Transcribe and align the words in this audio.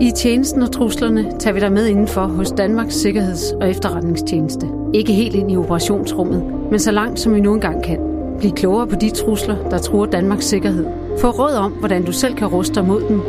I 0.00 0.12
tjenesten 0.16 0.62
og 0.62 0.72
truslerne 0.72 1.38
tager 1.38 1.54
vi 1.54 1.60
dig 1.60 1.72
med 1.72 1.86
indenfor 1.86 2.26
hos 2.26 2.50
Danmarks 2.50 2.94
Sikkerheds- 2.94 3.54
og 3.60 3.70
Efterretningstjeneste. 3.70 4.66
Ikke 4.94 5.12
helt 5.12 5.34
ind 5.34 5.52
i 5.52 5.56
operationsrummet, 5.56 6.42
men 6.70 6.80
så 6.80 6.90
langt 6.90 7.20
som 7.20 7.34
vi 7.34 7.40
nu 7.40 7.54
engang 7.54 7.84
kan. 7.84 7.98
Bliv 8.38 8.52
klogere 8.52 8.86
på 8.86 8.96
de 8.96 9.10
trusler, 9.10 9.68
der 9.68 9.78
truer 9.78 10.06
Danmarks 10.06 10.44
sikkerhed. 10.44 10.84
Få 11.20 11.30
råd 11.30 11.54
om, 11.54 11.72
hvordan 11.72 12.04
du 12.04 12.12
selv 12.12 12.34
kan 12.34 12.46
ruste 12.46 12.74
dig 12.74 12.84
mod 12.84 13.08
dem. 13.08 13.20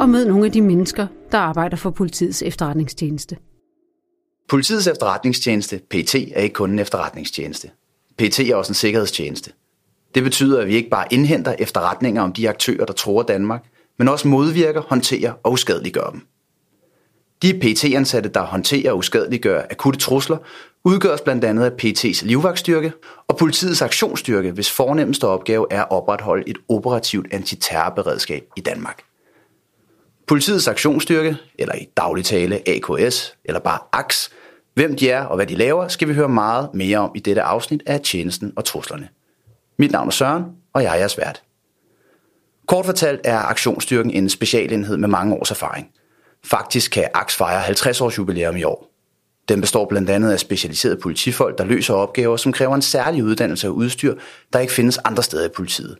Og 0.00 0.08
mød 0.08 0.26
nogle 0.26 0.46
af 0.46 0.52
de 0.52 0.60
mennesker, 0.60 1.06
der 1.32 1.38
arbejder 1.38 1.76
for 1.76 1.90
politiets 1.90 2.42
efterretningstjeneste. 2.42 3.36
Politiets 4.48 4.86
efterretningstjeneste, 4.86 5.80
PT, 5.90 6.14
er 6.14 6.40
ikke 6.40 6.54
kun 6.54 6.70
en 6.70 6.78
efterretningstjeneste. 6.78 7.70
PT 8.18 8.40
er 8.40 8.56
også 8.56 8.70
en 8.70 8.74
sikkerhedstjeneste. 8.74 9.52
Det 10.14 10.22
betyder, 10.22 10.60
at 10.60 10.66
vi 10.66 10.74
ikke 10.74 10.90
bare 10.90 11.06
indhenter 11.10 11.54
efterretninger 11.58 12.22
om 12.22 12.32
de 12.32 12.48
aktører, 12.48 12.86
der 12.86 12.92
tror 12.92 13.22
Danmark, 13.22 13.64
men 14.00 14.08
også 14.08 14.28
modvirker, 14.28 14.80
håndterer 14.80 15.32
og 15.42 15.52
uskadeliggør 15.52 16.10
dem. 16.10 16.26
De 17.42 17.60
PT-ansatte, 17.62 18.28
der 18.28 18.42
håndterer 18.42 18.92
og 18.92 18.98
uskadeliggør 18.98 19.62
akutte 19.70 20.00
trusler, 20.00 20.36
udgøres 20.84 21.20
blandt 21.20 21.44
andet 21.44 21.64
af 21.64 21.70
PT's 21.82 22.26
livvagtstyrke 22.26 22.92
og 23.28 23.36
politiets 23.36 23.82
aktionsstyrke, 23.82 24.52
hvis 24.52 24.70
fornemmeste 24.70 25.26
opgave 25.26 25.66
er 25.70 25.82
at 25.82 25.90
opretholde 25.90 26.48
et 26.48 26.58
operativt 26.68 27.26
antiterrorberedskab 27.32 28.44
i 28.56 28.60
Danmark. 28.60 29.02
Politiets 30.28 30.68
aktionsstyrke, 30.68 31.36
eller 31.58 31.74
i 31.74 31.88
daglig 31.96 32.24
tale 32.24 32.68
AKS, 32.68 33.36
eller 33.44 33.60
bare 33.60 33.78
AKS, 33.92 34.30
hvem 34.74 34.96
de 34.96 35.10
er 35.10 35.24
og 35.24 35.36
hvad 35.36 35.46
de 35.46 35.54
laver, 35.54 35.88
skal 35.88 36.08
vi 36.08 36.14
høre 36.14 36.28
meget 36.28 36.68
mere 36.74 36.98
om 36.98 37.12
i 37.14 37.20
dette 37.20 37.42
afsnit 37.42 37.82
af 37.86 38.00
Tjenesten 38.00 38.52
og 38.56 38.64
Truslerne. 38.64 39.08
Mit 39.78 39.92
navn 39.92 40.06
er 40.08 40.12
Søren, 40.12 40.44
og 40.72 40.82
jeg 40.82 40.92
er 40.94 40.98
jeres 40.98 41.18
vært. 41.18 41.42
Kort 42.70 42.86
fortalt 42.86 43.20
er 43.24 43.38
aktionsstyrken 43.38 44.10
en 44.10 44.28
specialenhed 44.28 44.96
med 44.96 45.08
mange 45.08 45.34
års 45.34 45.50
erfaring. 45.50 45.90
Faktisk 46.44 46.90
kan 46.90 47.08
AX 47.14 47.36
fejre 47.36 47.60
50 47.60 48.00
års 48.00 48.18
jubilæum 48.18 48.56
i 48.56 48.62
år. 48.62 48.90
Den 49.48 49.60
består 49.60 49.86
blandt 49.88 50.10
andet 50.10 50.32
af 50.32 50.40
specialiserede 50.40 51.00
politifolk, 51.02 51.58
der 51.58 51.64
løser 51.64 51.94
opgaver, 51.94 52.36
som 52.36 52.52
kræver 52.52 52.74
en 52.74 52.82
særlig 52.82 53.24
uddannelse 53.24 53.68
og 53.68 53.76
udstyr, 53.76 54.14
der 54.52 54.58
ikke 54.58 54.72
findes 54.72 54.98
andre 54.98 55.22
steder 55.22 55.46
i 55.46 55.48
politiet. 55.56 55.98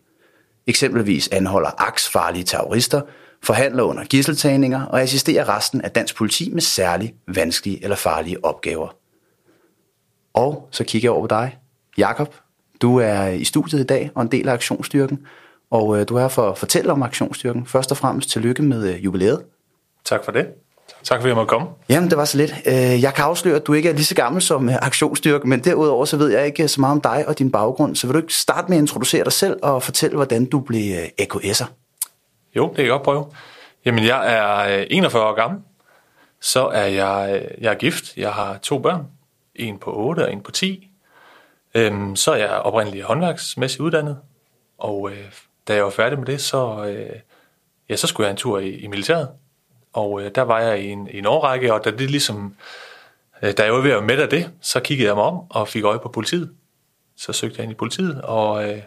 Eksempelvis 0.66 1.28
anholder 1.28 1.88
AKS 1.88 2.08
farlige 2.08 2.44
terrorister, 2.44 3.00
forhandler 3.42 3.82
under 3.82 4.04
gisseltagninger 4.04 4.84
og 4.84 5.02
assisterer 5.02 5.56
resten 5.56 5.80
af 5.80 5.90
dansk 5.90 6.16
politi 6.16 6.50
med 6.50 6.62
særlig 6.62 7.14
vanskelige 7.28 7.84
eller 7.84 7.96
farlige 7.96 8.44
opgaver. 8.44 8.96
Og 10.34 10.68
så 10.70 10.84
kigger 10.84 11.06
jeg 11.06 11.12
over 11.12 11.26
på 11.26 11.34
dig, 11.34 11.58
Jakob. 11.98 12.34
Du 12.82 12.96
er 12.96 13.26
i 13.26 13.44
studiet 13.44 13.80
i 13.80 13.86
dag 13.86 14.10
og 14.14 14.22
en 14.22 14.32
del 14.32 14.48
af 14.48 14.52
aktionsstyrken, 14.52 15.26
og 15.70 16.00
øh, 16.00 16.08
du 16.08 16.16
er 16.16 16.20
her 16.20 16.28
for 16.28 16.50
at 16.50 16.58
fortælle 16.58 16.92
om 16.92 17.02
aktionsstyrken. 17.02 17.66
Først 17.66 17.90
og 17.90 17.96
fremmest 17.96 18.30
tillykke 18.30 18.62
med 18.62 18.94
øh, 18.94 19.04
jubilæet. 19.04 19.42
Tak 20.04 20.24
for 20.24 20.32
det. 20.32 20.46
Tak 21.04 21.18
fordi 21.18 21.28
jeg 21.28 21.36
måtte 21.36 21.48
komme. 21.48 21.68
Jamen, 21.88 22.10
det 22.10 22.18
var 22.18 22.24
så 22.24 22.36
lidt. 22.38 22.54
Øh, 22.66 23.02
jeg 23.02 23.14
kan 23.14 23.24
afsløre, 23.24 23.56
at 23.56 23.66
du 23.66 23.72
ikke 23.72 23.88
er 23.88 23.92
lige 23.92 24.04
så 24.04 24.14
gammel 24.14 24.42
som 24.42 24.68
aktionsstyrken, 24.82 25.50
men 25.50 25.64
derudover 25.64 26.04
så 26.04 26.16
ved 26.16 26.28
jeg 26.28 26.46
ikke 26.46 26.68
så 26.68 26.80
meget 26.80 26.92
om 26.92 27.00
dig 27.00 27.24
og 27.28 27.38
din 27.38 27.52
baggrund. 27.52 27.96
Så 27.96 28.06
vil 28.06 28.14
du 28.14 28.20
ikke 28.20 28.34
starte 28.34 28.68
med 28.68 28.76
at 28.76 28.80
introducere 28.80 29.24
dig 29.24 29.32
selv 29.32 29.58
og 29.62 29.82
fortælle, 29.82 30.16
hvordan 30.16 30.44
du 30.44 30.60
blev 30.60 30.96
AKS'er? 31.20 31.66
Jo, 32.56 32.68
det 32.68 32.76
kan 32.76 32.84
jeg 32.84 32.90
godt 32.90 33.02
prøve. 33.02 33.26
Jamen, 33.84 34.04
jeg 34.04 34.34
er 34.36 34.84
41 34.90 35.24
år 35.24 35.34
gammel. 35.34 35.60
Så 36.40 36.66
er 36.66 36.86
jeg, 36.86 37.46
jeg 37.60 37.70
er 37.72 37.78
gift. 37.78 38.16
Jeg 38.16 38.32
har 38.32 38.58
to 38.62 38.78
børn. 38.78 39.06
En 39.54 39.78
på 39.78 39.92
8 39.96 40.20
og 40.20 40.32
en 40.32 40.40
på 40.40 40.50
10. 40.50 40.90
Øhm, 41.74 42.16
så 42.16 42.32
er 42.32 42.36
jeg 42.36 42.50
oprindeligt 42.50 43.04
håndværksmæssigt 43.04 43.80
uddannet. 43.80 44.18
Og 44.78 45.10
øh, 45.10 45.32
da 45.70 45.74
jeg 45.74 45.84
var 45.84 45.90
færdig 45.90 46.18
med 46.18 46.26
det, 46.26 46.40
så, 46.40 46.84
øh, 46.84 47.16
ja, 47.88 47.96
så 47.96 48.06
skulle 48.06 48.26
jeg 48.26 48.30
en 48.30 48.36
tur 48.36 48.58
i, 48.58 48.70
i 48.70 48.86
militæret. 48.86 49.28
Og 49.92 50.22
øh, 50.22 50.30
der 50.34 50.42
var 50.42 50.60
jeg 50.60 50.80
i 50.80 50.86
en, 50.90 51.08
i 51.10 51.18
en 51.18 51.26
årrække, 51.26 51.74
og 51.74 51.84
da 51.84 51.90
det 51.90 52.10
ligesom, 52.10 52.56
øh, 53.42 53.52
da 53.52 53.64
jeg 53.64 53.72
var 53.72 53.80
ved 53.80 53.90
at 53.90 54.04
med 54.04 54.18
af 54.18 54.28
det, 54.28 54.50
så 54.60 54.80
kiggede 54.80 55.08
jeg 55.08 55.16
mig 55.16 55.24
om 55.24 55.40
og 55.50 55.68
fik 55.68 55.84
øje 55.84 55.98
på 55.98 56.08
politiet. 56.08 56.50
Så 57.16 57.32
søgte 57.32 57.56
jeg 57.58 57.62
ind 57.62 57.72
i 57.72 57.74
politiet, 57.74 58.22
og, 58.22 58.68
øh, 58.68 58.82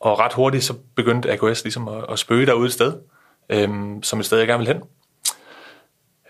og 0.00 0.18
ret 0.18 0.32
hurtigt 0.32 0.64
så 0.64 0.74
begyndte 0.94 1.32
AKS 1.32 1.64
ligesom 1.64 1.88
at, 1.88 2.04
at 2.08 2.18
spøge 2.18 2.46
derude 2.46 2.66
et 2.66 2.72
sted, 2.72 2.92
øh, 3.48 3.68
som 4.02 4.20
et 4.20 4.26
sted, 4.26 4.38
jeg 4.38 4.46
gerne 4.46 4.66
ville 4.66 4.72
hen. 4.72 4.82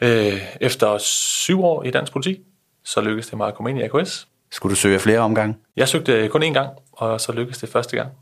Øh, 0.01 0.41
efter 0.61 0.99
syv 0.99 1.65
år 1.65 1.83
i 1.83 1.91
dansk 1.91 2.13
politi, 2.13 2.43
så 2.84 3.01
lykkedes 3.01 3.27
det 3.27 3.39
mig 3.39 3.49
at 3.49 3.55
komme 3.55 3.71
ind 3.71 3.79
i 3.79 3.83
AKS. 3.83 4.29
Skulle 4.51 4.71
du 4.71 4.77
søge 4.77 4.99
flere 4.99 5.19
omgange? 5.19 5.57
Jeg 5.77 5.89
søgte 5.89 6.29
kun 6.29 6.43
én 6.43 6.53
gang, 6.53 6.71
og 6.93 7.21
så 7.21 7.33
lykkedes 7.33 7.59
det 7.59 7.69
første 7.69 7.97
gang. 7.97 8.13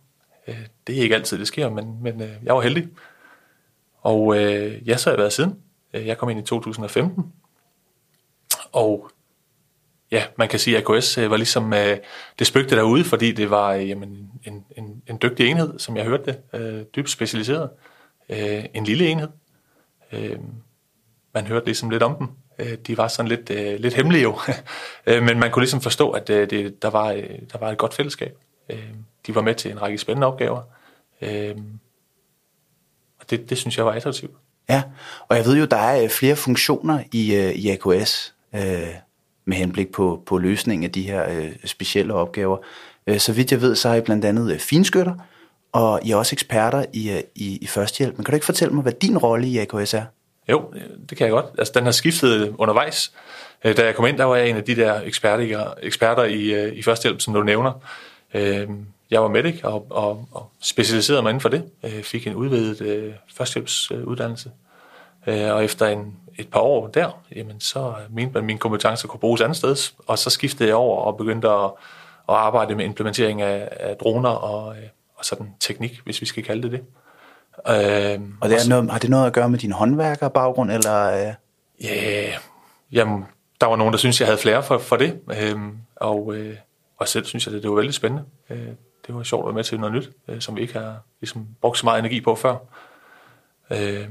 Øh, 0.48 0.66
det 0.86 0.98
er 0.98 1.02
ikke 1.02 1.14
altid, 1.14 1.38
det 1.38 1.46
sker, 1.46 1.70
men, 1.70 2.02
men 2.02 2.22
øh, 2.22 2.30
jeg 2.42 2.54
var 2.54 2.60
heldig. 2.60 2.88
Og 4.00 4.36
øh, 4.36 4.88
ja, 4.88 4.96
så 4.96 5.10
har 5.10 5.14
jeg 5.14 5.18
været 5.18 5.32
siden. 5.32 5.58
Øh, 5.94 6.06
jeg 6.06 6.18
kom 6.18 6.30
ind 6.30 6.40
i 6.40 6.42
2015. 6.42 7.32
Og 8.72 9.10
ja, 10.10 10.24
man 10.36 10.48
kan 10.48 10.58
sige, 10.58 10.78
at 10.78 10.90
AKS 10.90 11.18
øh, 11.18 11.30
var 11.30 11.36
ligesom 11.36 11.72
øh, 11.72 11.96
det 12.38 12.46
spøgte 12.46 12.76
derude, 12.76 13.04
fordi 13.04 13.32
det 13.32 13.50
var 13.50 13.72
øh, 13.72 13.88
jamen, 13.88 14.30
en, 14.44 14.64
en, 14.76 15.02
en 15.06 15.18
dygtig 15.22 15.46
enhed, 15.46 15.78
som 15.78 15.96
jeg 15.96 16.04
hørte 16.04 16.24
det, 16.24 16.60
øh, 16.60 16.82
dybt 16.96 17.10
specialiseret. 17.10 17.70
Øh, 18.28 18.64
en 18.74 18.84
lille 18.84 19.08
enhed. 19.08 19.28
Øh, 20.12 20.38
man 21.34 21.46
hørte 21.46 21.66
ligesom 21.66 21.90
lidt 21.90 22.02
om 22.02 22.16
dem. 22.16 22.28
Øh, 22.58 22.78
de 22.86 22.96
var 22.96 23.08
sådan 23.08 23.28
lidt, 23.28 23.50
øh, 23.50 23.80
lidt 23.80 23.94
hemmelige 23.94 24.22
jo, 24.22 24.38
øh, 25.06 25.22
men 25.22 25.38
man 25.38 25.50
kunne 25.50 25.62
ligesom 25.62 25.80
forstå, 25.80 26.10
at 26.10 26.30
øh, 26.30 26.50
det, 26.50 26.82
der, 26.82 26.90
var, 26.90 27.10
øh, 27.10 27.28
der 27.52 27.58
var 27.58 27.70
et 27.70 27.78
godt 27.78 27.94
fællesskab. 27.94 28.36
Øh, 28.68 28.90
de 29.26 29.34
var 29.34 29.42
med 29.42 29.54
til 29.54 29.70
en 29.70 29.82
række 29.82 29.98
spændende 29.98 30.26
opgaver. 30.26 30.62
Øh, 31.22 31.56
og 33.20 33.30
det, 33.30 33.50
det 33.50 33.58
synes 33.58 33.76
jeg 33.76 33.86
var 33.86 33.92
attraktivt. 33.92 34.32
Ja, 34.68 34.82
og 35.28 35.36
jeg 35.36 35.44
ved 35.44 35.58
jo, 35.58 35.64
der 35.64 35.76
er 35.76 36.02
øh, 36.02 36.08
flere 36.08 36.36
funktioner 36.36 37.02
i, 37.12 37.34
øh, 37.34 37.52
i 37.52 37.70
AKS 37.70 38.34
øh, 38.54 38.60
med 39.44 39.56
henblik 39.56 39.92
på, 39.92 40.22
på 40.26 40.38
løsning 40.38 40.84
af 40.84 40.92
de 40.92 41.02
her 41.02 41.30
øh, 41.30 41.52
specielle 41.64 42.14
opgaver. 42.14 42.56
Øh, 43.06 43.18
så 43.18 43.32
vidt 43.32 43.52
jeg 43.52 43.60
ved, 43.60 43.74
så 43.74 43.88
er 43.88 43.94
I 43.94 44.00
blandt 44.00 44.24
andet 44.24 44.60
finskytter, 44.60 45.14
og 45.72 46.00
I 46.02 46.10
er 46.10 46.16
også 46.16 46.34
eksperter 46.34 46.84
i, 46.92 47.22
i, 47.34 47.56
i 47.56 47.66
førstehjælp. 47.66 48.16
Men 48.16 48.24
kan 48.24 48.32
du 48.32 48.36
ikke 48.36 48.46
fortælle 48.46 48.74
mig, 48.74 48.82
hvad 48.82 48.92
din 48.92 49.18
rolle 49.18 49.46
i 49.46 49.58
AKS 49.58 49.94
er? 49.94 50.04
Jo, 50.48 50.74
det 51.10 51.18
kan 51.18 51.24
jeg 51.24 51.30
godt. 51.32 51.46
Altså, 51.58 51.72
den 51.76 51.84
har 51.84 51.92
skiftet 51.92 52.54
undervejs. 52.58 53.12
Da 53.64 53.84
jeg 53.84 53.94
kom 53.94 54.06
ind, 54.06 54.18
der 54.18 54.24
var 54.24 54.36
jeg 54.36 54.48
en 54.48 54.56
af 54.56 54.64
de 54.64 54.76
der 54.76 55.00
eksperter, 55.00 55.74
eksperter 55.82 56.24
i, 56.24 56.72
i 56.72 56.82
førstehjælp, 56.82 57.20
som 57.20 57.34
du 57.34 57.42
nævner. 57.42 57.72
Jeg 59.12 59.22
var 59.22 59.28
medic 59.28 59.60
og, 59.64 59.86
og, 59.90 60.28
og 60.30 60.50
specialiserede 60.60 61.22
mig 61.22 61.30
inden 61.30 61.40
for 61.40 61.48
det. 61.48 61.64
Jeg 61.82 62.04
fik 62.04 62.26
en 62.26 62.34
udvidet 62.34 62.80
øh, 62.80 63.14
førstehjælpsuddannelse. 63.34 64.50
Øh, 65.26 65.54
og 65.54 65.64
efter 65.64 65.86
en, 65.86 66.16
et 66.38 66.48
par 66.48 66.60
år 66.60 66.86
der, 66.88 67.22
jamen, 67.36 67.60
så 67.60 67.94
mente 68.10 68.32
man, 68.32 68.42
at 68.42 68.46
mine 68.46 68.58
kompetencer 68.58 69.08
kunne 69.08 69.20
bruges 69.20 69.40
andet 69.40 69.56
sted. 69.56 69.92
Og 70.06 70.18
så 70.18 70.30
skiftede 70.30 70.68
jeg 70.68 70.76
over 70.76 71.02
og 71.02 71.16
begyndte 71.16 71.48
at, 71.48 71.64
at 72.28 72.34
arbejde 72.34 72.74
med 72.74 72.84
implementering 72.84 73.42
af, 73.42 73.68
af 73.80 73.96
droner 73.96 74.30
og, 74.30 74.76
øh, 74.76 74.82
og 75.14 75.24
sådan 75.24 75.54
teknik, 75.60 76.00
hvis 76.04 76.20
vi 76.20 76.26
skal 76.26 76.44
kalde 76.44 76.62
det 76.62 76.72
det. 76.72 76.80
Øh, 77.68 78.20
og 78.40 78.48
det 78.48 78.64
er 78.64 78.68
noget, 78.68 78.90
har 78.90 78.98
det 78.98 79.10
noget 79.10 79.26
at 79.26 79.32
gøre 79.32 79.48
med 79.48 79.58
din 79.58 79.72
håndværkerbaggrund? 79.72 80.70
Eller, 80.70 81.26
øh? 81.28 81.34
Ja, 81.84 82.32
jamen, 82.92 83.24
der 83.60 83.66
var 83.66 83.76
nogen, 83.76 83.92
der 83.92 83.98
syntes, 83.98 84.20
jeg 84.20 84.26
havde 84.28 84.38
flere 84.38 84.62
for, 84.62 84.78
for 84.78 84.96
det. 84.96 85.20
Øh, 85.42 85.56
og, 85.96 86.34
øh, 86.34 86.56
og 86.98 87.08
selv 87.08 87.24
synes 87.24 87.46
jeg, 87.46 87.54
det, 87.54 87.62
det 87.62 87.70
var 87.70 87.76
vældig 87.76 87.94
spændende. 87.94 88.24
Øh, 88.50 88.68
det 89.06 89.14
var 89.14 89.22
sjovt 89.22 89.42
at 89.42 89.46
være 89.46 89.54
med 89.54 89.64
til 89.64 89.80
noget 89.80 89.94
nyt, 89.94 90.10
øh, 90.28 90.40
som 90.40 90.56
vi 90.56 90.60
ikke 90.60 90.74
har 90.74 90.96
ligesom, 91.20 91.46
brugt 91.60 91.78
så 91.78 91.86
meget 91.86 91.98
energi 91.98 92.20
på 92.20 92.34
før. 92.34 92.56
Øh, 93.70 94.08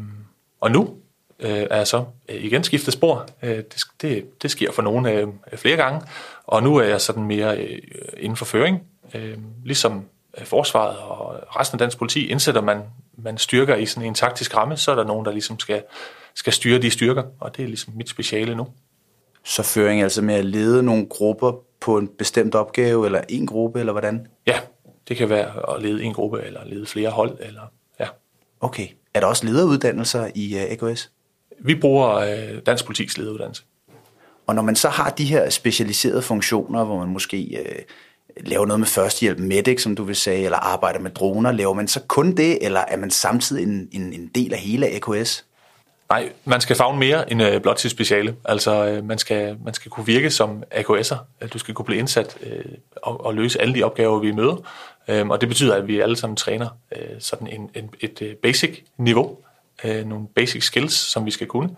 og 0.60 0.72
nu 0.72 0.98
øh, 1.40 1.68
er 1.70 1.78
jeg 1.78 1.88
så 1.88 2.06
øh, 2.30 2.44
igen 2.44 2.64
skiftet 2.64 2.94
spor. 2.94 3.28
Øh, 3.42 3.58
det, 3.58 3.84
det, 4.02 4.42
det 4.42 4.52
sker 4.52 4.72
for 4.72 4.82
nogen 4.82 5.06
øh, 5.06 5.28
flere 5.56 5.78
gange, 5.78 6.02
og 6.44 6.64
nu 6.64 6.76
er 6.76 6.84
jeg 6.84 7.02
sådan 7.02 7.24
mere 7.24 7.58
øh, 7.58 7.80
inden 8.18 8.36
for 8.36 8.46
føring. 8.46 8.84
Øh, 9.14 9.38
ligesom 9.66 10.06
øh, 10.38 10.46
forsvaret 10.46 10.98
og 10.98 11.44
resten 11.60 11.76
af 11.76 11.80
dansk 11.80 11.98
politi 11.98 12.28
indsætter 12.28 12.62
man, 12.62 12.82
man 13.18 13.38
styrker 13.38 13.76
i 13.76 13.86
sådan 13.86 14.08
en 14.08 14.14
taktisk 14.14 14.58
ramme, 14.58 14.78
så 14.78 14.92
er 14.92 14.96
der 14.96 15.04
nogen, 15.04 15.26
der 15.26 15.32
ligesom 15.32 15.60
skal, 15.60 15.84
skal 16.36 16.54
styre 16.54 16.80
de 16.80 16.92
styrker, 16.92 17.24
og 17.40 17.58
det 17.58 17.64
er 17.64 17.68
ligesom 17.68 17.94
mit 17.94 18.10
speciale 18.10 18.56
nu. 18.56 18.68
Så 19.44 19.64
føring 19.64 20.02
altså 20.02 20.22
med 20.22 20.36
at 20.36 20.46
lede 20.46 20.84
nogle 20.84 21.06
grupper 21.06 21.52
på 21.80 21.98
en 21.98 22.08
bestemt 22.08 22.56
opgave, 22.56 23.06
eller 23.06 23.22
en 23.30 23.48
gruppe, 23.48 23.80
eller 23.80 23.92
hvordan? 23.92 24.28
Ja, 24.48 24.60
det 25.08 25.18
kan 25.18 25.30
være 25.30 25.76
at 25.76 25.82
lede 25.82 26.04
en 26.04 26.14
gruppe, 26.14 26.42
eller 26.42 26.66
lede 26.66 26.86
flere 26.86 27.10
hold, 27.10 27.38
eller 27.40 27.62
ja. 28.00 28.08
Okay. 28.60 28.88
Er 29.14 29.20
der 29.20 29.28
også 29.28 29.46
lederuddannelser 29.46 30.28
i 30.36 30.58
øh, 30.58 30.90
AKS? 30.90 31.12
Vi 31.60 31.76
bruger 31.76 32.18
uh, 32.18 32.60
Dansk 32.66 32.86
Politiks 32.86 33.18
lederuddannelse. 33.18 33.64
Og 34.48 34.56
når 34.56 34.62
man 34.62 34.76
så 34.76 34.90
har 34.90 35.10
de 35.10 35.26
her 35.26 35.50
specialiserede 35.50 36.22
funktioner, 36.22 36.84
hvor 36.84 37.00
man 37.00 37.08
måske 37.08 37.60
uh, 37.60 38.46
laver 38.46 38.66
noget 38.66 38.80
med 38.80 38.88
førstehjælp, 38.88 39.40
medic, 39.40 39.82
som 39.82 39.96
du 39.96 40.04
vil 40.04 40.16
sige, 40.16 40.46
eller 40.46 40.58
arbejder 40.58 41.00
med 41.00 41.12
droner, 41.12 41.52
laver 41.52 41.74
man 41.74 41.88
så 41.88 42.00
kun 42.08 42.38
det, 42.38 42.66
eller 42.66 42.80
er 42.80 42.98
man 42.98 43.12
samtidig 43.12 43.64
en, 43.64 43.90
en, 43.92 44.14
en 44.14 44.32
del 44.36 44.54
af 44.54 44.60
hele 44.60 44.88
AKS? 44.88 45.46
Nej, 46.12 46.32
man 46.46 46.62
skal 46.62 46.76
fagne 46.76 47.00
mere 47.00 47.32
end 47.32 47.44
øh, 47.44 47.62
blot 47.62 47.76
til 47.76 47.90
speciale. 47.90 48.36
Altså, 48.46 48.86
øh, 48.86 49.06
man, 49.06 49.18
skal, 49.18 49.58
man 49.66 49.74
skal 49.74 49.92
kunne 49.92 50.06
virke 50.06 50.30
som 50.30 50.64
AKS'er. 50.76 51.48
Du 51.54 51.60
skal 51.60 51.74
kunne 51.74 51.86
blive 51.86 52.00
indsat 52.00 52.38
øh, 52.44 52.66
og, 52.96 53.26
og 53.26 53.34
løse 53.34 53.62
alle 53.62 53.74
de 53.74 53.84
opgaver, 53.84 54.20
vi 54.20 54.32
møder. 54.32 54.56
Øhm, 55.08 55.30
og 55.30 55.42
det 55.42 55.50
betyder, 55.50 55.76
at 55.76 55.88
vi 55.88 56.00
alle 56.00 56.16
sammen 56.16 56.38
træner 56.38 56.70
øh, 56.96 57.08
sådan 57.20 57.48
en, 57.48 57.70
en, 57.76 57.90
et 58.00 58.22
øh, 58.22 58.36
basic 58.36 58.84
niveau 58.98 59.38
øh, 59.84 60.06
nogle 60.06 60.28
basic 60.36 60.64
skills, 60.64 60.94
som 60.94 61.26
vi 61.26 61.32
skal 61.32 61.48
kunne, 61.48 61.70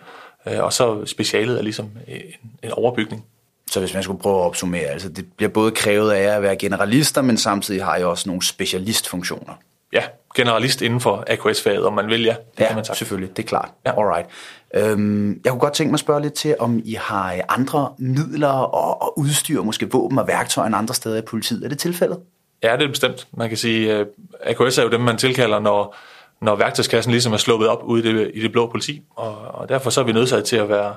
øh, 0.48 0.64
og 0.64 0.74
så 0.74 1.06
specialet 1.06 1.58
er 1.58 1.62
ligesom 1.62 1.90
en, 2.08 2.22
en 2.64 2.72
overbygning. 2.72 3.26
Så 3.72 3.80
hvis 3.80 3.94
man 3.94 4.04
skulle 4.04 4.20
prøve 4.20 4.36
at 4.36 4.46
opsummere, 4.46 4.82
altså 4.82 5.10
det 5.10 5.26
bliver 5.38 5.50
både 5.50 5.72
krævet 5.72 6.12
af 6.12 6.24
jer 6.24 6.36
at 6.36 6.42
være 6.42 6.56
generalister, 6.56 7.22
men 7.22 7.38
samtidig 7.38 7.86
har 7.86 7.98
I 7.98 8.04
også 8.04 8.30
nogle 8.30 8.46
specialistfunktioner. 8.46 9.54
Ja, 9.94 10.04
generalist 10.36 10.82
inden 10.82 11.00
for 11.00 11.24
AKS-faget, 11.28 11.86
om 11.86 11.94
man 11.94 12.08
vil, 12.08 12.24
ja. 12.24 12.30
Det 12.30 12.58
kan 12.58 12.68
ja, 12.70 12.76
man 12.76 12.86
sagt. 12.86 12.98
selvfølgelig, 12.98 13.38
det 13.38 13.44
er 13.44 13.48
klart. 13.48 13.70
Ja. 13.86 13.92
Alright. 13.92 14.28
Øhm, 14.76 15.42
jeg 15.44 15.52
kunne 15.52 15.60
godt 15.60 15.74
tænke 15.74 15.92
mig 15.92 15.96
at 15.96 16.00
spørge 16.00 16.22
lidt 16.22 16.34
til, 16.34 16.56
om 16.60 16.82
I 16.86 16.94
har 16.94 17.42
andre 17.50 17.94
midler 17.98 18.48
og, 18.48 19.02
og 19.02 19.20
udstyr, 19.20 19.62
måske 19.62 19.92
våben 19.92 20.20
og 20.20 20.28
værktøjer 20.28 20.68
end 20.68 20.76
andre 20.76 20.94
steder 20.94 21.18
i 21.18 21.22
politiet. 21.22 21.64
Er 21.64 21.70
det 21.70 21.78
tilfældet? 21.78 22.20
Ja, 22.64 22.78
det 22.78 22.84
er 22.84 22.88
bestemt. 22.88 23.28
Man 23.32 23.50
kan 23.50 23.58
sige, 23.58 23.98
øh, 23.98 24.06
at 24.40 24.62
AKS 24.62 24.78
er 24.78 24.84
jo 24.84 24.90
dem, 24.90 25.02
man 25.02 25.18
tilkalder, 25.18 25.60
når, 25.60 25.96
når 26.42 26.56
værktøjskassen 26.56 27.12
ligesom 27.12 27.34
er 27.34 27.38
sluppet 27.38 27.70
op 27.70 27.84
ude 27.84 28.10
i 28.10 28.14
det, 28.14 28.32
i 28.34 28.42
det 28.42 28.52
blå 28.52 28.68
politi. 28.68 29.02
Og, 29.10 29.38
og 29.38 29.70
derfor 29.70 29.90
så 29.90 30.02
er 30.02 30.06
vi 30.06 30.12
nødsaget 30.12 30.46
til 30.46 30.56
at 30.56 30.70
være, 30.70 30.96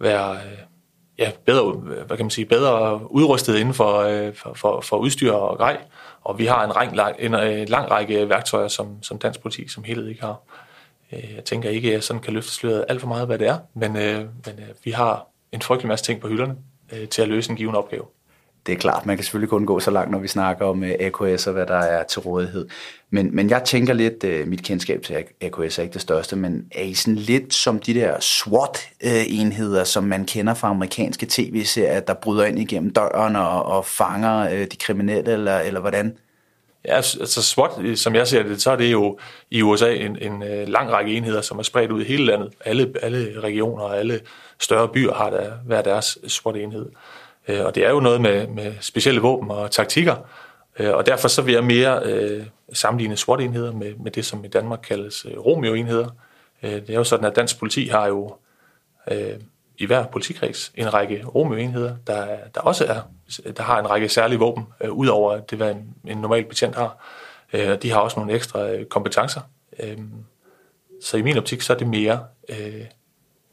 være 0.00 0.34
øh, 0.34 0.58
ja, 1.18 1.30
bedre, 1.46 1.72
hvad 1.72 2.16
kan 2.16 2.26
man 2.26 2.30
sige, 2.30 2.44
bedre 2.44 3.00
udrustet 3.12 3.56
inden 3.56 3.74
for, 3.74 3.98
øh, 3.98 4.34
for, 4.34 4.54
for, 4.54 4.80
for 4.80 4.96
udstyr 4.96 5.32
og 5.32 5.56
grej. 5.56 5.78
Og 6.24 6.38
vi 6.38 6.46
har 6.46 6.64
en, 6.64 6.76
ræng, 6.76 7.16
en, 7.18 7.34
en 7.34 7.68
lang 7.68 7.90
række 7.90 8.28
værktøjer, 8.28 8.68
som, 8.68 9.02
som 9.02 9.18
dansk 9.18 9.40
politi 9.40 9.68
som 9.68 9.84
helhed 9.84 10.08
ikke 10.08 10.20
har. 10.20 10.40
Jeg 11.12 11.44
tænker 11.44 11.70
ikke, 11.70 11.88
at 11.88 11.94
jeg 11.94 12.02
sådan 12.02 12.22
kan 12.22 12.32
løfte 12.32 12.50
sløret 12.50 12.84
alt 12.88 13.00
for 13.00 13.08
meget, 13.08 13.26
hvad 13.26 13.38
det 13.38 13.48
er, 13.48 13.58
men, 13.74 13.92
men 13.92 14.60
vi 14.84 14.90
har 14.90 15.26
en 15.52 15.62
frygtelig 15.62 15.88
masse 15.88 16.04
ting 16.04 16.20
på 16.20 16.28
hylderne 16.28 16.56
til 17.10 17.22
at 17.22 17.28
løse 17.28 17.50
en 17.50 17.56
given 17.56 17.74
opgave. 17.74 18.04
Det 18.66 18.72
er 18.72 18.76
klart, 18.76 19.06
man 19.06 19.16
kan 19.16 19.24
selvfølgelig 19.24 19.50
kun 19.50 19.66
gå 19.66 19.80
så 19.80 19.90
langt, 19.90 20.10
når 20.10 20.18
vi 20.18 20.28
snakker 20.28 20.66
om 20.66 20.84
øh, 20.84 20.90
AKS 21.00 21.46
og 21.46 21.52
hvad 21.52 21.66
der 21.66 21.76
er 21.76 22.02
til 22.02 22.20
rådighed. 22.20 22.68
Men, 23.10 23.36
men 23.36 23.50
jeg 23.50 23.64
tænker 23.64 23.92
lidt, 23.92 24.24
øh, 24.24 24.48
mit 24.48 24.62
kendskab 24.62 25.02
til 25.02 25.24
AKS 25.40 25.78
er 25.78 25.82
ikke 25.82 25.92
det 25.92 26.00
største, 26.00 26.36
men 26.36 26.64
er 26.74 26.82
I 26.82 26.94
sådan 26.94 27.14
lidt 27.14 27.54
som 27.54 27.78
de 27.78 27.94
der 27.94 28.20
SWAT-enheder, 28.20 29.84
som 29.84 30.04
man 30.04 30.24
kender 30.24 30.54
fra 30.54 30.68
amerikanske 30.68 31.26
tv-serier, 31.28 32.00
der 32.00 32.14
bryder 32.14 32.44
ind 32.44 32.58
igennem 32.58 32.92
døren 32.92 33.36
og, 33.36 33.62
og 33.62 33.84
fanger 33.84 34.50
øh, 34.50 34.60
de 34.60 34.76
kriminelle, 34.80 35.32
eller, 35.32 35.58
eller 35.58 35.80
hvordan? 35.80 36.16
Ja, 36.84 36.96
altså, 36.96 37.20
altså 37.20 37.42
SWAT, 37.42 37.98
som 37.98 38.14
jeg 38.14 38.28
ser 38.28 38.42
det, 38.42 38.62
så 38.62 38.70
er 38.70 38.76
det 38.76 38.92
jo 38.92 39.18
i 39.50 39.62
USA 39.62 39.94
en, 39.94 40.16
en 40.22 40.42
lang 40.68 40.92
række 40.92 41.12
enheder, 41.12 41.40
som 41.40 41.58
er 41.58 41.62
spredt 41.62 41.90
ud 41.90 42.02
i 42.02 42.04
hele 42.04 42.24
landet. 42.24 42.52
Alle, 42.64 42.92
alle 43.02 43.40
regioner 43.40 43.84
og 43.84 43.98
alle 43.98 44.20
større 44.60 44.88
byer 44.88 45.14
har 45.14 45.30
der 45.30 45.52
hver 45.66 45.82
deres 45.82 46.18
SWAT-enhed. 46.26 46.86
Øh, 47.48 47.64
og 47.64 47.74
det 47.74 47.84
er 47.84 47.90
jo 47.90 48.00
noget 48.00 48.20
med, 48.20 48.46
med 48.46 48.74
specielle 48.80 49.20
våben 49.20 49.50
og 49.50 49.70
taktikker, 49.70 50.16
øh, 50.78 50.94
og 50.94 51.06
derfor 51.06 51.28
så 51.28 51.42
vil 51.42 51.54
jeg 51.54 51.64
mere 51.64 52.00
øh, 52.04 52.46
sammenligne 52.72 53.16
SWAT-enheder 53.16 53.72
med, 53.72 53.94
med 53.94 54.10
det, 54.10 54.24
som 54.24 54.44
i 54.44 54.48
Danmark 54.48 54.80
kaldes 54.88 55.26
øh, 55.30 55.38
Romeo-enheder. 55.38 56.08
Øh, 56.62 56.72
det 56.72 56.90
er 56.90 56.94
jo 56.94 57.04
sådan, 57.04 57.26
at 57.26 57.36
dansk 57.36 57.58
politi 57.58 57.86
har 57.86 58.06
jo 58.06 58.36
øh, 59.10 59.40
i 59.78 59.86
hver 59.86 60.06
politikreds 60.06 60.72
en 60.74 60.94
række 60.94 61.24
Romeo-enheder, 61.34 61.96
der, 62.06 62.36
der 62.54 62.60
også 62.60 62.84
er, 62.84 63.00
der 63.52 63.62
har 63.62 63.78
en 63.78 63.90
række 63.90 64.08
særlige 64.08 64.38
våben, 64.38 64.64
øh, 64.80 64.92
udover 64.92 65.40
det, 65.40 65.58
hvad 65.58 65.70
en, 65.70 65.94
en 66.04 66.18
normal 66.18 66.44
betjent 66.44 66.74
har. 66.74 67.04
Øh, 67.52 67.82
de 67.82 67.90
har 67.90 68.00
også 68.00 68.20
nogle 68.20 68.34
ekstra 68.34 68.68
øh, 68.70 68.86
kompetencer. 68.86 69.40
Øh, 69.78 69.98
så 71.02 71.16
i 71.16 71.22
min 71.22 71.38
optik, 71.38 71.60
så 71.60 71.72
er 71.72 71.76
det 71.76 71.86
mere 71.86 72.24
øh, 72.48 72.84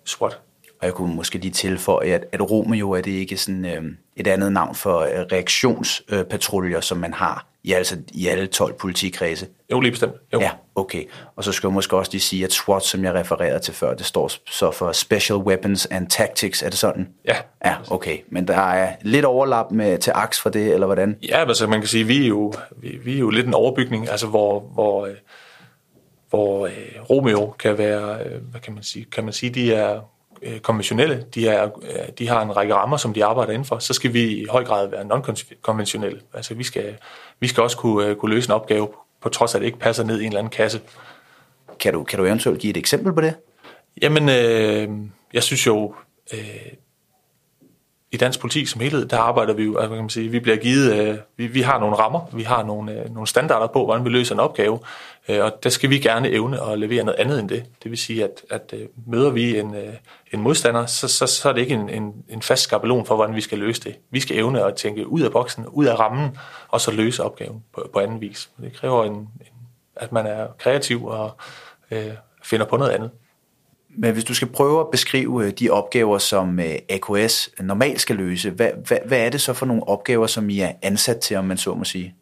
SWAT. 0.06 0.40
Og 0.84 0.88
jeg 0.88 0.94
kunne 0.94 1.16
måske 1.16 1.38
lige 1.38 1.52
tilføje, 1.52 2.08
at, 2.08 2.26
at 2.32 2.52
Romeo 2.52 2.92
er 2.92 3.02
det 3.02 3.12
ikke 3.12 3.38
sådan 3.38 3.66
øh, 3.66 3.84
et 4.16 4.28
andet 4.28 4.52
navn 4.52 4.76
for 4.76 5.00
øh, 5.00 5.10
reaktionspatruljer, 5.32 6.82
som 6.82 6.98
man 6.98 7.14
har 7.14 7.48
i, 7.64 7.74
altså, 7.74 7.98
i 8.12 8.28
alle 8.28 8.48
12 8.48 8.74
politikredse. 8.74 9.48
Jo, 9.72 9.80
lige 9.80 9.92
bestemt. 9.92 10.14
Jo. 10.34 10.40
Ja, 10.40 10.52
okay. 10.76 11.04
Og 11.36 11.44
så 11.44 11.52
skal 11.52 11.68
jeg 11.68 11.74
måske 11.74 11.98
også 11.98 12.12
lige 12.12 12.22
sige, 12.22 12.46
at 12.46 12.52
SWAT, 12.52 12.84
som 12.84 13.04
jeg 13.04 13.14
refererede 13.14 13.60
til 13.60 13.74
før, 13.74 13.94
det 13.94 14.06
står 14.06 14.32
så 14.52 14.72
for 14.72 14.92
Special 14.92 15.40
Weapons 15.40 15.86
and 15.86 16.08
Tactics. 16.08 16.62
Er 16.64 16.70
det 16.70 16.80
sådan? 16.80 17.10
Ja. 17.26 17.36
Ja, 17.66 17.76
okay. 17.90 18.18
Men 18.30 18.48
der 18.48 18.58
er 18.58 18.96
lidt 19.02 19.26
overlap 19.26 19.72
med, 19.72 19.98
til 19.98 20.12
aks 20.16 20.42
for 20.42 20.50
det, 20.50 20.74
eller 20.74 20.86
hvordan? 20.86 21.18
Ja, 21.30 21.48
altså 21.48 21.68
man 21.68 21.80
kan 21.80 21.88
sige, 21.88 22.04
vi 22.04 22.24
er 22.24 22.28
jo, 22.28 22.54
vi, 22.78 23.00
vi 23.04 23.16
er 23.16 23.20
jo 23.20 23.30
lidt 23.30 23.48
en 23.48 23.54
overbygning, 23.54 24.10
altså 24.10 24.28
hvor, 24.28 24.60
hvor, 24.60 25.06
øh, 25.06 25.16
hvor 26.30 26.66
øh, 26.66 26.72
Romeo 27.10 27.54
kan 27.60 27.78
være, 27.78 28.26
øh, 28.26 28.42
hvad 28.52 28.62
kan 28.62 28.74
man 28.74 28.84
sige, 28.84 29.06
kan 29.06 29.24
man 29.24 29.34
sige, 29.34 29.50
de 29.50 29.74
er 29.74 29.96
øh, 29.96 30.02
konventionelle, 30.62 31.26
de, 31.36 31.48
er, 31.48 31.64
øh, 31.64 32.10
de 32.18 32.28
har 32.28 32.42
en 32.42 32.58
række 32.58 32.76
rammer, 32.76 32.98
som 32.98 33.14
de 33.14 33.26
arbejder 33.26 33.52
indenfor, 33.54 33.80
så 33.80 33.94
skal 33.94 34.14
vi 34.14 34.24
i 34.24 34.46
høj 34.46 34.64
grad 34.64 34.88
være 34.88 35.06
non-konventionelle. 35.06 36.22
Altså 36.34 36.54
vi 36.54 36.64
skal, 36.64 36.96
vi 37.40 37.48
skal 37.48 37.64
også 37.64 37.78
kunne, 37.78 38.08
øh, 38.08 38.16
kunne 38.16 38.36
løse 38.36 38.50
en 38.50 38.54
opgave, 38.54 38.88
på 39.22 39.30
trods 39.30 39.54
af 39.54 39.58
at 39.58 39.62
det 39.62 39.66
ikke 39.66 39.80
passer 39.80 40.04
ned 40.04 40.20
i 40.20 40.22
en 40.22 40.28
eller 40.28 40.40
anden 40.40 40.52
kasse. 40.52 40.82
Kan 41.80 41.94
du, 41.94 42.04
kan 42.04 42.20
du 42.20 42.26
eventuelt 42.26 42.60
give 42.60 42.72
et 42.72 42.78
eksempel 42.78 43.14
på 43.14 43.22
det? 43.22 43.34
Jamen, 44.02 44.30
øh, 44.30 44.90
jeg 45.34 45.44
synes 45.44 45.68
jo, 45.68 45.96
øh, 46.34 46.74
i 48.12 48.18
dansk 48.18 48.40
politi 48.40 48.66
som 48.66 48.82
helhed, 48.82 49.06
der 49.06 49.18
arbejder 49.18 49.54
vi 49.54 49.64
jo, 49.64 49.78
altså, 49.78 49.90
kan 49.90 49.98
man 49.98 50.10
sige, 50.10 50.30
vi 50.30 50.40
bliver 50.40 50.58
givet, 50.58 50.94
øh, 50.94 51.18
vi, 51.38 51.48
vi 51.48 51.62
har 51.62 51.80
nogle 51.80 51.96
rammer, 51.96 52.22
vi 52.34 52.44
har 52.44 52.64
nogle, 52.64 52.92
øh, 52.92 53.14
nogle 53.14 53.28
standarder 53.28 53.68
på, 53.68 53.86
hvordan 53.86 54.06
vi 54.06 54.10
løser 54.10 54.36
en 54.36 54.40
opgave, 54.40 54.74
øh, 54.74 54.80
og 55.30 55.64
der 55.64 55.70
skal 55.70 55.90
vi 55.90 56.00
gerne 56.00 56.30
evne 56.30 56.62
at 56.62 56.80
levere 56.80 57.04
noget 57.04 57.20
andet 57.20 57.40
end 57.40 57.50
det. 57.50 57.66
Det 57.84 57.92
vil 57.92 57.98
sige, 57.98 58.24
at, 58.24 58.42
at 58.50 58.74
øh, 58.74 58.88
møder 59.08 59.30
vi 59.30 59.60
en, 59.60 59.76
øh, 59.76 59.94
en 60.34 60.42
modstander, 60.42 60.86
så, 60.86 61.08
så, 61.08 61.28
så 61.28 61.50
er 61.50 61.54
det 61.54 61.62
ikke 61.62 61.74
en, 61.74 61.90
en, 61.90 62.14
en 62.30 62.42
fast 62.42 62.64
skabelon 62.64 63.06
for, 63.06 63.16
hvordan 63.16 63.36
vi 63.36 63.42
skal 63.42 63.58
løse 63.58 63.82
det. 63.82 63.96
Vi 64.10 64.20
skal 64.20 64.38
evne 64.38 64.66
at 64.66 64.76
tænke 64.76 65.08
ud 65.08 65.22
af 65.22 65.32
boksen, 65.32 65.66
ud 65.68 65.86
af 65.86 66.00
rammen, 66.00 66.38
og 66.68 66.82
så 66.82 66.92
løse 66.92 67.24
opgaven 67.24 67.64
på, 67.74 67.90
på 67.94 68.00
anden 68.00 68.22
vis. 68.22 68.50
Det 68.62 68.74
kræver, 68.74 69.04
en, 69.04 69.14
en, 69.14 69.28
at 69.96 70.12
man 70.12 70.26
er 70.26 70.48
kreativ 70.60 71.06
og 71.06 71.32
øh, 71.92 72.12
finder 72.44 72.66
på 72.66 72.78
noget 72.78 72.92
andet. 72.92 73.12
Men 73.90 74.14
hvis 74.14 74.24
du 74.24 74.34
skal 74.34 74.48
prøve 74.48 74.80
at 74.80 74.88
beskrive 74.92 75.52
de 75.52 75.70
opgaver, 75.70 76.18
som 76.18 76.60
AKS 76.90 77.50
normalt 77.60 78.02
skal 78.02 78.16
løse, 78.16 78.50
hvad, 78.50 78.70
hvad, 78.88 78.98
hvad 79.06 79.20
er 79.20 79.30
det 79.30 79.42
så 79.42 79.54
for 79.54 79.66
nogle 79.66 79.88
opgaver, 79.88 80.28
som 80.28 80.50
I 80.50 80.60
er 80.60 80.72
ansat 80.82 81.20
til, 81.20 81.38
om 81.38 81.46
man 81.46 81.58
så 81.58 81.74
må 81.74 81.84
sige? 81.84 82.16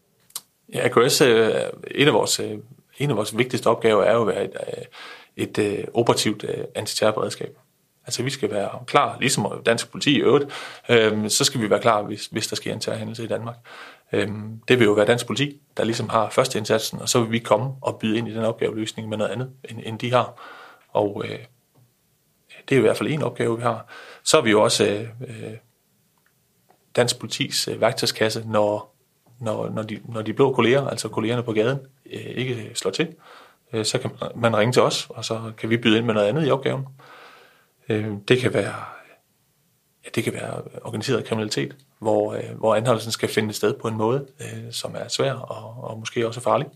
Ja, 0.73 0.85
AKS, 0.85 1.21
en 1.21 2.07
af 2.07 2.13
vores, 2.13 2.41
en 2.97 3.09
af 3.09 3.15
vores 3.15 3.37
vigtigste 3.37 3.67
opgaver 3.67 4.03
er 4.03 4.13
jo 4.13 4.21
at 4.21 4.27
være 4.27 4.43
et, 4.43 4.57
øh, 4.67 4.83
et 5.35 5.57
øh, 5.57 5.83
operativt 5.93 6.43
øh, 6.43 6.63
antiterrorberedskab. 6.75 7.57
Altså 8.05 8.23
vi 8.23 8.29
skal 8.29 8.51
være 8.51 8.69
klar, 8.87 9.17
ligesom 9.19 9.61
dansk 9.65 9.91
politi 9.91 10.15
i 10.15 10.19
øvrigt, 10.19 10.45
øhm, 10.89 11.29
så 11.29 11.43
skal 11.43 11.61
vi 11.61 11.69
være 11.69 11.81
klar, 11.81 12.01
hvis, 12.01 12.25
hvis 12.25 12.47
der 12.47 12.55
sker 12.55 12.73
en 12.73 12.79
terrorhændelse 12.79 13.23
i 13.23 13.27
Danmark. 13.27 13.55
Øhm, 14.11 14.61
det 14.67 14.79
vil 14.79 14.85
jo 14.85 14.91
være 14.91 15.05
dansk 15.05 15.27
politi, 15.27 15.61
der 15.77 15.83
ligesom 15.83 16.09
har 16.09 16.29
første 16.29 16.57
indsatsen, 16.57 16.99
og 17.01 17.09
så 17.09 17.21
vil 17.21 17.31
vi 17.31 17.39
komme 17.39 17.71
og 17.81 17.99
byde 17.99 18.17
ind 18.17 18.27
i 18.27 18.33
den 18.33 18.45
opgaveløsning 18.45 19.09
med 19.09 19.17
noget 19.17 19.31
andet, 19.31 19.51
end, 19.69 19.79
end 19.83 19.99
de 19.99 20.11
har. 20.11 20.41
Og 20.89 21.23
øh, 21.25 21.39
det 22.69 22.75
er 22.75 22.79
i 22.79 22.81
hvert 22.81 22.97
fald 22.97 23.09
en 23.09 23.23
opgave, 23.23 23.57
vi 23.57 23.63
har. 23.63 23.85
Så 24.23 24.37
er 24.37 24.41
vi 24.41 24.51
jo 24.51 24.63
også 24.63 25.07
øh, 25.27 25.53
dansk 26.95 27.19
politis 27.19 27.67
øh, 27.67 27.81
værktøjskasse, 27.81 28.43
når, 28.47 28.90
når, 29.41 29.69
når, 29.69 29.81
de, 29.81 29.99
når 30.05 30.21
de 30.21 30.33
blå 30.33 30.53
kolleger, 30.53 30.87
altså 30.87 31.09
kollegerne 31.09 31.43
på 31.43 31.53
gaden, 31.53 31.79
øh, 32.05 32.19
ikke 32.19 32.71
slår 32.73 32.91
til. 32.91 33.15
Øh, 33.73 33.85
så 33.85 33.97
kan 33.97 34.11
man 34.35 34.57
ringe 34.57 34.71
til 34.71 34.81
os, 34.81 35.07
og 35.09 35.25
så 35.25 35.51
kan 35.57 35.69
vi 35.69 35.77
byde 35.77 35.97
ind 35.97 36.05
med 36.05 36.13
noget 36.13 36.27
andet 36.27 36.47
i 36.47 36.51
opgaven. 36.51 36.85
Øh, 37.89 38.11
det 38.27 38.39
kan 38.39 38.53
være 38.53 38.73
ja, 40.05 40.09
det 40.15 40.23
kan 40.23 40.33
være 40.33 40.61
organiseret 40.81 41.25
kriminalitet, 41.25 41.75
hvor, 41.99 42.33
øh, 42.33 42.57
hvor 42.57 42.75
anholdelsen 42.75 43.11
skal 43.11 43.29
finde 43.29 43.53
sted 43.53 43.73
på 43.73 43.87
en 43.87 43.97
måde, 43.97 44.27
øh, 44.39 44.71
som 44.71 44.95
er 44.97 45.07
svær 45.07 45.33
og, 45.33 45.83
og 45.83 45.99
måske 45.99 46.27
også 46.27 46.41
farlig. 46.41 46.67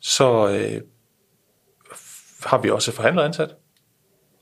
Så 0.00 0.48
øh, 0.48 0.82
har 2.44 2.58
vi 2.58 2.70
også 2.70 2.92
forhandler 2.92 3.22
ansat, 3.22 3.56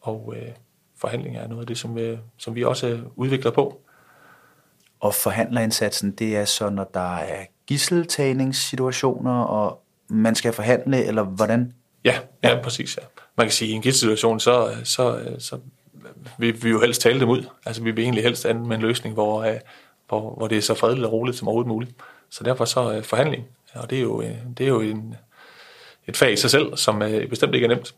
og 0.01 0.35
øh, 0.37 0.49
forhandling 0.97 1.37
er 1.37 1.49
noget 1.49 1.61
af 1.61 1.67
det, 1.67 1.79
som, 1.79 1.99
øh, 1.99 2.19
som 2.39 2.55
vi 2.55 2.65
også 2.65 3.01
udvikler 3.17 3.51
på. 3.51 3.82
Og 5.03 5.15
forhandlerindsatsen, 5.15 6.11
det 6.11 6.37
er 6.37 6.45
så, 6.45 6.71
når 6.71 6.85
der 6.85 7.17
er 7.17 7.45
gisseltagningssituationer, 7.67 9.43
og 9.43 9.83
man 10.09 10.35
skal 10.35 10.53
forhandle, 10.53 11.05
eller 11.05 11.23
hvordan? 11.23 11.75
Ja, 12.05 12.19
ja, 12.43 12.49
ja. 12.49 12.63
præcis. 12.63 12.97
Ja. 12.97 13.03
Man 13.37 13.47
kan 13.47 13.53
sige, 13.53 13.69
at 13.69 13.73
i 13.73 13.75
en 13.75 13.83
gisselsituation, 13.83 14.41
så, 14.41 14.75
så, 14.85 15.35
så 15.39 15.59
vil 16.39 16.65
vi 16.65 16.71
jo 16.71 16.81
helst 16.81 17.03
tale 17.03 17.21
dem 17.21 17.29
ud. 17.29 17.45
Altså 17.67 17.83
vi 17.83 17.91
vil 17.91 18.05
egentlig 18.05 18.25
helst 18.25 18.47
ende 18.47 18.69
med 18.69 18.77
en 18.77 18.83
løsning, 18.83 19.15
hvor, 19.15 19.47
hvor, 20.09 20.35
hvor 20.35 20.49
det 20.49 20.59
er 20.59 20.63
så 20.63 20.75
fredeligt 20.75 21.07
og 21.07 21.13
roligt 21.13 21.37
som 21.37 21.49
overhovedet 21.49 21.69
muligt. 21.69 21.93
Så 22.31 22.45
derfor 22.45 22.65
så 22.65 22.97
uh, 22.97 23.03
forhandling, 23.03 23.45
og 23.75 23.91
det 23.91 23.99
er 23.99 24.03
jo, 24.03 24.23
det 24.59 24.65
er 24.65 24.69
jo 24.69 24.81
en, 24.81 25.15
et 26.07 26.17
fag 26.17 26.33
i 26.33 26.37
sig 26.37 26.51
selv, 26.51 26.77
som 26.77 27.03
bestemt 27.31 27.55
ikke 27.55 27.65
er 27.65 27.69
nemt. 27.69 27.95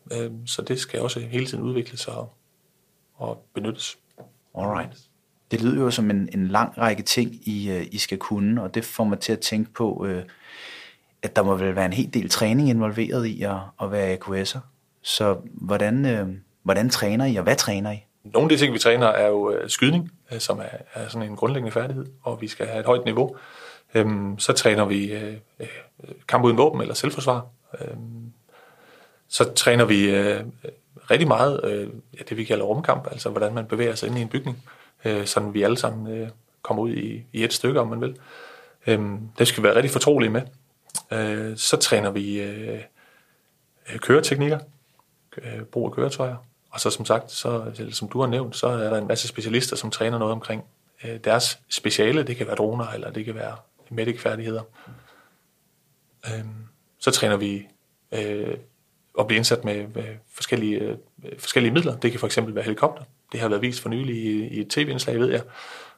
Så 0.51 0.63
det 0.63 0.81
skal 0.81 1.01
også 1.01 1.21
hele 1.21 1.47
tiden 1.47 1.65
udvikles 1.65 2.09
og, 2.09 2.33
og 3.15 3.45
benyttes. 3.55 3.99
Alright. 4.59 4.97
Det 5.51 5.63
lyder 5.63 5.83
jo 5.83 5.91
som 5.91 6.11
en, 6.11 6.29
en 6.33 6.49
lang 6.49 6.79
række 6.79 7.03
ting, 7.03 7.49
I, 7.49 7.71
øh, 7.71 7.87
I 7.93 7.99
skal 7.99 8.19
kunne, 8.19 8.63
og 8.63 8.75
det 8.75 8.85
får 8.85 9.05
mig 9.05 9.19
til 9.19 9.33
at 9.33 9.41
tænke 9.41 9.73
på, 9.73 10.07
øh, 10.09 10.23
at 11.23 11.37
der 11.37 11.43
må 11.43 11.57
vel 11.57 11.77
være 11.77 11.87
en 11.87 11.93
hel 11.93 12.15
del 12.15 12.29
træning 12.29 12.69
involveret 12.69 13.27
i 13.27 13.43
at, 13.43 13.57
at 13.83 13.93
være 13.93 14.17
AQS'er. 14.17 14.59
Så 15.03 15.37
hvordan, 15.45 16.07
øh, 16.07 16.29
hvordan 16.63 16.91
træner 16.91 17.25
I, 17.25 17.37
og 17.37 17.43
hvad 17.43 17.57
træner 17.57 17.91
I? 17.93 18.05
Nogle 18.25 18.45
af 18.45 18.49
de 18.49 18.57
ting, 18.57 18.75
vi 18.75 18.79
træner, 18.79 19.07
er 19.07 19.29
jo 19.29 19.69
skydning, 19.69 20.11
som 20.39 20.59
er, 20.59 20.79
er 20.95 21.09
sådan 21.09 21.29
en 21.29 21.37
grundlæggende 21.37 21.73
færdighed, 21.73 22.07
og 22.23 22.41
vi 22.41 22.49
skal 22.49 22.67
have 22.67 22.81
et 22.81 22.87
højt 22.87 23.05
niveau. 23.05 23.37
Øhm, 23.95 24.39
så 24.39 24.53
træner 24.53 24.85
vi 24.85 25.13
øh, 25.13 25.37
kamp 26.29 26.45
uden 26.45 26.57
våben 26.59 26.81
eller 26.81 26.95
selvforsvar. 26.95 27.47
Øhm, 27.81 28.33
så 29.29 29.53
træner 29.53 29.85
vi 29.85 30.11
øh, 30.11 30.41
rigtig 31.11 31.29
meget 31.29 31.61
øh, 31.65 31.89
ja, 32.19 32.23
det, 32.29 32.37
vi 32.37 32.45
kalder 32.45 32.65
rumkamp, 32.65 33.07
altså 33.11 33.31
hvordan 33.31 33.55
man 33.55 33.67
bevæger 33.67 33.95
sig 33.95 34.09
ind 34.09 34.19
i 34.19 34.23
en 34.23 34.29
bygning, 34.29 34.63
øh, 35.05 35.27
sådan 35.27 35.55
vi 35.55 35.63
alle 35.63 35.79
sammen 35.79 36.17
øh, 36.17 36.29
kommer 36.63 36.83
ud 36.83 36.91
i, 36.91 37.25
i 37.33 37.45
et 37.45 37.53
stykke, 37.53 37.81
om 37.81 37.89
man 37.89 38.01
vil. 38.01 38.17
Øh, 38.87 39.01
det 39.39 39.49
skal 39.49 39.63
vi 39.63 39.67
være 39.67 39.77
rigtig 39.77 39.91
fortrolige 39.91 40.31
med. 40.31 40.43
Øh, 41.11 41.57
så 41.57 41.77
træner 41.77 42.11
vi 42.11 42.41
øh, 42.41 42.81
øh 43.93 43.99
køreteknikker, 43.99 44.59
øh, 45.43 45.63
brug 45.63 45.87
af 45.87 45.93
køretøjer, 45.93 46.37
og 46.71 46.81
så 46.81 46.91
som 46.91 47.05
sagt, 47.05 47.31
så, 47.31 47.73
som 47.91 48.09
du 48.09 48.21
har 48.21 48.27
nævnt, 48.27 48.57
så 48.57 48.67
er 48.67 48.91
der 48.91 48.99
en 48.99 49.07
masse 49.07 49.29
specialister, 49.29 49.77
som 49.77 49.91
træner 49.91 50.19
noget 50.19 50.33
omkring 50.33 50.65
øh, 51.05 51.19
deres 51.25 51.59
speciale. 51.69 52.23
Det 52.23 52.37
kan 52.37 52.47
være 52.47 52.57
droner, 52.57 52.87
eller 52.87 53.11
det 53.11 53.25
kan 53.25 53.35
være 53.35 53.57
medic-færdigheder. 53.91 54.63
Øh, 56.27 56.45
så 56.99 57.11
træner 57.11 57.37
vi 57.37 57.67
øh, 58.13 58.57
at 59.19 59.27
blive 59.27 59.37
indsat 59.37 59.65
med, 59.65 59.87
med 59.95 60.17
forskellige, 60.35 60.79
øh, 60.79 60.97
forskellige 61.39 61.73
midler. 61.73 61.97
Det 61.97 62.11
kan 62.11 62.21
for 62.21 62.27
eksempel 62.27 62.55
være 62.55 62.65
helikopter. 62.65 63.05
Det 63.35 63.43
har 63.43 63.49
været 63.49 63.63
vist 63.63 63.81
for 63.81 63.89
nylig 63.89 64.17
i, 64.17 64.49
i 64.49 64.61
et 64.61 64.69
tv-indslag, 64.69 65.19
ved 65.19 65.31
jeg, 65.31 65.43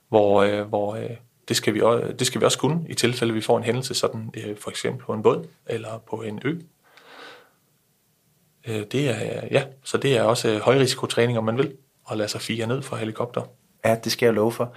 hvor, 0.08 0.42
øh, 0.42 0.68
hvor 0.68 0.94
øh, 0.94 1.10
det, 1.48 1.56
skal 1.56 1.74
vi 1.74 1.80
også, 1.80 2.12
det 2.18 2.26
skal 2.26 2.40
vi 2.40 2.44
også 2.44 2.58
kunne 2.58 2.86
i 2.88 2.94
tilfælde, 2.94 3.34
vi 3.34 3.40
får 3.40 3.58
en 3.58 3.64
hændelse, 3.64 3.94
sådan 3.94 4.30
øh, 4.36 4.56
for 4.56 4.70
eksempel 4.70 5.04
på 5.04 5.12
en 5.12 5.22
båd 5.22 5.46
eller 5.66 5.98
på 6.10 6.22
en 6.22 6.40
ø. 6.44 6.58
Øh, 8.68 8.84
det 8.92 9.08
er, 9.08 9.40
ja, 9.50 9.64
så 9.84 9.98
det 9.98 10.16
er 10.16 10.22
også 10.22 10.48
øh, 10.48 10.60
højrisikotræning, 10.60 11.38
om 11.38 11.44
man 11.44 11.58
vil, 11.58 11.72
at 12.10 12.16
lade 12.16 12.28
sig 12.28 12.40
fire 12.40 12.66
ned 12.66 12.82
fra 12.82 12.96
helikopter. 12.96 13.42
Ja, 13.84 13.96
det 14.04 14.12
skal 14.12 14.26
jeg 14.26 14.34
love 14.34 14.52
for. 14.52 14.74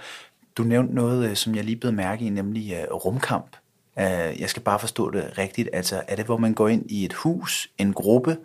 Du 0.56 0.62
nævnte 0.62 0.94
noget, 0.94 1.30
øh, 1.30 1.36
som 1.36 1.54
jeg 1.54 1.64
lige 1.64 1.76
blev 1.76 1.92
mærke 1.92 2.24
i, 2.24 2.28
nemlig 2.28 2.86
uh, 2.90 2.96
rumkamp. 2.96 3.56
Uh, 3.96 4.40
jeg 4.40 4.50
skal 4.50 4.62
bare 4.62 4.78
forstå 4.78 5.10
det 5.10 5.38
rigtigt. 5.38 5.68
Altså, 5.72 6.02
er 6.08 6.16
det, 6.16 6.24
hvor 6.24 6.36
man 6.36 6.54
går 6.54 6.68
ind 6.68 6.90
i 6.90 7.04
et 7.04 7.12
hus, 7.12 7.70
en 7.78 7.92
gruppe, 7.92 8.36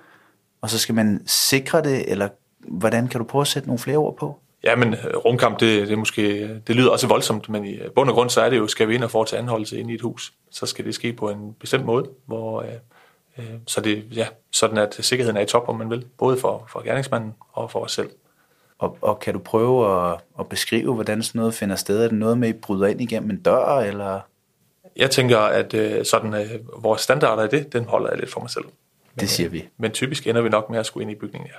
og 0.61 0.69
så 0.69 0.79
skal 0.79 0.95
man 0.95 1.23
sikre 1.27 1.83
det, 1.83 2.11
eller 2.11 2.29
hvordan 2.67 3.07
kan 3.07 3.19
du 3.19 3.25
prøve 3.25 3.41
at 3.41 3.47
sætte 3.47 3.67
nogle 3.67 3.79
flere 3.79 3.97
ord 3.97 4.17
på? 4.17 4.39
Ja, 4.63 4.75
men 4.75 4.95
rumkamp, 5.25 5.59
det, 5.59 5.87
det, 5.87 5.93
er 5.93 5.97
måske, 5.97 6.49
det 6.67 6.75
lyder 6.75 6.89
også 6.89 7.07
voldsomt, 7.07 7.49
men 7.49 7.65
i 7.65 7.79
bund 7.95 8.09
og 8.09 8.15
grund 8.15 8.29
så 8.29 8.41
er 8.41 8.49
det 8.49 8.57
jo, 8.57 8.67
skal 8.67 8.87
vi 8.87 8.95
ind 8.95 9.03
og 9.03 9.11
foretage 9.11 9.39
anholdelse 9.39 9.79
ind 9.79 9.91
i 9.91 9.93
et 9.93 10.01
hus, 10.01 10.33
så 10.51 10.65
skal 10.65 10.85
det 10.85 10.95
ske 10.95 11.13
på 11.13 11.29
en 11.29 11.55
bestemt 11.59 11.85
måde, 11.85 12.09
hvor, 12.25 12.61
uh, 12.61 12.67
Øh, 13.37 13.45
så 13.67 13.81
det 13.81 14.05
ja, 14.15 14.27
sådan, 14.51 14.77
at 14.77 14.95
sikkerheden 14.99 15.37
er 15.37 15.41
i 15.41 15.45
top, 15.45 15.69
om 15.69 15.75
man 15.75 15.89
vil, 15.89 16.05
både 16.17 16.37
for, 16.37 16.65
for 16.69 16.83
gerningsmanden 16.83 17.33
og 17.53 17.71
for 17.71 17.79
os 17.79 17.91
selv. 17.91 18.09
Og, 18.79 18.97
og 19.01 19.19
kan 19.19 19.33
du 19.33 19.39
prøve 19.39 20.09
at, 20.11 20.19
at 20.39 20.49
beskrive, 20.49 20.93
hvordan 20.93 21.23
sådan 21.23 21.39
noget 21.39 21.53
finder 21.53 21.75
sted? 21.75 22.03
Er 22.03 22.07
det 22.07 22.17
noget 22.17 22.37
med, 22.37 22.49
at 22.49 22.55
I 22.55 22.57
bryder 22.57 22.87
ind 22.87 23.01
igennem 23.01 23.29
en 23.29 23.41
dør, 23.41 23.79
eller? 23.79 24.19
Jeg 24.95 25.11
tænker, 25.11 25.39
at 25.39 25.73
øh, 25.73 26.05
sådan, 26.05 26.33
øh, 26.33 26.83
vores 26.83 27.01
standarder 27.01 27.43
i 27.43 27.47
det, 27.47 27.73
den 27.73 27.85
holder 27.85 28.09
jeg 28.09 28.19
lidt 28.19 28.31
for 28.31 28.39
mig 28.39 28.49
selv. 28.49 28.65
Men, 28.65 29.19
det 29.19 29.29
siger 29.29 29.49
vi. 29.49 29.67
Men 29.77 29.91
typisk 29.91 30.27
ender 30.27 30.41
vi 30.41 30.49
nok 30.49 30.69
med 30.69 30.79
at 30.79 30.85
skulle 30.85 31.01
ind 31.01 31.11
i 31.11 31.15
bygningen, 31.15 31.47
ja. 31.47 31.57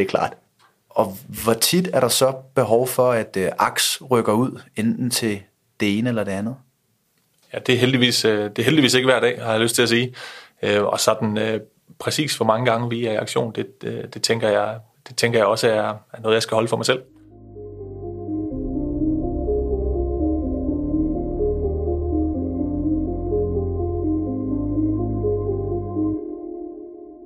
Det 0.00 0.06
er 0.06 0.10
klart. 0.10 0.36
Og 0.88 1.16
hvor 1.44 1.52
tit 1.52 1.90
er 1.92 2.00
der 2.00 2.08
så 2.08 2.32
behov 2.54 2.86
for, 2.88 3.12
at 3.12 3.36
øh, 3.36 3.50
aks 3.58 4.02
rykker 4.10 4.32
ud, 4.32 4.60
enten 4.76 5.10
til 5.10 5.40
det 5.80 5.98
ene 5.98 6.08
eller 6.08 6.24
det 6.24 6.32
andet? 6.32 6.56
Ja, 7.52 7.58
det 7.58 7.74
er 7.74 7.78
heldigvis, 7.78 8.24
øh, 8.24 8.50
det 8.50 8.58
er 8.58 8.62
heldigvis 8.62 8.94
ikke 8.94 9.06
hver 9.06 9.20
dag, 9.20 9.42
har 9.42 9.52
jeg 9.52 9.60
lyst 9.60 9.74
til 9.74 9.82
at 9.82 9.88
sige. 9.88 10.14
Øh, 10.62 10.82
og 10.82 11.00
sådan 11.00 11.38
øh, 11.38 11.60
præcis 11.98 12.36
hvor 12.36 12.46
mange 12.46 12.70
gange 12.70 12.90
vi 12.90 13.06
er 13.06 13.12
i 13.12 13.16
aktion, 13.16 13.52
det, 13.52 13.82
det, 13.82 14.14
det, 14.14 14.22
tænker, 14.22 14.48
jeg, 14.48 14.78
det 15.08 15.16
tænker 15.16 15.38
jeg 15.38 15.46
også 15.46 15.68
er, 15.68 15.94
er 16.12 16.20
noget, 16.20 16.34
jeg 16.34 16.42
skal 16.42 16.54
holde 16.54 16.68
for 16.68 16.76
mig 16.76 16.86
selv. 16.86 17.02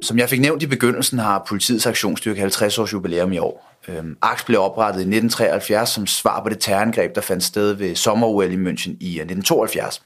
Som 0.04 0.18
jeg 0.18 0.28
fik 0.28 0.40
nævnt 0.40 0.62
i 0.62 0.66
begyndelsen, 0.66 1.18
har 1.18 1.44
politiets 1.49 1.87
aktionsstyrke 1.87 2.40
50 2.40 2.78
års 2.78 2.92
jubilæum 2.92 3.32
i 3.32 3.38
år. 3.38 3.75
Øhm, 3.88 4.16
AKS 4.23 4.44
blev 4.44 4.61
oprettet 4.61 5.00
i 5.00 5.08
1973 5.08 5.90
som 5.90 6.06
svar 6.06 6.42
på 6.42 6.49
det 6.49 6.58
terrorangreb, 6.61 7.14
der 7.14 7.20
fandt 7.20 7.44
sted 7.44 7.73
ved 7.73 7.94
sommer 7.94 8.42
i 8.42 8.54
München 8.54 8.96
i 9.00 9.18
øh, 9.18 9.25
1972. 9.25 10.02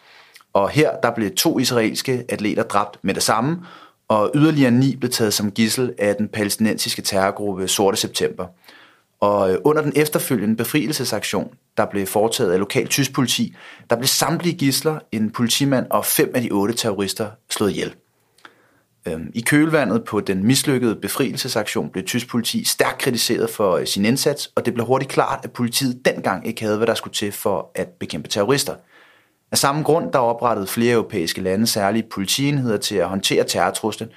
Og 0.53 0.71
her 0.71 0.91
der 1.03 1.15
blev 1.15 1.31
to 1.31 1.59
israelske 1.59 2.25
atleter 2.29 2.63
dræbt 2.63 2.99
med 3.03 3.15
det 3.15 3.23
samme, 3.23 3.59
og 4.09 4.31
yderligere 4.35 4.71
ni 4.71 4.97
blev 4.97 5.11
taget 5.11 5.35
som 5.35 5.51
gissel 5.51 5.93
af 5.99 6.17
den 6.17 6.29
palæstinensiske 6.29 7.03
terrorgruppe 7.03 7.69
Sorte 7.69 7.97
September. 7.97 8.47
Og 9.21 9.53
øh, 9.53 9.59
under 9.65 9.83
den 9.83 9.93
efterfølgende 9.97 10.57
befrielsesaktion, 10.57 11.51
der 11.77 11.87
blev 11.87 12.07
foretaget 12.07 12.53
af 12.53 12.59
lokal 12.59 12.87
tysk 12.87 13.13
politi, 13.13 13.57
der 13.91 13.97
blev 13.97 14.07
samtlige 14.07 14.57
gisler, 14.57 14.99
en 15.13 15.31
politimand 15.31 15.87
og 15.91 16.05
fem 16.05 16.33
af 16.35 16.43
de 16.43 16.51
otte 16.51 16.75
terrorister 16.75 17.31
slået 17.51 17.71
ihjel. 17.71 17.95
Øhm, 19.13 19.31
I 19.35 19.41
kølvandet 19.41 20.05
på 20.05 20.21
den 20.21 20.47
mislykkede 20.47 20.97
befrielsesaktion 20.97 21.91
blev 21.91 22.05
tysk 22.05 22.29
politi 22.29 22.65
stærkt 22.65 22.99
kritiseret 22.99 23.51
for 23.51 23.77
øh, 23.77 23.87
sin 23.87 24.05
indsats, 24.05 24.51
og 24.55 24.67
det 24.67 24.75
blev 24.75 24.87
hurtigt 24.87 25.11
klart, 25.11 25.41
at 25.45 25.53
politiet 25.53 26.05
dengang 26.05 26.47
ikke 26.47 26.63
havde, 26.63 26.77
hvad 26.77 26.87
der 26.87 26.95
skulle 26.95 27.15
til 27.15 27.33
for 27.33 27.71
at 27.75 27.89
bekæmpe 27.89 28.29
terrorister– 28.29 28.75
af 29.53 29.59
samme 29.59 29.83
grund 29.83 30.13
der 30.13 30.19
oprettede 30.19 30.67
flere 30.67 30.93
europæiske 30.93 31.41
lande 31.41 31.67
særlige 31.67 32.07
politienheder 32.11 32.77
til 32.77 32.97
at 32.97 33.09
håndtere 33.09 33.45
terrortruslen, 33.45 34.09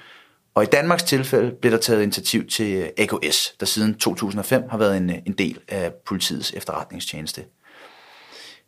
og 0.54 0.62
i 0.62 0.66
Danmarks 0.66 1.02
tilfælde 1.02 1.50
blev 1.60 1.72
der 1.72 1.78
taget 1.78 2.02
initiativ 2.02 2.46
til 2.46 2.74
øh, 2.74 2.88
AKS, 2.98 3.54
der 3.60 3.66
siden 3.66 3.94
2005 3.94 4.62
har 4.70 4.78
været 4.78 4.96
en, 4.96 5.10
øh, 5.10 5.16
en 5.26 5.32
del 5.32 5.58
af 5.68 5.92
politiets 6.06 6.52
efterretningstjeneste. 6.56 7.44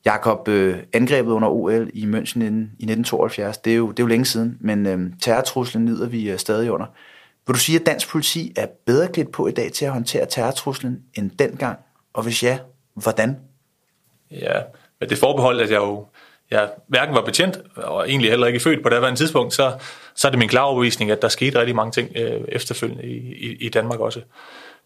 Jakob, 0.04 0.48
øh, 0.48 0.78
angrebet 0.92 1.32
under 1.32 1.48
OL 1.48 1.90
i 1.94 2.04
München 2.04 2.42
i 2.42 2.86
1972, 2.86 3.58
det 3.58 3.72
er 3.72 3.76
jo, 3.76 3.90
det 3.90 3.98
er 3.98 4.02
jo 4.02 4.08
længe 4.08 4.24
siden, 4.24 4.58
men 4.60 4.86
øh, 4.86 4.98
terrortruslen 5.22 5.86
lider 5.86 6.08
vi 6.08 6.30
øh, 6.30 6.38
stadig 6.38 6.70
under. 6.70 6.86
Vil 7.46 7.54
du 7.54 7.60
sige, 7.60 7.80
at 7.80 7.86
dansk 7.86 8.08
politi 8.08 8.52
er 8.56 8.66
bedre 8.86 9.08
klædt 9.08 9.32
på 9.32 9.46
i 9.46 9.52
dag 9.52 9.72
til 9.72 9.84
at 9.84 9.92
håndtere 9.92 10.26
terrortruslen 10.26 11.02
end 11.14 11.30
dengang? 11.30 11.78
Og 12.12 12.22
hvis 12.22 12.42
ja, 12.42 12.58
hvordan? 12.94 13.36
Ja, 14.30 14.60
med 15.00 15.08
det 15.08 15.18
forbehold, 15.18 15.60
at 15.60 15.70
jeg 15.70 15.76
jo 15.76 16.06
jeg 16.50 16.70
hverken 16.88 17.14
var 17.14 17.24
betjent, 17.24 17.58
og 17.76 18.08
egentlig 18.08 18.30
heller 18.30 18.46
ikke 18.46 18.60
født 18.60 18.82
på 18.82 18.88
det 18.88 18.96
daværende 18.96 19.20
tidspunkt, 19.20 19.54
så, 19.54 19.72
så 20.14 20.28
er 20.28 20.30
det 20.30 20.38
min 20.38 20.48
klare 20.48 20.64
overbevisning, 20.64 21.10
at 21.10 21.22
der 21.22 21.28
skete 21.28 21.58
rigtig 21.58 21.76
mange 21.76 21.92
ting 21.92 22.08
øh, 22.16 22.40
efterfølgende 22.48 23.04
i, 23.04 23.16
i, 23.16 23.56
i 23.60 23.68
Danmark 23.68 24.00
også. 24.00 24.20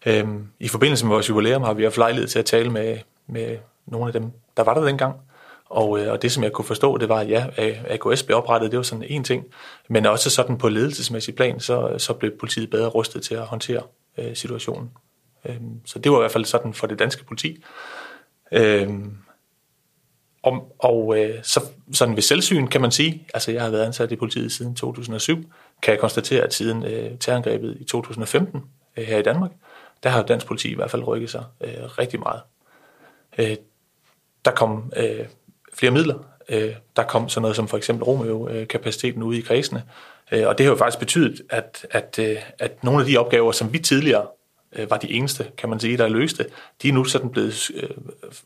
Øhm, 0.05 0.47
I 0.59 0.67
forbindelse 0.67 1.05
med 1.05 1.13
vores 1.13 1.29
jubilæum 1.29 1.61
har 1.61 1.73
vi 1.73 1.83
haft 1.83 1.97
lejlighed 1.97 2.27
til 2.27 2.39
at 2.39 2.45
tale 2.45 2.69
med, 2.69 2.97
med 3.27 3.57
nogle 3.91 4.07
af 4.07 4.13
dem, 4.13 4.31
der 4.57 4.63
var 4.63 4.73
der 4.73 4.85
dengang. 4.85 5.15
Og, 5.65 5.99
øh, 5.99 6.11
og 6.11 6.21
det, 6.21 6.31
som 6.31 6.43
jeg 6.43 6.51
kunne 6.51 6.65
forstå, 6.65 6.97
det 6.97 7.09
var, 7.09 7.19
at 7.19 7.29
ja, 7.29 7.47
AKS 7.87 8.23
blev 8.23 8.37
oprettet, 8.37 8.71
det 8.71 8.77
var 8.77 8.83
sådan 8.83 9.05
en 9.07 9.23
ting, 9.23 9.45
men 9.89 10.05
også 10.05 10.29
sådan 10.29 10.57
på 10.57 10.69
ledelsesmæssig 10.69 11.35
plan, 11.35 11.59
så, 11.59 11.95
så 11.97 12.13
blev 12.13 12.37
politiet 12.39 12.69
bedre 12.69 12.87
rustet 12.87 13.23
til 13.23 13.35
at 13.35 13.45
håndtere 13.45 13.81
øh, 14.17 14.35
situationen. 14.35 14.91
Øhm, 15.45 15.85
så 15.85 15.99
det 15.99 16.11
var 16.11 16.17
i 16.17 16.21
hvert 16.21 16.31
fald 16.31 16.45
sådan 16.45 16.73
for 16.73 16.87
det 16.87 16.99
danske 16.99 17.25
politi. 17.25 17.63
Øhm, 18.51 19.17
og, 20.43 20.75
og 20.79 21.19
øh, 21.19 21.43
så, 21.43 21.61
sådan 21.93 22.15
ved 22.15 22.21
selvsyn 22.21 22.67
kan 22.67 22.81
man 22.81 22.91
sige, 22.91 23.27
altså 23.33 23.51
jeg 23.51 23.61
har 23.61 23.69
været 23.69 23.85
ansat 23.85 24.11
i 24.11 24.15
politiet 24.15 24.51
siden 24.51 24.75
2007, 24.75 25.35
kan 25.81 25.91
jeg 25.91 25.99
konstatere, 25.99 26.43
at 26.43 26.53
siden 26.53 26.83
øh, 26.83 27.17
terrorangrebet 27.19 27.77
i 27.79 27.83
2015 27.83 28.61
øh, 28.97 29.05
her 29.05 29.17
i 29.17 29.21
Danmark, 29.21 29.51
der 30.03 30.09
har 30.09 30.23
dansk 30.23 30.47
politi 30.47 30.71
i 30.71 30.75
hvert 30.75 30.91
fald 30.91 31.07
rykket 31.07 31.29
sig 31.29 31.43
øh, 31.61 31.83
rigtig 31.99 32.19
meget. 32.19 32.41
Øh, 33.37 33.55
der 34.45 34.51
kom 34.51 34.93
øh, 34.97 35.25
flere 35.73 35.91
midler. 35.91 36.15
Øh, 36.49 36.75
der 36.95 37.03
kom 37.03 37.29
sådan 37.29 37.41
noget 37.41 37.55
som 37.55 37.67
for 37.67 37.77
eksempel 37.77 38.03
Romeo-kapaciteten 38.03 39.23
ude 39.23 39.37
i 39.37 39.41
kredsene. 39.41 39.83
Øh, 40.31 40.47
og 40.47 40.57
det 40.57 40.65
har 40.65 40.71
jo 40.71 40.77
faktisk 40.77 40.99
betydet, 40.99 41.41
at, 41.49 41.85
at, 41.91 42.19
øh, 42.19 42.37
at 42.59 42.83
nogle 42.83 42.99
af 42.99 43.05
de 43.05 43.17
opgaver, 43.17 43.51
som 43.51 43.73
vi 43.73 43.79
tidligere 43.79 44.27
øh, 44.75 44.89
var 44.89 44.97
de 44.97 45.11
eneste, 45.11 45.45
kan 45.57 45.69
man 45.69 45.79
sige, 45.79 45.97
der 45.97 46.07
løste. 46.07 46.45
De 46.81 46.89
er 46.89 46.93
nu 46.93 47.03
sådan 47.03 47.29
blevet 47.29 47.71
øh, 47.75 47.89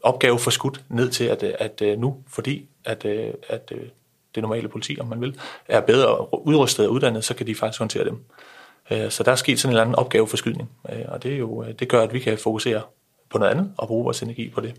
opgave 0.02 0.40
forskudt 0.40 0.82
ned 0.90 1.10
til, 1.10 1.24
at, 1.24 1.44
at 1.44 1.82
øh, 1.82 2.00
nu, 2.00 2.18
fordi 2.28 2.70
at, 2.86 3.06
øh, 3.06 3.34
at 3.50 3.72
øh, 3.76 3.88
det 4.36 4.42
normale 4.42 4.68
politi, 4.68 4.98
om 5.00 5.08
man 5.08 5.22
vil, 5.22 5.40
er 5.68 5.82
bedre 5.82 6.34
udrustet 6.48 6.88
og 6.88 6.92
uddannet, 6.92 7.24
så 7.24 7.36
kan 7.36 7.48
de 7.48 7.56
faktisk 7.56 7.80
håndtere 7.80 8.06
dem. 8.06 8.24
Øh, 8.92 9.12
så 9.12 9.24
der 9.24 9.32
er 9.32 9.36
sket 9.36 9.60
sådan 9.60 9.70
en 9.70 9.74
eller 9.74 9.82
anden 9.82 9.96
opgaveforskydning, 9.96 10.70
øh, 10.90 11.06
og 11.08 11.24
det, 11.24 11.34
er 11.34 11.38
jo, 11.38 11.64
øh, 11.64 11.74
det 11.80 11.90
gør, 11.90 12.02
at 12.02 12.14
vi 12.14 12.20
kan 12.20 12.38
fokusere 12.38 12.82
på 13.30 13.38
noget 13.38 13.52
andet 13.52 13.74
og 13.78 13.88
bruge 13.88 14.04
vores 14.04 14.22
energi 14.22 14.50
på 14.50 14.62
det. 14.62 14.76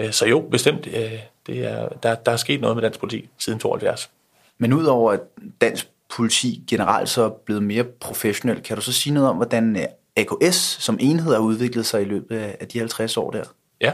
Øh, 0.00 0.12
så 0.12 0.26
jo, 0.26 0.40
bestemt, 0.50 0.86
øh, 0.86 1.12
det 1.46 1.58
er, 1.66 1.88
der, 1.88 2.14
der 2.14 2.32
er 2.32 2.36
sket 2.36 2.60
noget 2.60 2.76
med 2.76 2.82
dansk 2.82 3.00
politi 3.00 3.28
siden 3.38 3.58
72. 3.58 4.10
Men 4.58 4.72
udover 4.72 5.12
at 5.12 5.20
dansk 5.60 5.88
politi 6.16 6.62
generelt 6.70 7.08
så 7.08 7.22
er 7.22 7.28
blevet 7.28 7.62
mere 7.62 7.84
professionelt, 7.84 8.62
kan 8.62 8.76
du 8.76 8.82
så 8.82 8.92
sige 8.92 9.14
noget 9.14 9.28
om, 9.28 9.36
hvordan 9.36 9.76
øh, 9.76 9.82
AKS 10.16 10.56
som 10.56 10.98
enhed 11.00 11.32
har 11.32 11.40
udviklet 11.40 11.86
sig 11.86 12.02
i 12.02 12.04
løbet 12.04 12.36
af 12.36 12.68
de 12.68 12.78
50 12.78 13.16
år 13.16 13.30
der? 13.30 13.44
Ja. 13.80 13.92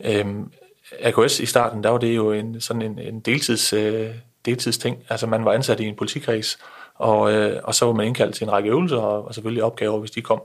Øhm, 0.00 0.50
AKS 1.00 1.40
i 1.40 1.46
starten, 1.46 1.82
der 1.82 1.90
var 1.90 1.98
det 1.98 2.16
jo 2.16 2.32
en, 2.32 2.60
sådan 2.60 2.82
en, 2.82 2.98
en 2.98 3.20
deltids, 3.20 3.72
øh, 3.72 4.10
deltidsting. 4.44 4.98
Altså 5.08 5.26
man 5.26 5.44
var 5.44 5.52
ansat 5.52 5.80
i 5.80 5.84
en 5.84 5.96
politikreds, 5.96 6.58
og, 6.94 7.32
øh, 7.32 7.60
og 7.64 7.74
så 7.74 7.86
var 7.86 7.92
man 7.92 8.06
indkaldt 8.06 8.34
til 8.34 8.44
en 8.44 8.52
række 8.52 8.68
øvelser, 8.70 8.96
og, 8.96 9.26
og 9.26 9.34
selvfølgelig 9.34 9.64
opgaver, 9.64 9.98
hvis 9.98 10.10
de 10.10 10.22
kom. 10.22 10.42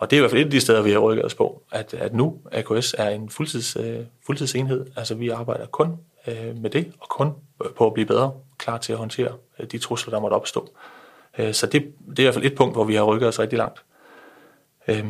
Og 0.00 0.10
det 0.10 0.16
er 0.16 0.18
i 0.18 0.22
hvert 0.22 0.30
fald 0.30 0.40
et 0.40 0.44
af 0.44 0.50
de 0.50 0.60
steder, 0.60 0.82
vi 0.82 0.92
har 0.92 0.98
rykket 0.98 1.24
os 1.24 1.34
på, 1.34 1.62
at, 1.72 1.94
at 1.94 2.14
nu 2.14 2.38
AKS 2.52 2.94
er 2.98 3.08
en 3.08 3.30
fuldtids, 3.30 3.76
øh, 3.76 3.98
fuldtidsenhed. 4.26 4.86
Altså 4.96 5.14
vi 5.14 5.28
arbejder 5.28 5.66
kun 5.66 5.96
øh, 6.26 6.58
med 6.58 6.70
det, 6.70 6.92
og 7.00 7.08
kun 7.08 7.32
øh, 7.64 7.70
på 7.70 7.86
at 7.86 7.94
blive 7.94 8.06
bedre, 8.06 8.32
klar 8.58 8.78
til 8.78 8.92
at 8.92 8.98
håndtere 8.98 9.32
øh, 9.58 9.66
de 9.66 9.78
trusler, 9.78 10.10
der 10.14 10.20
måtte 10.20 10.34
opstå. 10.34 10.70
Øh, 11.38 11.54
så 11.54 11.66
det, 11.66 11.92
det 12.10 12.18
er 12.18 12.22
i 12.22 12.24
hvert 12.24 12.34
fald 12.34 12.44
et 12.44 12.54
punkt, 12.54 12.74
hvor 12.74 12.84
vi 12.84 12.94
har 12.94 13.02
rykket 13.02 13.28
os 13.28 13.38
rigtig 13.38 13.58
langt. 13.58 13.82
Øh, 14.88 15.04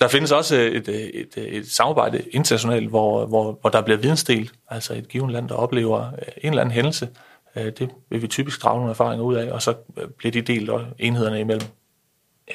der 0.00 0.08
findes 0.08 0.32
også 0.32 0.56
et, 0.56 0.88
øh, 0.88 0.94
et, 0.94 1.36
et, 1.36 1.56
et 1.56 1.70
samarbejde 1.70 2.22
internationalt, 2.30 2.88
hvor, 2.88 3.26
hvor, 3.26 3.58
hvor 3.60 3.70
der 3.70 3.82
bliver 3.82 3.98
vidensdelt, 3.98 4.52
altså 4.68 4.94
et 4.94 5.08
givet 5.08 5.32
land, 5.32 5.48
der 5.48 5.54
oplever 5.54 6.06
øh, 6.06 6.32
en 6.42 6.48
eller 6.48 6.60
anden 6.60 6.74
hændelse. 6.74 7.08
Øh, 7.56 7.64
det 7.64 7.90
vil 8.10 8.22
vi 8.22 8.28
typisk 8.28 8.62
drage 8.62 8.76
nogle 8.76 8.90
erfaringer 8.90 9.24
ud 9.24 9.34
af, 9.34 9.52
og 9.52 9.62
så 9.62 9.74
bliver 10.18 10.32
de 10.32 10.42
delt 10.42 10.70
enhederne 10.98 11.40
imellem. 11.40 11.68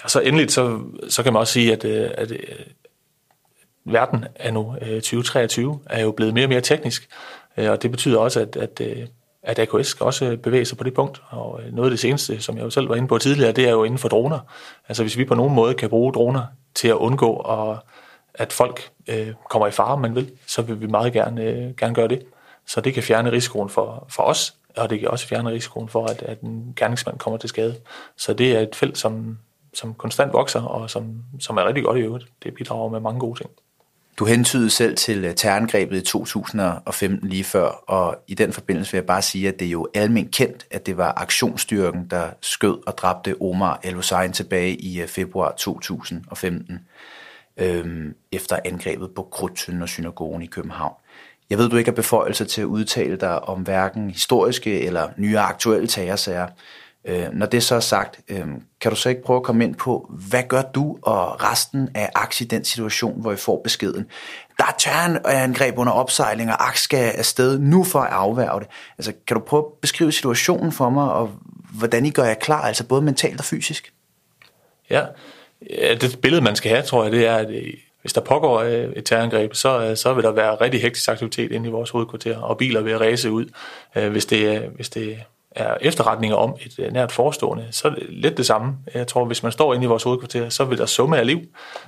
Og 0.04 0.12
så 0.12 0.20
endeligt, 0.20 0.52
så, 0.52 0.80
så 1.10 1.24
kan 1.24 1.34
man 1.34 1.40
også 1.40 1.54
sige, 1.54 1.74
at, 1.74 1.86
øh, 1.86 2.12
at, 2.14 2.32
at 2.32 2.68
verden 3.86 4.26
er 4.36 4.52
nu 4.52 4.76
øh, 4.82 5.02
2023 5.02 5.80
er 5.86 6.02
jo 6.02 6.12
blevet 6.12 6.34
mere 6.34 6.46
og 6.46 6.50
mere 6.50 6.62
teknisk, 6.62 7.10
og 7.58 7.82
det 7.82 7.92
betyder 7.92 8.20
også, 8.20 8.40
at, 8.40 8.56
at 8.56 8.82
at 9.44 9.60
AKS 9.60 9.88
skal 9.88 10.04
også 10.04 10.38
bevæge 10.44 10.66
sig 10.66 10.78
på 10.78 10.84
det 10.84 10.94
punkt. 10.94 11.22
Og 11.30 11.62
noget 11.72 11.88
af 11.88 11.92
det 11.92 12.00
seneste, 12.00 12.42
som 12.42 12.58
jeg 12.58 12.64
jo 12.64 12.70
selv 12.70 12.90
var 12.90 12.96
inde 12.96 13.08
på 13.08 13.18
tidligere, 13.18 13.52
det 13.52 13.68
er 13.68 13.72
jo 13.72 13.84
inden 13.84 13.98
for 13.98 14.08
droner. 14.08 14.40
Altså 14.88 15.04
hvis 15.04 15.18
vi 15.18 15.26
på 15.26 15.36
nogen 15.36 15.56
måde 15.56 15.74
kan 15.74 15.90
bruge 15.90 16.14
droner 16.14 16.44
til 16.76 16.88
at 16.88 16.96
undgå, 16.96 17.36
at, 17.38 17.78
at 18.34 18.54
folk 18.54 18.90
øh, 19.08 19.34
kommer 19.50 19.68
i 19.68 19.72
fare, 19.72 19.98
man 19.98 20.16
vil, 20.16 20.32
så 20.48 20.62
vil 20.62 20.82
vi 20.82 20.88
meget 20.88 21.14
gerne, 21.14 21.44
øh, 21.44 21.76
gerne 21.76 21.96
gøre 21.96 22.08
det. 22.08 22.24
Så 22.68 22.82
det 22.82 22.94
kan 22.94 23.04
fjerne 23.04 23.32
risikoen 23.32 23.70
for, 23.70 24.08
for 24.10 24.24
os, 24.24 24.56
og 24.78 24.90
det 24.90 25.00
kan 25.00 25.10
også 25.10 25.28
fjerne 25.28 25.50
risikoen 25.50 25.90
for, 25.90 26.06
at, 26.06 26.22
at 26.22 26.42
en 26.42 26.74
gerningsmand 26.76 27.20
kommer 27.20 27.38
til 27.38 27.50
skade. 27.50 27.76
Så 28.18 28.34
det 28.34 28.56
er 28.56 28.60
et 28.60 28.76
felt, 28.76 28.98
som, 28.98 29.38
som 29.74 29.94
konstant 29.94 30.34
vokser, 30.34 30.62
og 30.62 30.90
som, 30.90 31.24
som 31.40 31.58
er 31.58 31.68
rigtig 31.68 31.84
godt 31.84 31.98
i 31.98 32.02
øvrigt. 32.02 32.26
Det 32.44 32.54
bidrager 32.54 32.90
med 32.90 33.00
mange 33.00 33.20
gode 33.20 33.40
ting. 33.40 33.50
Du 34.20 34.26
hentydede 34.26 34.70
selv 34.70 34.96
til 34.96 35.26
øh, 35.26 35.36
terrorangrebet 35.36 35.98
i 35.98 36.02
2015 36.02 37.30
lige 37.30 37.44
før, 37.44 37.68
og 37.68 38.24
i 38.28 38.34
den 38.34 38.54
forbindelse 38.54 38.92
vil 38.92 38.98
jeg 38.98 39.06
bare 39.06 39.22
sige, 39.22 39.48
at 39.48 39.60
det 39.60 39.66
er 39.66 39.72
jo 39.72 39.88
almindeligt 39.94 40.36
kendt, 40.36 40.66
at 40.72 40.86
det 40.86 40.98
var 40.98 41.14
aktionsstyrken, 41.18 42.08
der 42.10 42.30
skød 42.42 42.88
og 42.88 42.98
dræbte 42.98 43.36
Omar 43.42 43.80
El-Hussein 43.84 44.32
tilbage 44.32 44.76
i 44.76 45.02
øh, 45.02 45.08
februar 45.08 45.52
2015, 45.52 46.80
øhm, 47.58 48.16
efter 48.32 48.60
angrebet 48.66 49.10
på 49.16 49.24
Krudtønden 49.32 49.82
og 49.82 49.90
synagogen 49.90 50.42
i 50.42 50.46
København. 50.46 50.94
Jeg 51.50 51.58
ved, 51.58 51.70
du 51.70 51.78
ikke 51.78 51.92
har 51.92 51.96
beføjelser 51.96 52.46
til 52.46 52.62
at 52.62 52.66
udtale 52.66 53.16
dig 53.16 53.44
om 53.44 53.62
hverken 53.62 54.10
historiske 54.10 54.82
eller 54.82 55.10
nye 55.18 55.40
aktuelle 55.40 55.88
terrorsager, 55.88 56.48
Øh, 57.06 57.28
når 57.34 57.46
det 57.46 57.64
så 57.64 57.76
er 57.76 57.80
sagt, 57.80 58.20
øh, 58.30 58.46
kan 58.82 58.92
du 58.92 58.96
så 58.96 59.10
ikke 59.10 59.24
prøve 59.24 59.38
at 59.38 59.44
komme 59.44 59.64
ind 59.64 59.76
på, 59.76 60.12
hvad 60.30 60.44
gør 60.48 60.62
du 60.62 60.98
og 61.02 61.44
resten 61.44 61.90
af 61.96 62.10
aktie 62.16 62.46
i 62.46 62.48
den 62.48 62.64
situation, 62.64 63.22
hvor 63.22 63.32
I 63.32 63.36
får 63.36 63.62
beskeden? 63.64 64.06
Der 64.58 64.66
er 64.66 64.76
terrorangreb 64.78 65.78
under 65.78 65.94
opsejling, 65.94 66.50
og 66.50 66.68
aktie 66.68 66.82
skal 66.82 67.12
afsted 67.12 67.60
nu 67.60 67.84
for 67.84 68.00
at 68.00 68.12
afværge 68.12 68.60
det. 68.60 68.68
Altså, 68.98 69.14
kan 69.28 69.36
du 69.36 69.44
prøve 69.44 69.66
at 69.66 69.72
beskrive 69.82 70.12
situationen 70.12 70.72
for 70.72 70.90
mig, 70.90 71.12
og 71.12 71.32
hvordan 71.74 72.06
I 72.06 72.10
gør 72.10 72.24
jer 72.24 72.34
klar, 72.34 72.62
altså 72.62 72.88
både 72.88 73.02
mentalt 73.02 73.40
og 73.40 73.46
fysisk? 73.46 73.94
Ja, 74.90 75.06
ja 75.70 75.96
det 75.96 76.20
billede, 76.22 76.42
man 76.42 76.56
skal 76.56 76.72
have, 76.72 76.84
tror 76.84 77.04
jeg, 77.04 77.12
det 77.12 77.28
er, 77.28 77.36
at 77.36 77.50
øh, 77.50 77.74
hvis 78.02 78.14
der 78.14 78.22
pågår 78.22 78.60
øh, 78.60 78.74
et 78.74 79.06
terrorangreb, 79.06 79.56
så, 79.56 79.82
øh, 79.86 79.98
så 79.98 80.14
vil 80.14 80.24
der 80.24 80.32
være 80.32 80.56
rigtig 80.56 80.82
hektisk 80.82 81.10
aktivitet 81.10 81.52
inde 81.52 81.70
i 81.70 81.72
vores 81.72 81.90
hovedkvarter, 81.90 82.38
og 82.38 82.58
biler 82.58 82.82
vil 82.82 82.98
ræse 82.98 83.32
ud, 83.32 83.46
hvis 83.94 84.26
det, 84.26 84.62
hvis 84.76 84.90
det 84.90 85.18
er 85.52 85.78
efterretninger 85.82 86.38
om 86.38 86.56
et 86.62 86.80
øh, 86.80 86.94
nært 86.94 87.12
forestående, 87.12 87.68
så 87.72 87.88
er 87.88 87.92
det 87.92 88.06
lidt 88.10 88.38
det 88.38 88.46
samme. 88.46 88.74
Jeg 88.94 89.08
tror, 89.08 89.26
hvis 89.26 89.44
man 89.44 89.52
står 89.52 89.74
inde 89.74 89.84
i 89.84 89.88
vores 89.88 90.04
hovedkvarter, 90.04 90.50
så 90.50 90.66
vil 90.66 90.78
der 90.78 90.86
summe 90.86 91.18
af 91.18 91.28
liv. 91.28 91.40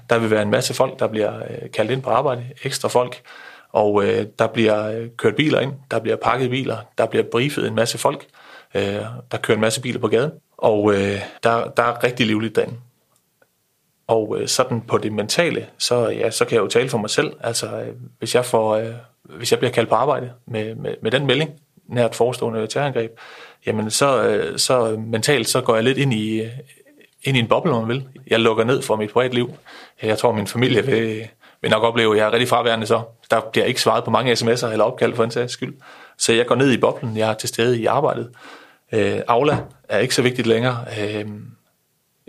Der 0.10 0.17
vil 0.17 0.32
være 0.32 0.41
en 0.41 0.50
masse 0.50 0.74
folk, 0.74 1.00
der 1.00 1.08
bliver 1.08 1.38
øh, 1.38 1.72
kaldt 1.74 1.91
ind 1.91 2.01
på 2.01 2.10
arbejde, 2.10 2.46
ekstra 2.63 2.89
folk, 2.89 3.22
og 3.70 4.05
øh, 4.05 4.25
der 4.39 4.48
bliver 4.48 4.88
øh, 4.88 5.08
kørt 5.17 5.36
biler 5.36 5.60
ind, 5.60 5.74
der 5.91 6.00
bliver 6.00 6.15
pakket 6.15 6.50
biler, 6.50 6.77
der 6.98 7.05
bliver 7.05 7.25
briefet 7.32 7.67
en 7.67 7.75
masse 7.75 7.98
folk, 7.98 8.25
øh, 8.74 9.01
der 9.32 9.38
kører 9.38 9.55
en 9.55 9.62
masse 9.62 9.82
biler 9.82 10.00
på 10.00 10.08
gaden, 10.08 10.32
og 10.58 10.93
øh, 10.93 11.20
der, 11.43 11.67
der 11.77 11.84
er 11.84 12.03
rigtig 12.03 12.27
livligt 12.27 12.55
derinde. 12.55 12.75
Og 14.08 14.38
øh, 14.39 14.48
sådan 14.48 14.82
på 14.82 14.98
det 14.98 15.12
mentale, 15.13 15.67
så, 15.77 16.08
ja, 16.10 16.32
så 16.32 16.46
kan 16.46 16.55
jeg 16.55 16.62
jo 16.62 16.67
tale 16.67 16.89
for 16.89 16.98
mig 16.98 17.10
selv. 17.10 17.34
Altså, 17.39 17.81
øh, 17.81 17.96
hvis 18.20 18.35
jeg 18.35 18.46
får... 18.46 18.75
Øh, 18.75 18.94
hvis 19.24 19.51
jeg 19.51 19.59
bliver 19.59 19.72
kaldt 19.72 19.90
på 19.90 19.96
arbejde 19.96 20.31
med, 20.46 20.75
med, 20.75 20.96
med 21.01 21.11
den 21.11 21.25
melding, 21.25 21.51
nært 21.87 22.15
forestående 22.15 22.67
terrorangreb, 22.67 23.11
jamen 23.65 23.91
så, 23.91 24.24
øh, 24.24 24.59
så 24.59 24.96
mentalt 25.07 25.50
så 25.50 25.61
går 25.61 25.75
jeg 25.75 25.83
lidt 25.83 25.98
ind 25.98 26.13
i, 26.13 26.41
ind 27.24 27.37
i 27.37 27.39
en 27.39 27.48
boble, 27.48 27.72
om 27.72 27.87
man 27.87 27.89
vil. 27.89 28.07
Jeg 28.27 28.39
lukker 28.39 28.63
ned 28.63 28.81
for 28.81 28.96
mit 28.96 29.11
privatliv. 29.11 29.51
Jeg 30.03 30.17
tror, 30.17 30.31
min 30.31 30.48
familie 30.48 30.85
vil, 30.85 31.27
vil 31.61 31.72
nok 31.72 31.83
opleve, 31.83 32.13
at 32.13 32.17
jeg 32.17 32.27
er 32.27 32.31
rigtig 32.31 32.48
fraværende 32.48 32.85
så. 32.85 33.01
Der 33.31 33.41
bliver 33.51 33.65
ikke 33.65 33.81
svaret 33.81 34.03
på 34.03 34.11
mange 34.11 34.33
sms'er 34.33 34.67
eller 34.67 34.85
opkald 34.85 35.15
for 35.15 35.24
en 35.24 35.31
sags 35.31 35.53
skyld. 35.53 35.74
Så 36.17 36.33
jeg 36.33 36.46
går 36.46 36.55
ned 36.55 36.72
i 36.72 36.77
boblen. 36.77 37.17
Jeg 37.17 37.29
er 37.29 37.33
til 37.33 37.50
stede 37.50 37.79
i 37.79 37.85
arbejdet. 37.85 38.29
Øh, 38.91 39.19
Aula 39.27 39.57
er 39.89 40.00
ikke 40.00 40.15
så 40.15 40.22
vigtigt 40.22 40.48
længere. 40.48 40.85
Øh, 41.01 41.25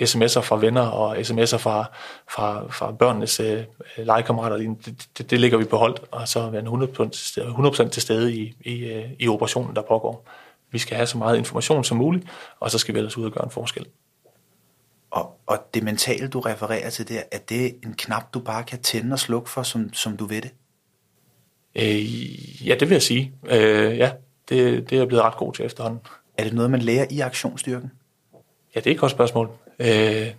sms'er 0.02 0.40
fra 0.40 0.57
venner 0.57 0.87
og 0.87 1.16
sms'er 1.16 1.57
fra, 1.57 1.85
fra, 2.30 2.66
fra 2.70 2.92
børnenes 2.92 3.40
øh, 3.40 3.64
legekammerater, 3.96 4.57
det, 4.57 5.09
det, 5.18 5.30
det 5.30 5.40
ligger 5.40 5.59
vi 5.59 5.64
på 5.64 5.76
hold, 5.76 5.96
og 6.11 6.28
så 6.28 6.50
være 6.50 6.62
100%, 6.62 7.88
til 7.88 8.02
stede 8.02 8.35
i, 8.35 8.57
i, 8.61 8.85
øh, 8.85 9.04
i 9.18 9.28
operationen, 9.28 9.76
der 9.76 9.83
pågår. 9.83 10.28
Vi 10.70 10.78
skal 10.78 10.96
have 10.96 11.07
så 11.07 11.18
meget 11.18 11.37
information 11.37 11.85
som 11.85 11.96
muligt, 11.96 12.26
og 12.61 12.70
så 12.70 12.78
skal 12.78 12.94
vi 12.94 12.98
ellers 12.98 13.18
ud 13.18 13.24
og 13.24 13.33
gøre 13.33 13.44
en 13.44 13.50
forskel. 13.50 13.87
Og, 15.11 15.40
og 15.46 15.59
det 15.74 15.83
mentale, 15.83 16.28
du 16.28 16.40
refererer 16.40 16.90
til 16.90 17.09
der, 17.09 17.22
er 17.33 17.38
det 17.38 17.76
en 17.85 17.94
knap, 17.98 18.35
du 18.35 18.40
bare 18.40 18.64
kan 18.64 18.83
tænde 18.83 19.12
og 19.12 19.18
slukke 19.18 19.50
for, 19.50 19.62
som, 19.62 19.92
som 19.92 20.16
du 20.16 20.26
ved 20.26 20.42
det? 20.42 20.50
Øh, 21.74 22.66
ja, 22.68 22.74
det 22.74 22.88
vil 22.88 22.94
jeg 22.94 23.02
sige. 23.02 23.33
Øh, 23.46 23.98
ja, 23.98 24.12
det, 24.48 24.90
det 24.90 24.96
er 24.96 25.00
jeg 25.00 25.09
blevet 25.09 25.24
ret 25.24 25.37
god 25.37 25.52
til 25.52 25.64
efterhånden. 25.64 26.00
Er 26.38 26.44
det 26.44 26.52
noget, 26.52 26.70
man 26.70 26.83
lærer 26.83 27.07
i 27.11 27.20
aktionsstyrken? 27.20 27.90
Ja, 28.74 28.80
det 28.80 28.87
er 28.87 28.94
et 28.94 29.00
godt 29.00 29.12
spørgsmål. 29.12 29.50
Øh, 29.78 30.34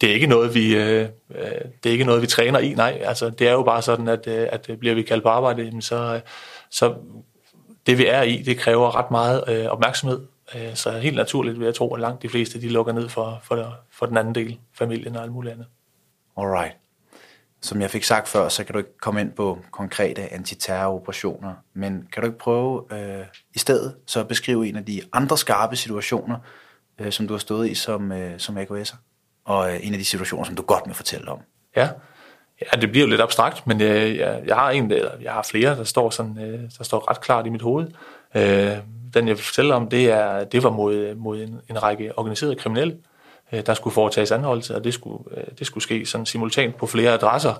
det 0.00 0.10
er 0.10 0.14
ikke 0.14 0.26
noget, 0.26 0.54
vi, 0.54 0.76
øh, 0.76 1.08
øh, 1.34 1.50
det 1.82 1.86
er 1.86 1.90
ikke 1.90 2.04
noget, 2.04 2.22
vi 2.22 2.26
træner 2.26 2.58
i, 2.58 2.74
nej. 2.74 2.98
Altså, 3.04 3.30
det 3.30 3.48
er 3.48 3.52
jo 3.52 3.62
bare 3.62 3.82
sådan, 3.82 4.08
at, 4.08 4.26
øh, 4.26 4.48
at 4.52 4.70
bliver 4.78 4.94
vi 4.94 5.02
kaldt 5.02 5.22
på 5.22 5.28
arbejde, 5.28 5.82
så, 5.82 6.14
øh, 6.14 6.20
så 6.70 6.94
det 7.86 7.98
vi 7.98 8.06
er 8.06 8.22
i, 8.22 8.42
det 8.42 8.58
kræver 8.58 8.96
ret 8.96 9.10
meget 9.10 9.44
øh, 9.48 9.66
opmærksomhed. 9.66 10.20
Øh, 10.54 10.74
så 10.74 10.90
helt 10.90 11.16
naturligt 11.16 11.58
vil 11.58 11.64
jeg 11.64 11.74
tro, 11.74 11.94
at 11.94 12.00
langt 12.00 12.22
de 12.22 12.28
fleste 12.28 12.60
de 12.60 12.68
lukker 12.68 12.92
ned 12.92 13.08
for, 13.08 13.40
for, 13.42 13.74
for 13.90 14.06
den 14.06 14.16
anden 14.16 14.34
del, 14.34 14.58
familien 14.74 15.16
og 15.16 15.22
alt 15.22 15.32
muligt 15.32 15.52
andet. 15.54 15.66
Alright. 16.36 16.76
Som 17.60 17.80
jeg 17.80 17.90
fik 17.90 18.04
sagt 18.04 18.28
før, 18.28 18.48
så 18.48 18.64
kan 18.64 18.72
du 18.72 18.78
ikke 18.78 18.98
komme 18.98 19.20
ind 19.20 19.32
på 19.32 19.58
konkrete 19.70 20.32
antiterroroperationer, 20.32 21.54
men 21.74 22.08
kan 22.12 22.22
du 22.22 22.26
ikke 22.26 22.38
prøve 22.38 22.84
øh, 22.92 23.24
i 23.54 23.58
stedet 23.58 23.96
så 24.06 24.20
at 24.20 24.28
beskrive 24.28 24.68
en 24.68 24.76
af 24.76 24.84
de 24.84 25.02
andre 25.12 25.38
skarpe 25.38 25.76
situationer, 25.76 26.36
øh, 26.98 27.12
som 27.12 27.26
du 27.26 27.34
har 27.34 27.38
stået 27.38 27.70
i 27.70 27.74
som, 27.74 28.12
øh, 28.12 28.38
som 28.38 28.58
AKS'er, 28.58 28.96
og 29.44 29.74
øh, 29.74 29.86
en 29.86 29.92
af 29.92 29.98
de 29.98 30.04
situationer, 30.04 30.44
som 30.44 30.56
du 30.56 30.62
godt 30.62 30.82
vil 30.86 30.94
fortælle 30.94 31.30
om? 31.30 31.38
Ja, 31.76 31.88
Ja, 32.60 32.80
det 32.80 32.90
bliver 32.90 33.06
jo 33.06 33.10
lidt 33.10 33.20
abstrakt, 33.20 33.66
men 33.66 33.80
øh, 33.80 33.88
jeg, 33.88 34.18
jeg, 34.18 34.42
jeg 34.46 34.56
har 34.56 34.70
en, 34.70 34.90
eller 34.90 35.10
jeg 35.22 35.32
har 35.32 35.42
flere, 35.42 35.76
der 35.76 35.84
står, 35.84 36.10
sådan, 36.10 36.38
øh, 36.38 36.60
der 36.78 36.84
står 36.84 37.10
ret 37.10 37.20
klart 37.20 37.46
i 37.46 37.50
mit 37.50 37.62
hoved. 37.62 37.86
Øh, 38.34 38.76
den, 39.14 39.28
jeg 39.28 39.36
vil 39.36 39.44
fortælle 39.44 39.74
om, 39.74 39.88
det, 39.88 40.10
er, 40.10 40.44
det 40.44 40.62
var 40.62 40.70
mod, 40.70 41.14
mod 41.14 41.40
en, 41.40 41.60
en 41.70 41.82
række 41.82 42.18
organiserede 42.18 42.56
kriminelle, 42.56 42.96
øh, 43.52 43.66
der 43.66 43.74
skulle 43.74 43.94
foretages 43.94 44.32
anholdelse, 44.32 44.76
og 44.76 44.84
det 44.84 44.94
skulle, 44.94 45.24
øh, 45.36 45.44
det 45.58 45.66
skulle 45.66 45.84
ske 45.84 46.06
sådan 46.06 46.26
simultant 46.26 46.76
på 46.76 46.86
flere 46.86 47.12
adresser. 47.12 47.54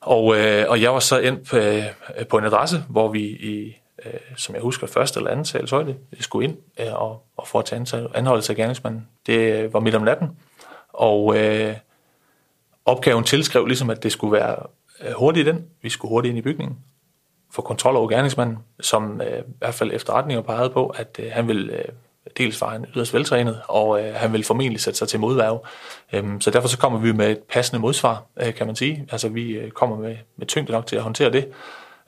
Og, 0.00 0.36
øh, 0.38 0.64
og 0.68 0.82
jeg 0.82 0.92
var 0.92 1.00
så 1.00 1.18
ind 1.18 1.46
på, 1.46 1.56
øh, 1.56 1.82
på 2.30 2.38
en 2.38 2.44
adresse, 2.44 2.84
hvor 2.88 3.08
vi 3.08 3.20
i, 3.20 3.76
øh, 4.04 4.20
som 4.36 4.54
jeg 4.54 4.62
husker, 4.62 4.86
første 4.86 5.20
eller 5.20 5.30
anden 5.30 5.44
sals 5.44 5.70
højde, 5.70 5.96
øh, 6.12 6.20
skulle 6.20 6.48
ind 6.48 6.56
øh, 6.80 6.94
og, 6.94 7.22
og 7.36 7.48
foretage 7.48 8.08
anholdelse 8.14 8.52
af 8.52 8.56
gerningsmanden. 8.56 9.08
Det 9.26 9.38
øh, 9.38 9.74
var 9.74 9.80
midt 9.80 9.94
om 9.94 10.02
natten, 10.02 10.28
og 10.92 11.38
øh, 11.38 11.76
opgaven 12.84 13.24
tilskrev 13.24 13.66
ligesom, 13.66 13.90
at 13.90 14.02
det 14.02 14.12
skulle 14.12 14.32
være 14.32 14.56
øh, 15.00 15.12
hurtigt 15.12 15.48
ind. 15.48 15.64
Vi 15.82 15.88
skulle 15.88 16.10
hurtigt 16.10 16.30
ind 16.30 16.38
i 16.38 16.42
bygningen 16.42 16.78
for 17.52 17.62
kontrol 17.62 17.96
over 17.96 18.08
gerningsmanden, 18.08 18.58
som 18.80 19.20
øh, 19.20 19.38
i 19.38 19.42
hvert 19.58 19.74
fald 19.74 19.92
efterretninger 19.92 20.42
pegede 20.42 20.70
på, 20.70 20.86
at 20.86 21.20
øh, 21.22 21.32
han 21.32 21.48
ville 21.48 21.72
øh, 21.72 21.84
dels 22.38 22.60
var 22.60 22.70
han 22.70 22.86
yderst 22.96 23.14
veltrænet, 23.14 23.60
og 23.68 24.00
øh, 24.00 24.14
han 24.14 24.32
vil 24.32 24.44
formentlig 24.44 24.80
sætte 24.80 24.98
sig 24.98 25.08
til 25.08 25.20
modværge. 25.20 25.58
Øhm, 26.12 26.40
så 26.40 26.50
derfor 26.50 26.68
så 26.68 26.78
kommer 26.78 26.98
vi 26.98 27.12
med 27.12 27.30
et 27.30 27.38
passende 27.38 27.80
modsvar, 27.80 28.24
øh, 28.36 28.54
kan 28.54 28.66
man 28.66 28.76
sige. 28.76 29.06
Altså 29.10 29.28
vi 29.28 29.50
øh, 29.50 29.70
kommer 29.70 29.96
med, 29.96 30.16
med 30.36 30.46
tyngde 30.46 30.72
nok 30.72 30.86
til 30.86 30.96
at 30.96 31.02
håndtere 31.02 31.32
det, 31.32 31.48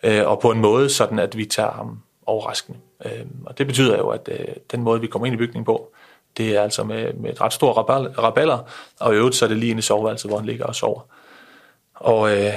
øh, 0.03 0.29
og 0.29 0.41
på 0.41 0.51
en 0.51 0.59
måde 0.59 0.91
sådan, 0.91 1.19
at 1.19 1.37
vi 1.37 1.45
tager 1.45 1.71
ham 1.71 2.03
overraskende. 2.27 2.79
Øh, 3.05 3.27
og 3.47 3.59
det 3.59 3.67
betyder 3.67 3.99
jo, 3.99 4.09
at 4.09 4.29
øh, 4.33 4.47
den 4.73 4.83
måde, 4.83 5.01
vi 5.01 5.07
kommer 5.07 5.27
ind 5.27 5.35
i 5.35 5.39
bygningen 5.39 5.65
på, 5.65 5.93
det 6.37 6.57
er 6.57 6.63
altså 6.63 6.85
med, 6.85 7.13
med 7.13 7.31
et 7.31 7.41
ret 7.41 7.53
stort 7.53 7.77
raballer, 8.19 8.59
og 9.01 9.15
i 9.15 9.17
øvrigt 9.17 9.37
så 9.37 9.45
er 9.45 9.49
det 9.49 9.57
lige 9.57 9.71
inde 9.71 9.79
i 9.79 9.83
soveværelset, 9.83 10.31
hvor 10.31 10.39
han 10.39 10.47
ligger 10.47 10.65
og 10.65 10.75
sover. 10.75 11.01
Og 11.95 12.37
øh, 12.37 12.53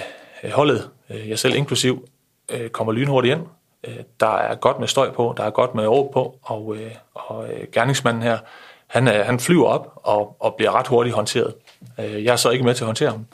holdet, 0.52 0.90
øh, 1.10 1.30
jeg 1.30 1.40
selv 1.40 1.56
inklusiv, 1.56 2.08
øh, 2.50 2.70
kommer 2.70 2.94
lynhurtigt 2.94 3.36
ind. 3.36 3.46
Øh, 3.84 4.00
der 4.20 4.38
er 4.38 4.56
godt 4.56 4.80
med 4.80 4.88
støj 4.88 5.12
på, 5.12 5.34
der 5.38 5.44
er 5.44 5.50
godt 5.50 5.76
med 5.76 5.88
råb 5.88 6.14
på, 6.14 6.40
og, 6.42 6.76
øh, 6.76 6.92
og 7.14 7.54
øh, 7.54 7.68
gerningsmanden 7.72 8.24
her, 8.24 8.38
han, 8.88 9.08
øh, 9.08 9.26
han 9.26 9.40
flyver 9.40 9.68
op 9.68 9.94
og, 9.96 10.36
og 10.40 10.56
bliver 10.56 10.72
ret 10.72 10.88
hurtigt 10.88 11.16
håndteret. 11.16 11.54
Øh, 12.00 12.24
jeg 12.24 12.32
er 12.32 12.36
så 12.36 12.50
ikke 12.50 12.66
med 12.66 12.74
til 12.74 12.84
at 12.84 12.86
håndtere 12.86 13.10
ham, 13.10 13.26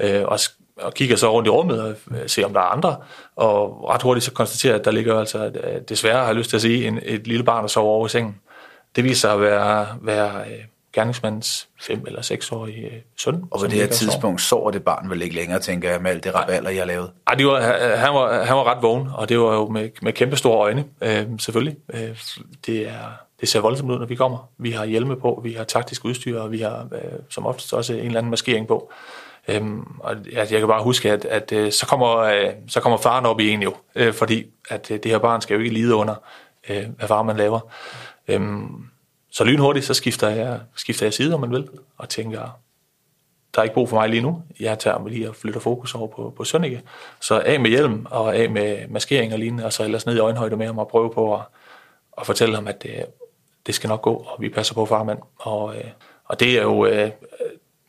øh, 0.00 0.24
og, 0.24 0.38
og 0.80 0.94
kigger 0.94 1.16
så 1.16 1.32
rundt 1.32 1.46
i 1.46 1.50
rummet 1.50 1.82
og 1.82 1.94
øh, 2.10 2.28
ser, 2.28 2.46
om 2.46 2.52
der 2.52 2.60
er 2.60 2.64
andre, 2.64 2.96
og 3.36 3.88
ret 3.88 4.02
hurtigt 4.02 4.24
så 4.24 4.32
konstaterer 4.32 4.72
jeg, 4.72 4.78
at 4.78 4.84
der 4.84 4.90
ligger 4.90 5.18
altså, 5.18 5.44
øh, 5.44 5.80
desværre 5.88 6.18
har 6.18 6.26
jeg 6.26 6.34
lyst 6.34 6.50
til 6.50 6.56
at 6.56 6.62
sige, 6.62 6.86
en, 6.86 7.00
et 7.02 7.26
lille 7.26 7.44
barn, 7.44 7.62
der 7.62 7.68
sover 7.68 7.94
over 7.94 8.06
i 8.06 8.08
sengen 8.08 8.40
det 8.96 9.04
viser 9.04 9.14
sig 9.14 9.32
at 9.32 9.40
være, 9.40 9.86
være 10.02 10.40
øh, 10.40 10.58
gerningsmandens 10.92 11.68
fem- 11.80 12.04
eller 12.06 12.22
seksårige 12.22 12.86
øh, 12.86 13.00
søn. 13.16 13.44
Og 13.50 13.60
på 13.60 13.66
det 13.66 13.72
her 13.72 13.86
og 13.86 13.94
sover. 13.94 14.10
tidspunkt 14.10 14.40
sover 14.40 14.70
det 14.70 14.82
barn 14.82 15.10
vel 15.10 15.22
ikke 15.22 15.34
længere, 15.34 15.60
tænker 15.60 15.90
jeg, 15.90 16.02
med 16.02 16.10
alt 16.10 16.24
det 16.24 16.34
raballer, 16.34 16.70
jeg 16.70 16.80
har 16.80 16.86
lavet. 16.86 17.10
Ej, 17.26 17.34
det 17.34 17.46
var, 17.46 17.60
han, 17.96 18.14
var, 18.14 18.44
han 18.44 18.56
var 18.56 18.64
ret 18.64 18.82
vågen, 18.82 19.08
og 19.14 19.28
det 19.28 19.40
var 19.40 19.54
jo 19.54 19.68
med, 19.68 19.90
med 20.02 20.12
kæmpe 20.12 20.36
store 20.36 20.58
øjne, 20.58 20.84
øh, 21.00 21.26
selvfølgelig. 21.38 21.76
Øh, 21.94 22.16
det, 22.66 22.88
er, 22.88 23.12
det 23.40 23.48
ser 23.48 23.60
voldsomt 23.60 23.90
ud, 23.90 23.98
når 23.98 24.06
vi 24.06 24.14
kommer. 24.14 24.48
Vi 24.58 24.70
har 24.70 24.84
hjelme 24.84 25.16
på, 25.16 25.40
vi 25.44 25.52
har 25.52 25.64
taktisk 25.64 26.04
udstyr, 26.04 26.40
og 26.40 26.52
vi 26.52 26.58
har 26.58 26.88
øh, 26.92 27.18
som 27.30 27.46
oftest 27.46 27.74
også 27.74 27.92
en 27.92 28.06
eller 28.06 28.18
anden 28.18 28.30
maskering 28.30 28.68
på. 28.68 28.92
Øhm, 29.48 29.86
og 30.00 30.16
jeg, 30.32 30.52
jeg 30.52 30.58
kan 30.58 30.68
bare 30.68 30.82
huske, 30.82 31.12
at, 31.12 31.24
at 31.24 31.52
øh, 31.52 31.72
så, 31.72 31.86
kommer, 31.86 32.16
øh, 32.16 32.50
så 32.68 32.80
kommer 32.80 32.98
faren 32.98 33.26
op 33.26 33.40
i 33.40 33.50
en 33.50 33.62
jo, 33.62 33.74
øh, 33.94 34.14
fordi 34.14 34.46
at 34.70 34.90
øh, 34.90 34.98
det 35.02 35.10
her 35.10 35.18
barn 35.18 35.40
skal 35.40 35.54
jo 35.54 35.60
ikke 35.60 35.74
lide 35.74 35.94
under, 35.94 36.14
øh, 36.68 36.86
hvad 36.96 37.08
far 37.08 37.22
man 37.22 37.36
laver. 37.36 37.60
Øhm, 38.28 38.84
så 39.30 39.44
lynhurtigt, 39.44 39.86
så 39.86 39.94
skifter 39.94 40.28
jeg, 40.28 40.60
skifter 40.74 41.06
jeg 41.06 41.14
side, 41.14 41.34
om 41.34 41.40
man 41.40 41.50
vil, 41.50 41.68
og 41.98 42.08
tænker, 42.08 42.60
der 43.54 43.60
er 43.60 43.62
ikke 43.62 43.74
brug 43.74 43.88
for 43.88 43.96
mig 43.96 44.08
lige 44.08 44.22
nu. 44.22 44.42
Jeg 44.60 44.78
tager 44.78 44.98
mig 44.98 45.12
lige 45.12 45.28
og 45.28 45.36
flytter 45.36 45.60
fokus 45.60 45.94
over 45.94 46.06
på, 46.06 46.34
på 46.36 46.44
Sønneke. 46.44 46.82
Så 47.20 47.40
af 47.40 47.60
med 47.60 47.70
hjelm 47.70 48.06
og 48.10 48.36
af 48.36 48.50
med 48.50 48.88
maskering 48.88 49.32
og 49.32 49.38
lignende, 49.38 49.64
og 49.64 49.72
så 49.72 49.84
ellers 49.84 50.06
ned 50.06 50.16
i 50.16 50.18
øjenhøjde 50.18 50.56
med 50.56 50.66
ham 50.66 50.78
og 50.78 50.88
prøve 50.88 51.10
på 51.10 51.34
at, 51.34 51.40
at 52.18 52.26
fortælle 52.26 52.54
ham, 52.54 52.66
at 52.66 52.82
det, 52.82 53.06
det 53.66 53.74
skal 53.74 53.88
nok 53.88 54.02
gå, 54.02 54.14
og 54.14 54.42
vi 54.42 54.48
passer 54.48 54.74
på 54.74 54.86
farmand. 54.86 55.18
Og, 55.36 55.76
øh, 55.76 55.84
og 56.24 56.40
det 56.40 56.58
er 56.58 56.62
jo, 56.62 56.86
øh, 56.86 57.10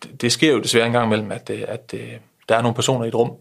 det, 0.04 0.22
det 0.22 0.32
sker 0.32 0.52
jo 0.52 0.60
desværre 0.60 0.86
en 0.86 0.92
gang 0.92 1.06
imellem, 1.06 1.32
at, 1.32 1.50
øh, 1.50 1.64
at 1.68 1.94
øh, 1.94 2.14
der 2.50 2.56
er 2.56 2.62
nogle 2.62 2.76
personer 2.76 3.06
i 3.06 3.08
et 3.08 3.16
rum, 3.16 3.32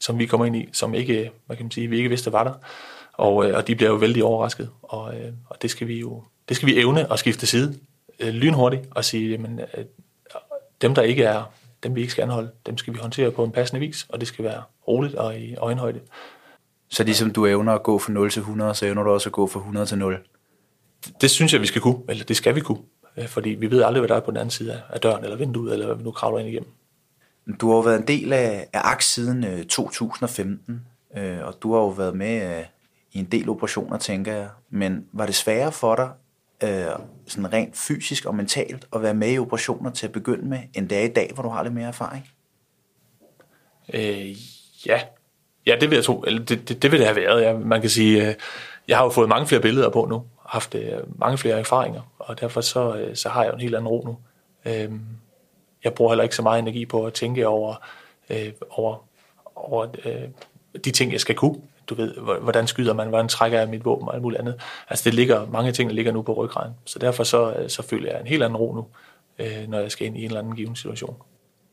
som 0.00 0.18
vi 0.18 0.26
kommer 0.26 0.46
ind 0.46 0.56
i, 0.56 0.68
som 0.72 0.94
ikke, 0.94 1.30
hvad 1.46 1.56
kan 1.56 1.64
man 1.64 1.70
sige, 1.70 1.88
vi 1.88 1.96
ikke 1.96 2.08
vidste 2.08 2.32
var 2.32 2.44
der. 2.44 2.54
Og, 3.12 3.48
øh, 3.48 3.56
og 3.56 3.66
de 3.66 3.76
bliver 3.76 3.90
jo 3.90 3.96
vældig 3.96 4.24
overrasket, 4.24 4.70
og, 4.82 5.14
øh, 5.14 5.32
og 5.46 5.62
det 5.62 5.70
skal 5.70 5.88
vi 5.88 5.98
jo 6.00 6.22
det 6.50 6.56
skal 6.56 6.66
vi 6.66 6.80
evne 6.80 7.12
at 7.12 7.18
skifte 7.18 7.46
side 7.46 7.78
øh, 8.20 8.28
lynhurtigt 8.28 8.82
og 8.90 9.04
sige, 9.04 9.30
jamen, 9.30 9.60
øh, 9.60 9.84
dem 10.82 10.94
der 10.94 11.02
ikke 11.02 11.24
er, 11.24 11.52
dem 11.82 11.94
vi 11.94 12.00
ikke 12.00 12.12
skal 12.12 12.22
anholde, 12.22 12.50
dem 12.66 12.78
skal 12.78 12.94
vi 12.94 12.98
håndtere 12.98 13.30
på 13.30 13.44
en 13.44 13.52
passende 13.52 13.80
vis, 13.80 14.06
og 14.08 14.20
det 14.20 14.28
skal 14.28 14.44
være 14.44 14.62
roligt 14.88 15.14
og 15.14 15.38
i 15.38 15.56
øjenhøjde. 15.56 16.00
Så 16.88 17.04
ligesom 17.04 17.30
du 17.30 17.46
evner 17.46 17.72
at 17.72 17.82
gå 17.82 17.98
fra 17.98 18.12
0 18.12 18.30
til 18.30 18.40
100, 18.40 18.74
så 18.74 18.86
evner 18.86 19.02
du 19.02 19.10
også 19.10 19.28
at 19.28 19.32
gå 19.32 19.46
fra 19.46 19.60
100 19.60 19.86
til 19.86 19.98
0. 19.98 20.18
Det 21.20 21.30
synes 21.30 21.52
jeg, 21.52 21.60
vi 21.60 21.66
skal 21.66 21.80
kunne, 21.80 21.98
eller 22.08 22.24
det 22.24 22.36
skal 22.36 22.54
vi 22.54 22.60
kunne, 22.60 22.78
øh, 22.78 22.99
fordi 23.28 23.50
vi 23.50 23.70
ved 23.70 23.82
aldrig, 23.82 24.00
hvad 24.00 24.08
der 24.08 24.14
er 24.16 24.20
på 24.20 24.30
den 24.30 24.36
anden 24.36 24.50
side 24.50 24.82
af- 24.90 25.00
døren 25.00 25.24
eller 25.24 25.36
vinduet, 25.36 25.72
eller 25.72 25.86
hvad 25.86 25.96
vi 25.96 26.02
nu 26.02 26.10
kravler 26.10 26.38
ind 26.38 26.48
igennem. 26.48 26.70
Du 27.60 27.68
har 27.68 27.74
jo 27.76 27.80
været 27.80 27.98
en 28.00 28.08
del 28.08 28.32
af, 28.32 28.66
af 28.72 28.80
AXE 28.92 29.10
siden 29.14 29.44
øh, 29.44 29.64
2015, 29.64 30.86
øh, 31.16 31.38
og 31.42 31.54
du 31.62 31.72
har 31.72 31.80
jo 31.80 31.88
været 31.88 32.14
med 32.16 32.58
øh, 32.58 32.64
i 33.12 33.18
en 33.18 33.24
del 33.24 33.48
operationer, 33.48 33.98
tænker 33.98 34.32
jeg. 34.34 34.48
Men 34.70 35.06
var 35.12 35.26
det 35.26 35.34
sværere 35.34 35.72
for 35.72 35.94
dig, 35.96 36.10
øh, 36.68 36.84
sådan 37.26 37.52
rent 37.52 37.76
fysisk 37.76 38.24
og 38.26 38.34
mentalt, 38.34 38.86
at 38.94 39.02
være 39.02 39.14
med 39.14 39.32
i 39.32 39.38
operationer 39.38 39.90
til 39.90 40.06
at 40.06 40.12
begynde 40.12 40.48
med, 40.48 40.58
end 40.74 40.88
det 40.88 40.98
er 40.98 41.02
i 41.02 41.08
dag, 41.08 41.30
hvor 41.34 41.42
du 41.42 41.48
har 41.48 41.62
lidt 41.62 41.74
mere 41.74 41.88
erfaring? 41.88 42.28
Øh, 43.94 44.30
ja. 44.86 45.00
ja, 45.66 45.76
det 45.80 45.90
vil 45.90 45.96
jeg 45.96 46.04
tro. 46.04 46.20
Eller 46.26 46.44
det, 46.44 46.68
det, 46.68 46.82
det 46.82 46.92
vil 46.92 46.98
det 47.00 47.06
have 47.06 47.16
været. 47.16 47.42
Ja. 47.42 47.58
Man 47.58 47.80
kan 47.80 47.90
sige, 47.90 48.28
øh, 48.28 48.34
jeg 48.88 48.96
har 48.96 49.04
jo 49.04 49.10
fået 49.10 49.28
mange 49.28 49.46
flere 49.46 49.62
billeder 49.62 49.90
på 49.90 50.06
nu, 50.10 50.22
haft 50.52 50.74
øh, 50.74 50.92
mange 51.18 51.38
flere 51.38 51.58
erfaringer, 51.58 52.00
og 52.18 52.40
derfor 52.40 52.60
så, 52.60 52.96
øh, 52.96 53.16
så 53.16 53.28
har 53.28 53.44
jeg 53.44 53.52
en 53.54 53.60
helt 53.60 53.74
anden 53.74 53.88
ro 53.88 54.02
nu. 54.06 54.16
Øh, 54.64 54.90
jeg 55.84 55.94
bruger 55.94 56.10
heller 56.12 56.22
ikke 56.22 56.36
så 56.36 56.42
meget 56.42 56.58
energi 56.58 56.86
på 56.86 57.06
at 57.06 57.12
tænke 57.12 57.46
over, 57.48 57.74
øh, 58.30 58.52
over, 58.70 59.04
over 59.56 59.86
de 60.84 60.90
ting, 60.90 61.12
jeg 61.12 61.20
skal 61.20 61.34
kunne. 61.34 61.60
Du 61.88 61.94
ved, 61.94 62.14
hvor- 62.14 62.38
hvordan 62.38 62.66
skyder 62.66 62.94
man, 62.94 63.08
hvordan 63.08 63.28
trækker 63.28 63.58
jeg 63.58 63.68
mit 63.68 63.84
våben 63.84 64.08
og 64.08 64.14
alt 64.14 64.22
muligt 64.22 64.40
andet. 64.40 64.60
Altså 64.90 65.04
det 65.04 65.14
ligger, 65.14 65.46
mange 65.46 65.72
ting, 65.72 65.90
der 65.90 65.94
ligger 65.96 66.12
nu 66.12 66.22
på 66.22 66.32
ryggraden. 66.32 66.72
Så 66.84 66.98
derfor 66.98 67.24
så, 67.24 67.64
så 67.68 67.82
føler 67.82 68.10
jeg 68.10 68.20
en 68.20 68.26
helt 68.26 68.42
anden 68.42 68.56
ro 68.56 68.72
nu, 68.74 68.86
når 69.68 69.78
jeg 69.78 69.90
skal 69.90 70.06
ind 70.06 70.16
i 70.16 70.20
en 70.20 70.26
eller 70.26 70.40
anden 70.40 70.56
given 70.56 70.76
situation. 70.76 71.16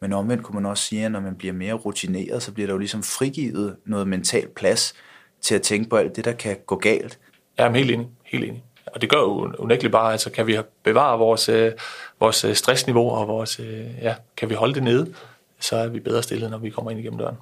Men 0.02 0.14
omvendt 0.14 0.44
kunne 0.44 0.56
man 0.56 0.66
også 0.66 0.84
sige, 0.84 1.06
at 1.06 1.12
når 1.12 1.20
man 1.20 1.36
bliver 1.36 1.54
mere 1.54 1.74
rutineret, 1.74 2.44
så 2.44 2.52
bliver 2.54 2.68
der 2.68 2.74
jo 2.74 2.78
ligesom 2.78 3.04
frigivet 3.04 3.76
noget 3.86 4.08
mental 4.08 4.48
plads 4.56 4.94
til 5.42 5.56
at 5.56 5.62
tænke 5.62 5.90
på 5.90 5.96
alt 5.96 6.16
det, 6.16 6.26
der 6.26 6.32
kan 6.32 6.58
gå 6.66 6.76
galt. 6.76 7.20
Jeg 7.58 7.68
er 7.68 7.72
helt 7.72 7.92
enig, 7.92 8.08
helt 8.26 8.44
enig. 8.44 8.64
Og 8.98 9.02
det 9.02 9.10
gør 9.10 9.18
jo 9.18 9.54
unægteligt 9.58 9.92
bare, 9.92 10.12
altså 10.12 10.32
kan 10.32 10.48
vi 10.48 10.58
bevare 10.84 11.20
vores, 11.20 11.50
øh, 11.50 11.72
vores 12.20 12.44
øh, 12.46 12.56
stressniveau, 12.56 13.10
og 13.10 13.28
vores, 13.28 13.60
øh, 13.60 13.86
ja, 14.02 14.16
kan 14.38 14.50
vi 14.50 14.54
holde 14.56 14.74
det 14.74 14.84
nede, 14.84 15.14
så 15.60 15.76
er 15.76 15.88
vi 15.88 16.00
bedre 16.00 16.24
stillet, 16.24 16.52
når 16.52 16.58
vi 16.58 16.70
kommer 16.70 16.92
ind 16.92 17.00
igennem 17.00 17.20
døren. 17.20 17.36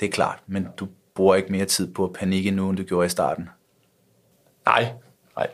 Det 0.00 0.06
er 0.06 0.10
klart, 0.10 0.38
men 0.46 0.68
du 0.76 0.88
bruger 1.14 1.34
ikke 1.34 1.52
mere 1.52 1.64
tid 1.64 1.94
på 1.94 2.04
at 2.04 2.12
panikke 2.12 2.50
nu, 2.50 2.68
end 2.68 2.76
du 2.76 2.82
gjorde 2.82 3.06
i 3.06 3.08
starten. 3.08 3.48
Nej, 4.66 4.92
nej, 5.36 5.48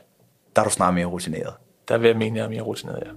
Der 0.57 0.63
er 0.63 0.67
du 0.67 0.71
snart 0.73 0.95
mere 0.95 1.07
rutineret. 1.07 1.55
der 1.89 1.99
vil 1.99 2.09
jeg 2.09 2.17
mene, 2.17 2.39
jeg 2.39 2.45
er 2.45 2.49
mere 2.49 2.63
rutineret, 2.63 3.03
ja. 3.07 3.11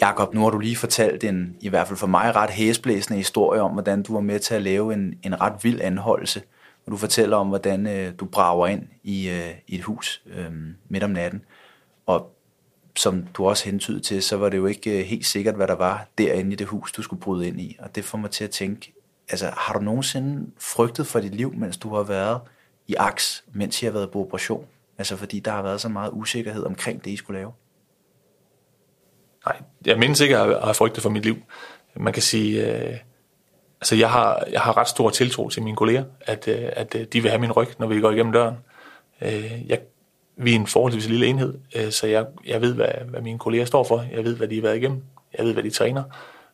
Jakob, 0.00 0.34
nu 0.34 0.40
har 0.42 0.50
du 0.50 0.58
lige 0.58 0.76
fortalt 0.76 1.24
en, 1.24 1.56
i 1.60 1.68
hvert 1.68 1.86
fald 1.86 1.98
for 1.98 2.06
mig, 2.06 2.36
ret 2.36 2.50
hæsblæsende 2.50 3.16
historie 3.16 3.60
om, 3.60 3.72
hvordan 3.72 4.02
du 4.02 4.12
var 4.12 4.20
med 4.20 4.40
til 4.40 4.54
at 4.54 4.62
lave 4.62 4.94
en, 4.94 5.14
en 5.22 5.40
ret 5.40 5.64
vild 5.64 5.80
anholdelse. 5.80 6.42
Og 6.86 6.92
du 6.92 6.96
fortæller 6.96 7.36
om, 7.36 7.48
hvordan 7.48 7.86
øh, 7.86 8.12
du 8.18 8.24
brager 8.24 8.66
ind 8.66 8.82
i, 9.02 9.28
øh, 9.28 9.50
i 9.66 9.74
et 9.74 9.82
hus 9.82 10.22
øh, 10.26 10.52
midt 10.88 11.04
om 11.04 11.10
natten. 11.10 11.44
Og 12.06 12.34
som 12.96 13.22
du 13.34 13.48
også 13.48 13.64
hentydede 13.64 14.02
til, 14.02 14.22
så 14.22 14.36
var 14.36 14.48
det 14.48 14.56
jo 14.56 14.66
ikke 14.66 15.00
øh, 15.00 15.06
helt 15.06 15.26
sikkert, 15.26 15.54
hvad 15.54 15.66
der 15.66 15.74
var 15.74 16.08
derinde 16.18 16.52
i 16.52 16.56
det 16.56 16.66
hus, 16.66 16.92
du 16.92 17.02
skulle 17.02 17.20
bryde 17.20 17.48
ind 17.48 17.60
i. 17.60 17.76
Og 17.78 17.94
det 17.94 18.04
får 18.04 18.18
mig 18.18 18.30
til 18.30 18.44
at 18.44 18.50
tænke, 18.50 18.92
altså 19.30 19.50
har 19.56 19.74
du 19.74 19.80
nogensinde 19.80 20.50
frygtet 20.58 21.06
for 21.06 21.20
dit 21.20 21.34
liv, 21.34 21.54
mens 21.54 21.76
du 21.76 21.94
har 21.94 22.02
været 22.02 22.40
i 22.86 22.94
aks, 22.98 23.44
mens 23.52 23.82
I 23.82 23.84
har 23.84 23.92
været 23.92 24.10
på 24.10 24.20
operation? 24.20 24.66
Altså 24.98 25.16
fordi 25.16 25.40
der 25.40 25.50
har 25.50 25.62
været 25.62 25.80
så 25.80 25.88
meget 25.88 26.10
usikkerhed 26.12 26.64
omkring 26.64 27.04
det, 27.04 27.10
I 27.10 27.16
skulle 27.16 27.38
lave. 27.38 27.52
Nej, 29.46 29.56
jeg 29.86 29.98
mindes 29.98 30.20
ikke 30.20 30.38
at 30.38 30.62
have 30.62 30.74
frygtet 30.74 31.02
for 31.02 31.10
mit 31.10 31.22
liv. 31.22 31.36
Man 31.96 32.12
kan 32.12 32.22
sige, 32.22 32.66
øh, 32.66 32.96
altså 33.80 33.96
jeg 33.96 34.10
har, 34.10 34.44
jeg 34.50 34.60
har 34.60 34.76
ret 34.76 34.88
stor 34.88 35.10
tiltro 35.10 35.48
til 35.48 35.62
mine 35.62 35.76
kolleger, 35.76 36.04
at, 36.20 36.48
øh, 36.48 36.68
at 36.72 36.94
øh, 36.94 37.06
de 37.12 37.20
vil 37.20 37.30
have 37.30 37.40
min 37.40 37.52
ryg, 37.52 37.68
når 37.78 37.86
vi 37.86 38.00
går 38.00 38.10
igennem 38.10 38.32
døren. 38.32 38.54
Øh, 39.22 39.68
jeg, 39.68 39.80
vi 40.36 40.50
er 40.50 40.56
en 40.56 40.66
forholdsvis 40.66 41.08
lille 41.08 41.26
enhed, 41.26 41.54
øh, 41.76 41.90
så 41.90 42.06
jeg, 42.06 42.26
jeg 42.46 42.60
ved, 42.60 42.74
hvad, 42.74 42.88
hvad 43.08 43.20
mine 43.20 43.38
kolleger 43.38 43.64
står 43.64 43.84
for. 43.84 44.04
Jeg 44.12 44.24
ved, 44.24 44.36
hvad 44.36 44.48
de 44.48 44.54
har 44.54 44.62
været 44.62 44.76
igennem. 44.76 45.02
Jeg 45.38 45.46
ved, 45.46 45.52
hvad 45.52 45.62
de 45.62 45.70
træner. 45.70 46.02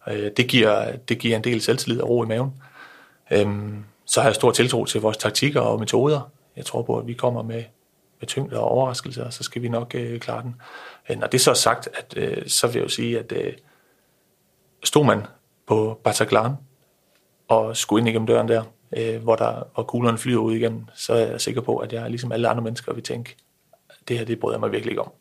Øh, 0.09 0.31
det, 0.37 0.49
giver, 0.49 0.97
det 0.97 1.19
giver 1.19 1.37
en 1.37 1.45
del 1.45 1.61
selvtillid 1.61 2.01
og 2.01 2.09
ro 2.09 2.25
i 2.25 2.27
maven. 2.27 2.53
Øh, 3.31 3.47
så 4.07 4.21
har 4.21 4.29
jeg 4.29 4.35
stor 4.35 4.51
tiltro 4.51 4.85
til 4.85 5.01
vores 5.01 5.17
taktikker 5.17 5.61
og 5.61 5.79
metoder. 5.79 6.31
Jeg 6.57 6.65
tror 6.65 6.83
på, 6.83 6.99
at 6.99 7.07
vi 7.07 7.13
kommer 7.13 7.43
med, 7.43 7.63
med 8.25 8.29
tyngde 8.29 8.61
og 8.61 8.69
overraskelser, 8.69 9.31
så 9.31 9.43
skal 9.43 9.63
vi 9.63 9.69
nok 9.69 9.95
øh, 9.95 10.21
klare 10.21 10.43
den. 10.43 10.55
Øh, 11.11 11.19
når 11.19 11.27
det 11.27 11.41
så 11.41 11.51
er 11.51 11.55
sagt, 11.55 11.89
at, 11.95 12.15
øh, 12.17 12.49
så 12.49 12.67
vil 12.67 12.75
jeg 12.75 12.83
jo 12.83 12.89
sige, 12.89 13.19
at 13.19 13.33
øh, 13.33 13.53
stod 14.85 15.05
man 15.05 15.27
på 15.67 16.01
Bataclan 16.05 16.53
og 17.49 17.77
skulle 17.77 18.01
ind 18.01 18.09
igennem 18.09 18.27
døren 18.27 18.49
der, 18.49 18.65
øh, 18.97 19.23
hvor, 19.23 19.37
der, 19.37 19.63
hvor 19.75 19.83
kuglerne 19.83 20.19
flyver 20.19 20.43
ud 20.43 20.55
igennem, 20.55 20.85
så 20.95 21.13
er 21.13 21.27
jeg 21.27 21.41
sikker 21.41 21.61
på, 21.61 21.77
at 21.77 21.93
jeg 21.93 22.11
ligesom 22.11 22.33
alle 22.33 22.49
andre 22.49 22.63
mennesker 22.63 22.95
vil 22.95 23.03
tænke, 23.03 23.37
det 24.09 24.19
her 24.19 24.25
det 24.25 24.41
bryder 24.41 24.57
jeg 24.57 24.61
mig 24.61 24.73
virkelig 24.73 24.91
ikke 24.93 25.03
om. 25.03 25.13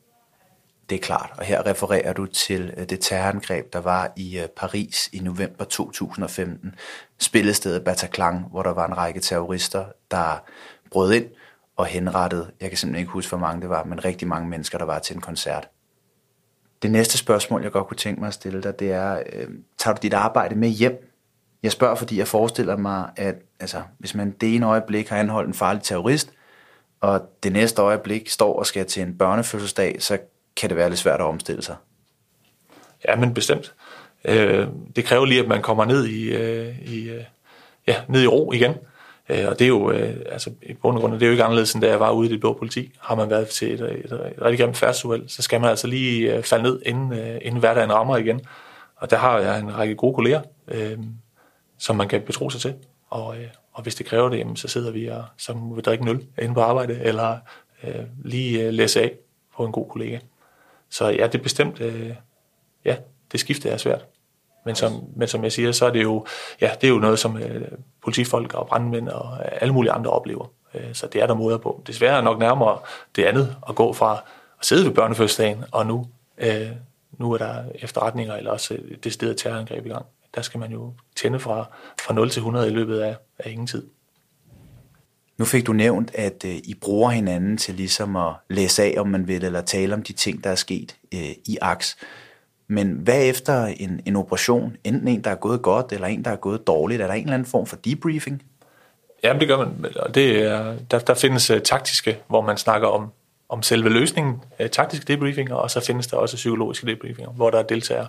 Det 0.89 0.95
er 0.95 0.99
klart, 0.99 1.29
og 1.37 1.45
her 1.45 1.65
refererer 1.65 2.13
du 2.13 2.25
til 2.25 2.73
øh, 2.77 2.89
det 2.89 2.99
terrorangreb, 2.99 3.73
der 3.73 3.79
var 3.79 4.13
i 4.15 4.39
øh, 4.39 4.47
Paris 4.47 5.09
i 5.13 5.19
november 5.19 5.63
2015. 5.63 6.75
Spillestedet 7.19 7.83
Bataclan, 7.83 8.45
hvor 8.51 8.63
der 8.63 8.73
var 8.73 8.87
en 8.87 8.97
række 8.97 9.19
terrorister, 9.19 9.85
der 10.11 10.43
brød 10.91 11.13
ind 11.13 11.25
og 11.75 11.85
henrettet, 11.85 12.51
jeg 12.61 12.69
kan 12.69 12.77
simpelthen 12.77 12.99
ikke 12.99 13.11
huske, 13.11 13.29
hvor 13.29 13.37
mange 13.37 13.61
det 13.61 13.69
var, 13.69 13.83
men 13.83 14.05
rigtig 14.05 14.27
mange 14.27 14.49
mennesker, 14.49 14.77
der 14.77 14.85
var 14.85 14.99
til 14.99 15.15
en 15.15 15.21
koncert. 15.21 15.69
Det 16.81 16.91
næste 16.91 17.17
spørgsmål, 17.17 17.63
jeg 17.63 17.71
godt 17.71 17.87
kunne 17.87 17.97
tænke 17.97 18.19
mig 18.19 18.27
at 18.27 18.33
stille 18.33 18.63
dig, 18.63 18.79
det 18.79 18.91
er, 18.91 19.23
øh, 19.33 19.47
tager 19.77 19.95
du 19.95 19.99
dit 20.01 20.13
arbejde 20.13 20.55
med 20.55 20.69
hjem? 20.69 21.09
Jeg 21.63 21.71
spørger, 21.71 21.95
fordi 21.95 22.17
jeg 22.17 22.27
forestiller 22.27 22.77
mig, 22.77 23.09
at 23.15 23.35
altså, 23.59 23.81
hvis 23.97 24.15
man 24.15 24.31
det 24.31 24.55
ene 24.55 24.65
øjeblik 24.65 25.09
har 25.09 25.17
anholdt 25.17 25.47
en 25.47 25.53
farlig 25.53 25.83
terrorist, 25.83 26.33
og 27.01 27.21
det 27.43 27.51
næste 27.51 27.81
øjeblik 27.81 28.29
står 28.29 28.59
og 28.59 28.65
skal 28.65 28.85
til 28.85 29.03
en 29.03 29.17
børnefødselsdag, 29.17 30.01
så 30.01 30.17
kan 30.55 30.69
det 30.69 30.77
være 30.77 30.89
lidt 30.89 30.99
svært 30.99 31.19
at 31.19 31.25
omstille 31.25 31.61
sig. 31.61 31.75
Ja, 33.07 33.15
men 33.15 33.33
bestemt. 33.33 33.73
Øh, 34.25 34.67
det 34.95 35.05
kræver 35.05 35.25
lige, 35.25 35.41
at 35.41 35.47
man 35.47 35.61
kommer 35.61 35.85
ned 35.85 36.05
i, 36.05 36.33
øh, 36.35 36.79
i, 36.81 37.09
øh, 37.09 37.23
ja, 37.87 37.95
ned 38.07 38.21
i 38.21 38.27
ro 38.27 38.51
igen. 38.51 38.73
Øh, 39.33 39.47
og 39.49 39.59
det 39.59 39.65
er 39.65 39.69
jo, 39.69 39.91
øh, 39.91 40.15
altså 40.31 40.51
i 40.61 40.73
bund 40.73 40.95
og 40.95 41.01
grund, 41.01 41.13
det 41.13 41.21
er 41.21 41.25
jo 41.25 41.31
ikke 41.31 41.43
anderledes, 41.43 41.73
end 41.73 41.81
da 41.81 41.89
jeg 41.89 41.99
var 41.99 42.11
ude 42.11 42.29
i 42.29 42.31
det 42.31 42.39
blå 42.39 42.53
politi. 42.53 42.91
Har 42.99 43.15
man 43.15 43.29
været 43.29 43.47
til 43.47 43.73
et, 43.73 43.81
et, 43.81 43.91
et, 43.91 44.11
et 44.11 44.41
rigtig 44.41 44.57
gammelt 44.57 44.77
færdsuheld, 44.77 45.29
så 45.29 45.41
skal 45.41 45.61
man 45.61 45.69
altså 45.69 45.87
lige 45.87 46.35
øh, 46.35 46.43
falde 46.43 46.63
ned, 46.63 46.81
inden, 46.85 47.13
øh, 47.13 47.37
inden 47.41 47.59
hverdagen 47.59 47.93
rammer 47.93 48.17
igen. 48.17 48.41
Og 48.95 49.09
der 49.09 49.17
har 49.17 49.39
jeg 49.39 49.59
en 49.59 49.77
række 49.77 49.95
gode 49.95 50.15
kolleger, 50.15 50.41
øh, 50.67 50.97
som 51.77 51.95
man 51.95 52.07
kan 52.07 52.21
betro 52.21 52.49
sig 52.49 52.61
til. 52.61 52.73
Og, 53.09 53.37
øh, 53.37 53.47
og 53.73 53.83
hvis 53.83 53.95
det 53.95 54.05
kræver 54.05 54.29
det, 54.29 54.37
jamen, 54.37 54.55
så 54.55 54.67
sidder 54.67 54.91
vi 54.91 55.07
og 55.07 55.23
så 55.37 55.53
må 55.53 55.75
vi 55.75 55.81
drikke 55.81 56.01
en 56.01 56.07
øl 56.07 56.25
inde 56.41 56.53
på 56.53 56.61
arbejde, 56.61 56.99
eller 57.01 57.37
øh, 57.83 58.03
lige 58.23 58.63
øh, 58.63 58.73
læse 58.73 59.01
af 59.01 59.11
på 59.57 59.65
en 59.65 59.71
god 59.71 59.89
kollega. 59.89 60.19
Så 60.89 61.09
ja, 61.09 61.27
det 61.27 61.35
er 61.35 61.43
bestemt, 61.43 61.81
øh, 61.81 62.09
ja, 62.85 62.95
det 63.31 63.39
skifte 63.39 63.69
er 63.69 63.77
svært. 63.77 64.05
Men 64.65 64.75
som, 64.75 65.03
men 65.15 65.27
som 65.27 65.43
jeg 65.43 65.51
siger, 65.51 65.71
så 65.71 65.85
er 65.85 65.89
det 65.89 66.03
jo, 66.03 66.25
ja, 66.61 66.71
det 66.81 66.87
er 66.87 66.91
jo 66.91 66.99
noget, 66.99 67.19
som 67.19 67.37
øh, 67.37 67.61
politifolk 68.03 68.53
og 68.53 68.67
brandmænd 68.67 69.09
og 69.09 69.37
øh, 69.39 69.51
alle 69.61 69.73
mulige 69.73 69.91
andre 69.91 70.11
oplever. 70.11 70.51
Øh, 70.73 70.93
så 70.93 71.07
det 71.07 71.21
er 71.21 71.27
der 71.27 71.33
måder 71.33 71.57
på. 71.57 71.83
Desværre 71.87 72.17
er 72.17 72.21
nok 72.21 72.39
nærmere 72.39 72.79
det 73.15 73.23
andet 73.23 73.55
at 73.69 73.75
gå 73.75 73.93
fra 73.93 74.23
at 74.59 74.65
sidde 74.65 74.85
ved 74.85 74.93
børnefødselsdagen, 74.93 75.63
og 75.71 75.85
nu, 75.85 76.05
øh, 76.37 76.67
nu 77.11 77.31
er 77.31 77.37
der 77.37 77.63
efterretninger 77.75 78.35
eller 78.35 78.51
også 78.51 78.77
det 79.03 79.13
sted 79.13 79.35
terrorangreb 79.35 79.85
i 79.85 79.89
gang. 79.89 80.05
Der 80.35 80.41
skal 80.41 80.59
man 80.59 80.71
jo 80.71 80.93
tænde 81.15 81.39
fra, 81.39 81.65
fra 82.01 82.13
0 82.13 82.29
til 82.29 82.39
100 82.39 82.67
i 82.67 82.73
løbet 82.73 82.99
af, 82.99 83.15
af 83.39 83.51
ingen 83.51 83.67
tid. 83.67 83.87
Nu 85.37 85.45
fik 85.45 85.67
du 85.67 85.73
nævnt, 85.73 86.11
at 86.15 86.45
øh, 86.45 86.55
I 86.55 86.73
bruger 86.81 87.09
hinanden 87.09 87.57
til 87.57 87.75
ligesom 87.75 88.15
at 88.15 88.33
læse 88.49 88.83
af, 88.83 88.93
om 88.97 89.07
man 89.07 89.27
vil, 89.27 89.43
eller 89.43 89.61
tale 89.61 89.93
om 89.93 90.03
de 90.03 90.13
ting, 90.13 90.43
der 90.43 90.49
er 90.49 90.55
sket 90.55 90.97
øh, 91.13 91.29
i 91.45 91.57
AKS. 91.61 91.97
Men 92.73 92.91
hvad 92.91 93.25
efter 93.25 93.65
en, 93.65 94.01
en 94.05 94.15
operation, 94.15 94.77
enten 94.83 95.07
en, 95.07 95.23
der 95.23 95.31
er 95.31 95.35
gået 95.35 95.61
godt, 95.61 95.91
eller 95.91 96.07
en, 96.07 96.25
der 96.25 96.31
er 96.31 96.35
gået 96.35 96.67
dårligt, 96.67 97.01
er 97.01 97.07
der 97.07 97.13
en 97.13 97.23
eller 97.23 97.33
anden 97.33 97.45
form 97.45 97.65
for 97.65 97.75
debriefing? 97.75 98.43
Ja, 99.23 99.33
det 99.39 99.47
gør 99.47 99.57
man. 99.57 99.85
Det 100.13 100.43
er, 100.43 100.75
der, 100.91 100.99
der 100.99 101.13
findes 101.13 101.51
uh, 101.51 101.57
taktiske, 101.59 102.19
hvor 102.27 102.41
man 102.41 102.57
snakker 102.57 102.87
om, 102.87 103.11
om 103.49 103.63
selve 103.63 103.89
løsningen, 103.89 104.41
uh, 104.59 104.67
taktiske 104.67 105.05
debriefinger, 105.05 105.55
og 105.55 105.71
så 105.71 105.79
findes 105.79 106.07
der 106.07 106.17
også 106.17 106.35
psykologiske 106.35 106.87
debriefinger, 106.87 107.31
hvor 107.31 107.49
der 107.49 107.63
deltager 107.63 108.05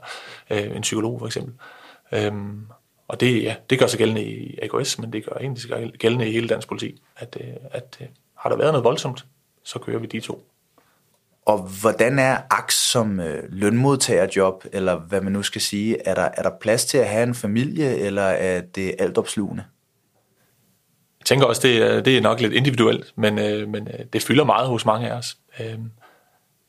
uh, 0.51 0.77
en 0.77 0.83
psykolog 0.83 1.19
for 1.19 1.27
eksempel. 1.27 1.55
Um, 2.29 2.67
og 3.09 3.21
det, 3.21 3.43
ja, 3.43 3.55
det 3.71 3.79
gør 3.79 3.87
sig 3.87 3.99
gældende 3.99 4.25
i 4.25 4.59
AKS, 4.63 4.99
men 4.99 5.13
det 5.13 5.25
gør 5.25 5.37
egentlig 5.37 5.93
gældende 5.99 6.29
i 6.29 6.33
hele 6.33 6.49
dansk 6.49 6.69
politi, 6.69 7.03
at, 7.17 7.37
at 7.71 7.99
har 8.35 8.51
der 8.51 8.57
været 8.57 8.73
noget 8.73 8.85
voldsomt, 8.85 9.25
så 9.65 9.79
kører 9.79 9.99
vi 9.99 10.07
de 10.07 10.21
to. 10.21 10.45
Og 11.47 11.69
hvordan 11.81 12.19
er 12.19 12.39
AKS 12.51 12.75
som 12.75 13.21
øh, 13.21 13.43
lønmodtagerjob, 13.49 14.65
eller 14.73 14.97
hvad 14.97 15.21
man 15.21 15.33
nu 15.33 15.43
skal 15.43 15.61
sige? 15.61 16.09
Er 16.09 16.15
der, 16.15 16.29
er 16.37 16.43
der 16.43 16.51
plads 16.61 16.85
til 16.85 16.99
at 16.99 17.09
have 17.09 17.23
en 17.23 17.35
familie, 17.35 17.97
eller 17.97 18.23
er 18.23 18.61
det 18.61 18.95
altopslugende? 18.99 19.65
Jeg 21.21 21.27
tænker 21.27 21.47
også, 21.47 21.63
det 21.69 21.83
er, 21.83 22.01
det 22.01 22.17
er 22.17 22.21
nok 22.21 22.41
lidt 22.41 22.53
individuelt, 22.53 23.13
men, 23.17 23.39
øh, 23.39 23.69
men 23.69 23.89
øh, 23.89 24.05
det 24.13 24.23
fylder 24.23 24.45
meget 24.45 24.69
hos 24.69 24.87
mange 24.87 25.11
af 25.11 25.17
os. 25.17 25.37
Øh, 25.61 25.79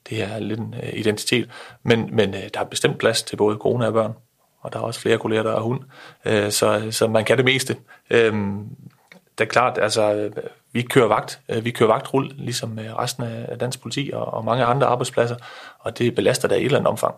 det 0.10 0.24
er 0.24 0.40
lidt 0.40 0.60
en 0.60 0.76
øh, 0.84 0.94
identitet. 0.94 1.50
Men, 1.84 2.10
men 2.12 2.34
øh, 2.34 2.44
der 2.54 2.60
er 2.60 2.66
bestemt 2.66 2.98
plads 2.98 3.24
til 3.24 3.36
både 3.36 3.58
kone 3.58 3.88
og 3.88 3.94
børn, 3.94 4.14
og 4.62 4.74
der 4.74 4.80
er 4.80 4.84
også 4.84 5.00
flere 5.00 5.18
kolleger, 5.18 5.44
der 5.44 5.56
er 5.56 5.62
hund. 5.62 5.82
Øh, 6.26 6.52
så, 6.52 6.88
så 6.92 7.08
man 7.08 7.26
kan 7.26 7.38
det 7.38 7.46
meste. 7.46 7.78
Øh, 8.10 8.34
det 9.38 9.44
er 9.44 9.50
klart, 9.50 9.78
altså, 9.78 10.32
vi 10.72 10.82
kører 10.82 11.08
vagt. 11.08 11.40
Øh, 11.50 11.66
vi 11.66 11.72
kører 11.72 11.90
vagtrul, 11.90 12.32
ligesom 12.36 12.80
øh, 12.80 12.96
resten 12.96 13.24
af 13.24 13.60
dansk 13.60 13.82
politi 13.82 14.12
og, 14.14 14.34
og 14.34 14.46
mange 14.46 14.66
andre 14.66 14.88
arbejdspladser, 14.88 15.36
og 15.80 15.98
det 15.98 16.16
belaster 16.16 16.48
der 16.48 16.56
i 16.56 16.60
et 16.60 16.66
eller 16.66 16.78
andet 16.78 16.92
omfang. 16.92 17.16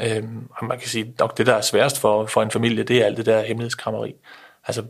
Øhm, 0.00 0.48
og 0.50 0.66
man 0.66 0.78
kan 0.78 0.88
sige, 0.88 1.14
nok 1.18 1.38
det, 1.38 1.46
der 1.46 1.54
er 1.54 1.60
sværest 1.60 2.00
for, 2.00 2.26
for 2.26 2.42
en 2.42 2.50
familie, 2.50 2.84
det 2.84 3.02
er 3.02 3.06
alt 3.06 3.16
det 3.16 3.26
der 3.26 3.42
hemmelighedskrammeri. 3.42 4.14
Altså, 4.66 4.84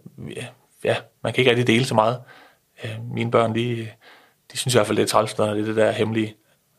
ja, 0.84 0.96
man 1.22 1.32
kan 1.32 1.40
ikke 1.40 1.50
rigtig 1.50 1.66
dele 1.66 1.84
så 1.84 1.94
meget. 1.94 2.20
Øh, 2.84 2.96
mine 3.12 3.30
børn, 3.30 3.54
de, 3.54 3.88
de 4.52 4.56
synes 4.56 4.74
i 4.74 4.78
hvert 4.78 4.86
fald, 4.86 4.96
det 4.96 5.02
er 5.02 5.08
træls, 5.08 5.38
når 5.38 5.54
det 5.54 5.60
er 5.60 5.64
det 5.64 5.76
der 5.76 5.92
hemmelige. 5.92 6.36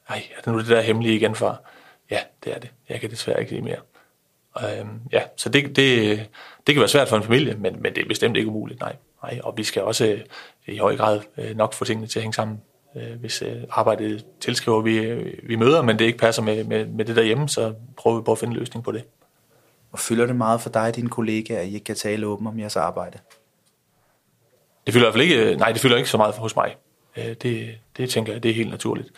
Ej, 0.10 0.24
er 0.38 0.42
det 0.42 0.54
nu 0.54 0.60
det 0.60 0.68
der 0.68 0.82
hemmelige 0.82 1.16
igen, 1.16 1.36
far? 1.36 1.62
Ja, 2.12 2.20
det 2.44 2.56
er 2.56 2.60
det. 2.60 2.70
Jeg 2.90 3.02
kan 3.02 3.10
desværre 3.10 3.40
ikke 3.40 3.52
lide 3.52 3.64
mere. 3.64 3.80
Øhm, 4.64 5.02
ja, 5.12 5.22
så 5.38 5.50
det, 5.50 5.76
det, 5.76 6.18
det 6.68 6.76
kan 6.76 6.80
være 6.80 6.90
svært 6.90 7.08
for 7.08 7.18
en 7.18 7.24
familie, 7.24 7.56
men, 7.56 7.82
men 7.82 7.96
det 7.96 8.04
er 8.04 8.08
bestemt 8.08 8.38
ikke 8.38 8.50
umuligt, 8.50 8.80
nej 8.80 8.96
nej. 9.24 9.40
Og 9.44 9.54
vi 9.58 9.64
skal 9.64 9.84
også 9.84 10.06
øh, 10.06 10.22
i 10.68 10.78
høj 10.78 10.98
grad 10.98 11.22
øh, 11.38 11.56
nok 11.56 11.74
få 11.74 11.86
tingene 11.86 12.08
til 12.08 12.20
at 12.20 12.24
hænge 12.24 12.34
sammen. 12.34 12.62
Øh, 12.96 13.20
hvis 13.20 13.44
arbejdet 13.70 14.26
tilskriver, 14.40 14.82
vi, 14.82 15.16
vi 15.44 15.56
møder, 15.56 15.82
men 15.82 16.00
det 16.00 16.06
ikke 16.06 16.18
passer 16.18 16.42
med, 16.42 16.64
med, 16.64 16.86
med 16.86 17.06
det 17.06 17.16
derhjemme, 17.16 17.50
så 17.50 17.74
prøver 17.98 18.18
vi 18.18 18.24
på 18.24 18.32
at 18.32 18.38
finde 18.38 18.52
en 18.52 18.60
løsning 18.60 18.84
på 18.84 18.92
det. 18.92 19.04
Og 19.92 20.00
fylder 20.00 20.26
det 20.26 20.36
meget 20.36 20.62
for 20.62 20.70
dig 20.70 20.82
og 20.82 20.96
dine 20.96 21.10
kollegaer, 21.10 21.60
at 21.60 21.68
I 21.68 21.74
ikke 21.74 21.84
kan 21.84 21.96
tale 21.96 22.28
åbent 22.28 22.48
om 22.48 22.60
jeres 22.60 22.76
arbejde? 22.76 23.18
Det 24.86 24.94
fylder 24.94 25.06
i 25.06 25.12
hvert 25.12 25.14
fald 25.14 25.24
ikke, 25.24 25.58
nej, 25.58 25.72
det 25.72 25.82
fylder 25.82 25.98
ikke 25.98 26.10
så 26.10 26.18
meget 26.18 26.36
hos 26.36 26.56
mig. 26.56 26.76
Det, 27.16 27.78
det 27.98 28.10
tænker 28.10 28.34
jeg, 28.34 28.44
det 28.44 28.52
er 28.52 28.56
helt 28.56 28.70
naturligt. 28.70 29.12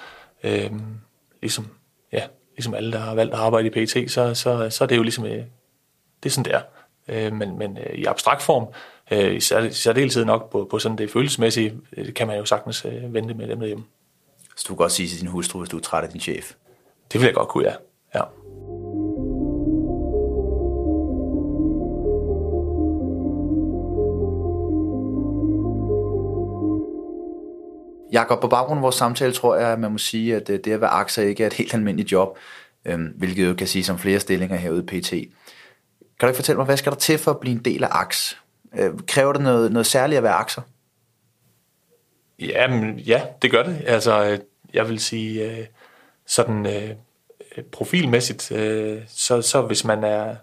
Øhm, 0.44 0.98
ligesom, 1.42 1.68
ja, 2.12 2.24
ligesom 2.56 2.74
alle, 2.74 2.92
der 2.92 3.00
har 3.00 3.16
valgt 3.16 3.34
at 3.34 3.40
arbejde 3.40 3.68
i 3.68 3.70
PET, 3.70 4.12
så, 4.12 4.34
så, 4.34 4.70
så 4.70 4.84
er 4.84 4.88
det 4.88 4.98
jo 4.98 5.04
ligesom, 5.04 5.24
det 5.24 5.46
er 6.26 6.30
sådan, 6.30 6.46
det 6.46 6.54
er. 6.54 6.62
Øh, 7.08 7.34
men, 7.34 7.58
men 7.58 7.78
i 7.94 8.06
abstrakt 8.06 8.42
form, 8.42 8.68
øh, 9.12 9.36
i 9.36 9.40
særdeleshed 9.72 10.26
nok 10.26 10.52
på, 10.52 10.68
på 10.72 10.80
sådan 10.80 10.98
det 10.98 11.12
følelsesmæssige, 11.12 11.74
øh, 11.98 12.14
kan 12.14 12.28
man 12.28 12.38
jo 12.38 12.46
sagtens 12.46 12.86
øh, 12.86 13.14
vente 13.14 13.34
med 13.34 13.48
dem 13.48 13.60
derhjemme. 13.60 13.84
Så 14.56 14.66
du 14.68 14.74
kan 14.74 14.78
godt 14.78 14.92
sige 14.92 15.10
til 15.10 15.20
din 15.20 15.28
hustru, 15.28 15.60
hvis 15.60 15.70
du 15.70 15.78
er 15.78 15.82
træt 15.82 16.04
af 16.04 16.10
din 16.10 16.22
chef? 16.22 16.54
Det 17.14 17.22
vil 17.22 17.26
jeg 17.26 17.36
godt 17.36 17.50
kunne, 17.50 17.70
ja. 17.70 17.76
ja. 18.16 18.22
Jakob, 28.12 28.42
på 28.42 28.48
baggrund 28.48 28.78
af 28.78 28.84
vores 28.84 28.96
samtale 28.96 29.34
tror 29.34 29.56
jeg, 29.56 29.72
at 29.72 29.80
man 29.80 29.92
må 29.92 29.98
sige, 29.98 30.36
at 30.36 30.48
det 30.48 30.68
at 30.68 30.82
være 30.82 30.90
akser 30.90 31.24
ikke 31.24 31.44
er 31.44 31.48
et 31.48 31.54
helt 31.54 31.74
almindeligt 31.74 32.12
job, 32.12 32.38
øhm, 32.86 33.14
hvilket 33.18 33.48
jo 33.48 33.54
kan 33.54 33.68
sige 33.68 33.84
som 33.84 34.00
flere 34.00 34.20
stillinger 34.20 34.56
herude 34.56 34.84
i 34.84 35.02
PT. 35.02 35.10
Kan 35.10 35.30
du 36.22 36.28
ikke 36.28 36.36
fortælle 36.36 36.58
mig, 36.58 36.66
hvad 36.66 36.78
skal 36.78 36.92
der 36.92 36.98
til 36.98 37.18
for 37.18 37.32
at 37.32 37.40
blive 37.40 37.56
en 37.56 37.66
del 37.66 37.84
af 37.84 37.88
AX? 37.92 38.34
Øh, 38.76 38.92
kræver 39.08 39.34
det 39.34 39.42
noget, 39.42 39.72
noget 39.72 39.86
særligt 39.86 40.18
at 40.18 40.24
være 40.24 40.34
akser? 40.34 40.62
Jamen, 42.40 43.00
ja, 43.00 43.22
det 43.42 43.52
gør 43.52 43.64
det. 43.64 43.82
Altså, 43.86 44.26
øh, 44.26 44.40
jeg 44.74 44.90
vil 44.90 45.00
sige, 45.00 45.52
øh, 45.52 45.66
sådan 46.26 46.66
øh, 46.66 46.90
øh 47.58 47.64
profilmæssigt, 47.64 48.42
så, 49.08 49.42
så 49.42 49.64
hvis 49.68 49.86
man 49.86 50.04
er, 50.04 50.36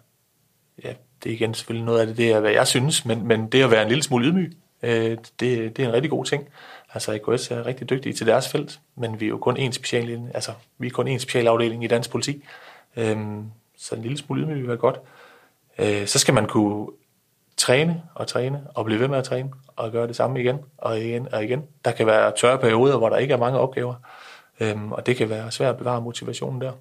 ja, 0.84 0.92
det 1.22 1.30
er 1.30 1.34
igen 1.34 1.54
selvfølgelig 1.54 1.86
noget 1.86 2.00
af 2.00 2.06
det, 2.06 2.16
det 2.16 2.32
er, 2.32 2.40
hvad 2.40 2.52
jeg 2.52 2.66
synes, 2.66 3.04
men, 3.04 3.26
men 3.26 3.46
det 3.46 3.62
at 3.62 3.70
være 3.70 3.82
en 3.82 3.88
lille 3.88 4.02
smule 4.02 4.26
ydmyg, 4.26 4.56
det, 4.82 5.30
det 5.40 5.78
er 5.78 5.86
en 5.88 5.92
rigtig 5.92 6.10
god 6.10 6.24
ting. 6.24 6.48
Altså, 6.94 7.12
AKS 7.12 7.50
er 7.50 7.66
rigtig 7.66 7.90
dygtige 7.90 8.12
til 8.12 8.26
deres 8.26 8.48
felt, 8.48 8.80
men 8.96 9.20
vi 9.20 9.24
er 9.24 9.28
jo 9.28 9.38
kun 9.38 9.56
en 9.56 9.72
special, 9.72 10.30
altså, 10.34 10.52
vi 10.78 10.86
er 10.86 10.90
kun 10.90 11.08
en 11.08 11.18
specialafdeling 11.18 11.84
i 11.84 11.86
dansk 11.86 12.10
politi, 12.10 12.44
øhm, 12.96 13.44
så 13.78 13.94
en 13.94 14.02
lille 14.02 14.18
smule 14.18 14.42
ydmyg 14.42 14.56
vil 14.56 14.68
være 14.68 14.76
godt 14.76 14.96
øh, 15.78 16.06
så 16.06 16.18
skal 16.18 16.34
man 16.34 16.46
kunne 16.46 16.86
træne 17.56 18.02
og 18.14 18.26
træne 18.26 18.66
og 18.74 18.84
blive 18.84 19.00
ved 19.00 19.08
med 19.08 19.18
at 19.18 19.24
træne 19.24 19.50
og 19.76 19.92
gøre 19.92 20.06
det 20.06 20.16
samme 20.16 20.40
igen 20.40 20.58
og 20.78 21.00
igen 21.00 21.34
og 21.34 21.44
igen. 21.44 21.64
Der 21.84 21.90
kan 21.90 22.06
være 22.06 22.32
tørre 22.36 22.58
perioder, 22.58 22.98
hvor 22.98 23.08
der 23.08 23.16
ikke 23.16 23.34
er 23.34 23.38
mange 23.38 23.58
opgaver, 23.58 23.94
øh, 24.60 24.90
og 24.92 25.06
det 25.06 25.16
kan 25.16 25.28
være 25.28 25.50
svært 25.50 25.70
at 25.70 25.76
bevare 25.78 26.00
motivationen 26.00 26.60
der. 26.60 26.72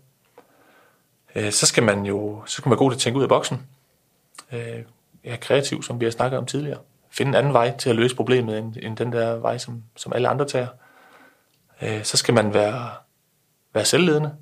Øh, 1.35 1.51
så 1.51 1.65
skal 1.65 1.83
man 1.83 2.05
jo 2.05 2.41
så 2.45 2.55
skal 2.55 2.69
man 2.69 2.77
gå 2.77 2.89
til 2.89 2.95
at 2.95 2.99
tænke 2.99 3.17
ud 3.17 3.23
af 3.23 3.29
boksen. 3.29 3.67
Øh, 4.51 4.83
ja, 5.25 5.35
kreativ, 5.41 5.83
som 5.83 5.99
vi 5.99 6.05
har 6.05 6.11
snakket 6.11 6.37
om 6.37 6.45
tidligere. 6.45 6.79
Finde 7.09 7.29
en 7.29 7.35
anden 7.35 7.53
vej 7.53 7.77
til 7.77 7.89
at 7.89 7.95
løse 7.95 8.15
problemet, 8.15 8.57
end, 8.57 8.75
end 8.81 8.97
den 8.97 9.11
der 9.11 9.35
vej, 9.35 9.57
som, 9.57 9.83
som 9.95 10.13
alle 10.13 10.27
andre 10.27 10.45
tager. 10.45 10.67
Øh, 11.81 12.03
så 12.03 12.17
skal 12.17 12.33
man 12.33 12.53
være, 12.53 12.89
være 13.73 13.85
selvledende. 13.85 14.35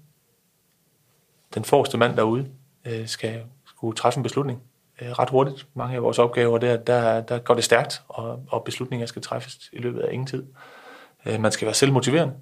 Den 1.54 1.66
forreste 1.66 1.98
mand 1.98 2.16
derude 2.16 2.48
øh, 2.86 3.08
skal 3.08 3.44
kunne 3.80 3.96
træffe 3.96 4.18
en 4.18 4.24
beslutning 4.24 4.62
Øh, 5.02 5.12
ret 5.12 5.30
hurtigt. 5.30 5.68
Mange 5.74 5.96
af 5.96 6.04
vores 6.04 6.20
opgaver, 6.20 6.58
der, 6.58 6.78
der, 6.78 7.22
der 7.22 7.40
går 7.40 7.54
det 7.54 7.64
stærkt, 7.64 8.02
og, 8.08 8.44
og 8.50 8.64
beslutninger 8.64 9.08
skal 9.08 9.22
træffes 9.22 9.70
i 9.74 9.78
løbet 9.78 10.02
af 10.02 10.14
ingen 10.14 10.28
tid. 10.28 10.46
Øh, 11.26 11.40
man 11.40 11.52
skal 11.52 11.66
være 11.66 11.76
selvmotiverende. 11.76 12.34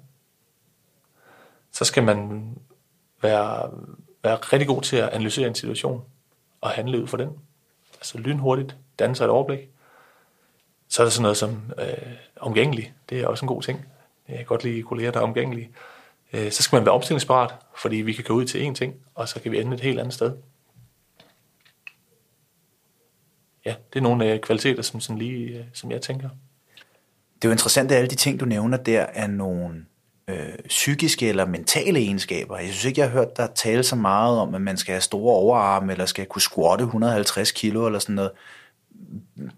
Så 1.72 1.84
skal 1.84 2.02
man 2.02 2.48
være, 3.22 3.70
være 4.22 4.36
rigtig 4.36 4.68
god 4.68 4.82
til 4.82 4.96
at 4.96 5.08
analysere 5.08 5.48
en 5.48 5.54
situation 5.54 6.02
og 6.60 6.70
handle 6.70 7.02
ud 7.02 7.06
fra 7.06 7.16
den. 7.16 7.30
Altså 7.94 8.18
lynhurtigt, 8.18 8.76
danne 8.98 9.16
sig 9.16 9.24
et 9.24 9.30
overblik. 9.30 9.68
Så 10.88 11.02
er 11.02 11.04
der 11.04 11.10
sådan 11.10 11.22
noget 11.22 11.36
som 11.36 11.72
øh, 11.78 12.12
omgængelig. 12.40 12.94
Det 13.08 13.20
er 13.20 13.26
også 13.26 13.44
en 13.44 13.48
god 13.48 13.62
ting. 13.62 13.86
Jeg 14.28 14.36
kan 14.36 14.46
godt 14.46 14.64
lide 14.64 14.82
kolleger, 14.82 15.10
der 15.10 15.18
er 15.18 15.24
omgængelige. 15.24 15.70
Øh, 16.32 16.50
så 16.52 16.62
skal 16.62 16.76
man 16.76 16.86
være 16.86 16.94
opstillingsparat, 16.94 17.54
fordi 17.76 17.96
vi 17.96 18.12
kan 18.12 18.24
gå 18.24 18.34
ud 18.34 18.44
til 18.44 18.68
én 18.68 18.74
ting, 18.74 18.94
og 19.14 19.28
så 19.28 19.40
kan 19.40 19.52
vi 19.52 19.60
ende 19.60 19.74
et 19.74 19.80
helt 19.80 20.00
andet 20.00 20.14
sted. 20.14 20.32
Ja, 23.64 23.74
det 23.92 23.98
er 23.98 24.02
nogle 24.02 24.24
af 24.24 24.40
kvaliteter, 24.40 24.82
som, 24.82 25.00
sådan 25.00 25.18
lige, 25.18 25.58
øh, 25.58 25.64
som 25.72 25.90
jeg 25.90 26.02
tænker. 26.02 26.28
Det 27.34 27.44
er 27.44 27.48
jo 27.48 27.52
interessant, 27.52 27.92
at 27.92 27.98
alle 27.98 28.10
de 28.10 28.14
ting, 28.14 28.40
du 28.40 28.44
nævner 28.44 28.76
der, 28.76 29.00
er 29.00 29.26
nogle 29.26 29.84
øh, 30.28 30.58
psykiske 30.68 31.28
eller 31.28 31.46
mentale 31.46 31.98
egenskaber. 31.98 32.58
Jeg 32.58 32.68
synes 32.68 32.84
ikke, 32.84 33.00
jeg 33.00 33.08
har 33.10 33.18
hørt 33.18 33.36
dig 33.36 33.48
tale 33.54 33.82
så 33.82 33.96
meget 33.96 34.38
om, 34.38 34.54
at 34.54 34.62
man 34.62 34.76
skal 34.76 34.92
have 34.92 35.00
store 35.00 35.34
overarme, 35.34 35.92
eller 35.92 36.06
skal 36.06 36.26
kunne 36.26 36.42
squatte 36.42 36.84
150 36.84 37.52
kilo, 37.52 37.86
eller 37.86 37.98
sådan 37.98 38.14
noget. 38.14 38.30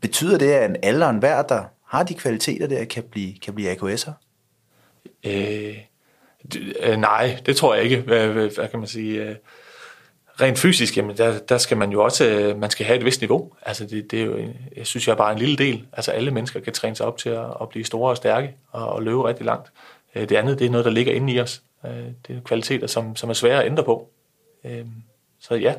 Betyder 0.01 0.39
det, 0.39 0.51
at 0.51 0.71
en 0.71 0.77
alder 0.83 1.09
en 1.09 1.19
hver, 1.19 1.43
der 1.43 1.65
har 1.87 2.03
de 2.03 2.15
kvaliteter 2.15 2.67
der, 2.67 2.85
kan 2.85 3.03
blive, 3.03 3.39
kan 3.39 3.55
blive 3.55 3.73
AKS'er? 3.73 4.13
Øh, 5.25 5.79
øh, 6.81 6.97
nej, 6.97 7.41
det 7.47 7.57
tror 7.57 7.75
jeg 7.75 7.85
ikke. 7.85 8.01
Hvad, 8.01 8.29
hvad, 8.29 8.49
hvad 8.55 8.69
kan 8.69 8.79
man 8.79 8.89
sige? 8.89 9.23
Øh, 9.23 9.37
rent 10.43 10.59
fysisk, 10.59 10.97
jamen 10.97 11.17
der, 11.17 11.39
der 11.39 11.59
skal 11.59 11.77
man 11.77 11.93
jo 11.93 12.05
også, 12.05 12.25
øh, 12.25 12.59
man 12.59 12.71
skal 12.71 12.87
have 12.87 12.99
et 12.99 13.05
vist 13.05 13.21
niveau. 13.21 13.53
Altså 13.63 13.87
det, 13.87 14.11
det 14.11 14.21
er 14.21 14.25
jo, 14.25 14.39
jeg 14.77 14.87
synes 14.87 15.07
jeg 15.07 15.13
er 15.13 15.17
bare 15.17 15.33
en 15.33 15.39
lille 15.39 15.57
del. 15.57 15.87
Altså 15.93 16.11
alle 16.11 16.31
mennesker 16.31 16.61
kan 16.61 16.73
træne 16.73 16.97
sig 16.97 17.07
op 17.07 17.19
til 17.19 17.29
at, 17.29 17.47
at 17.61 17.69
blive 17.69 17.85
store 17.85 18.11
og 18.11 18.17
stærke 18.17 18.55
og, 18.71 18.89
og 18.89 19.03
løbe 19.03 19.29
rigtig 19.29 19.47
langt. 19.47 19.73
Øh, 20.15 20.29
det 20.29 20.37
andet, 20.37 20.59
det 20.59 20.67
er 20.67 20.71
noget, 20.71 20.85
der 20.85 20.91
ligger 20.91 21.13
inde 21.13 21.33
i 21.33 21.41
os. 21.41 21.63
Øh, 21.87 21.91
det 22.27 22.37
er 22.37 22.41
kvaliteter, 22.45 22.87
som, 22.87 23.17
som 23.17 23.31
er 23.31 23.35
svære 23.35 23.61
at 23.61 23.67
ændre 23.67 23.85
på. 23.85 24.09
Så 25.41 25.55
ja, 25.55 25.75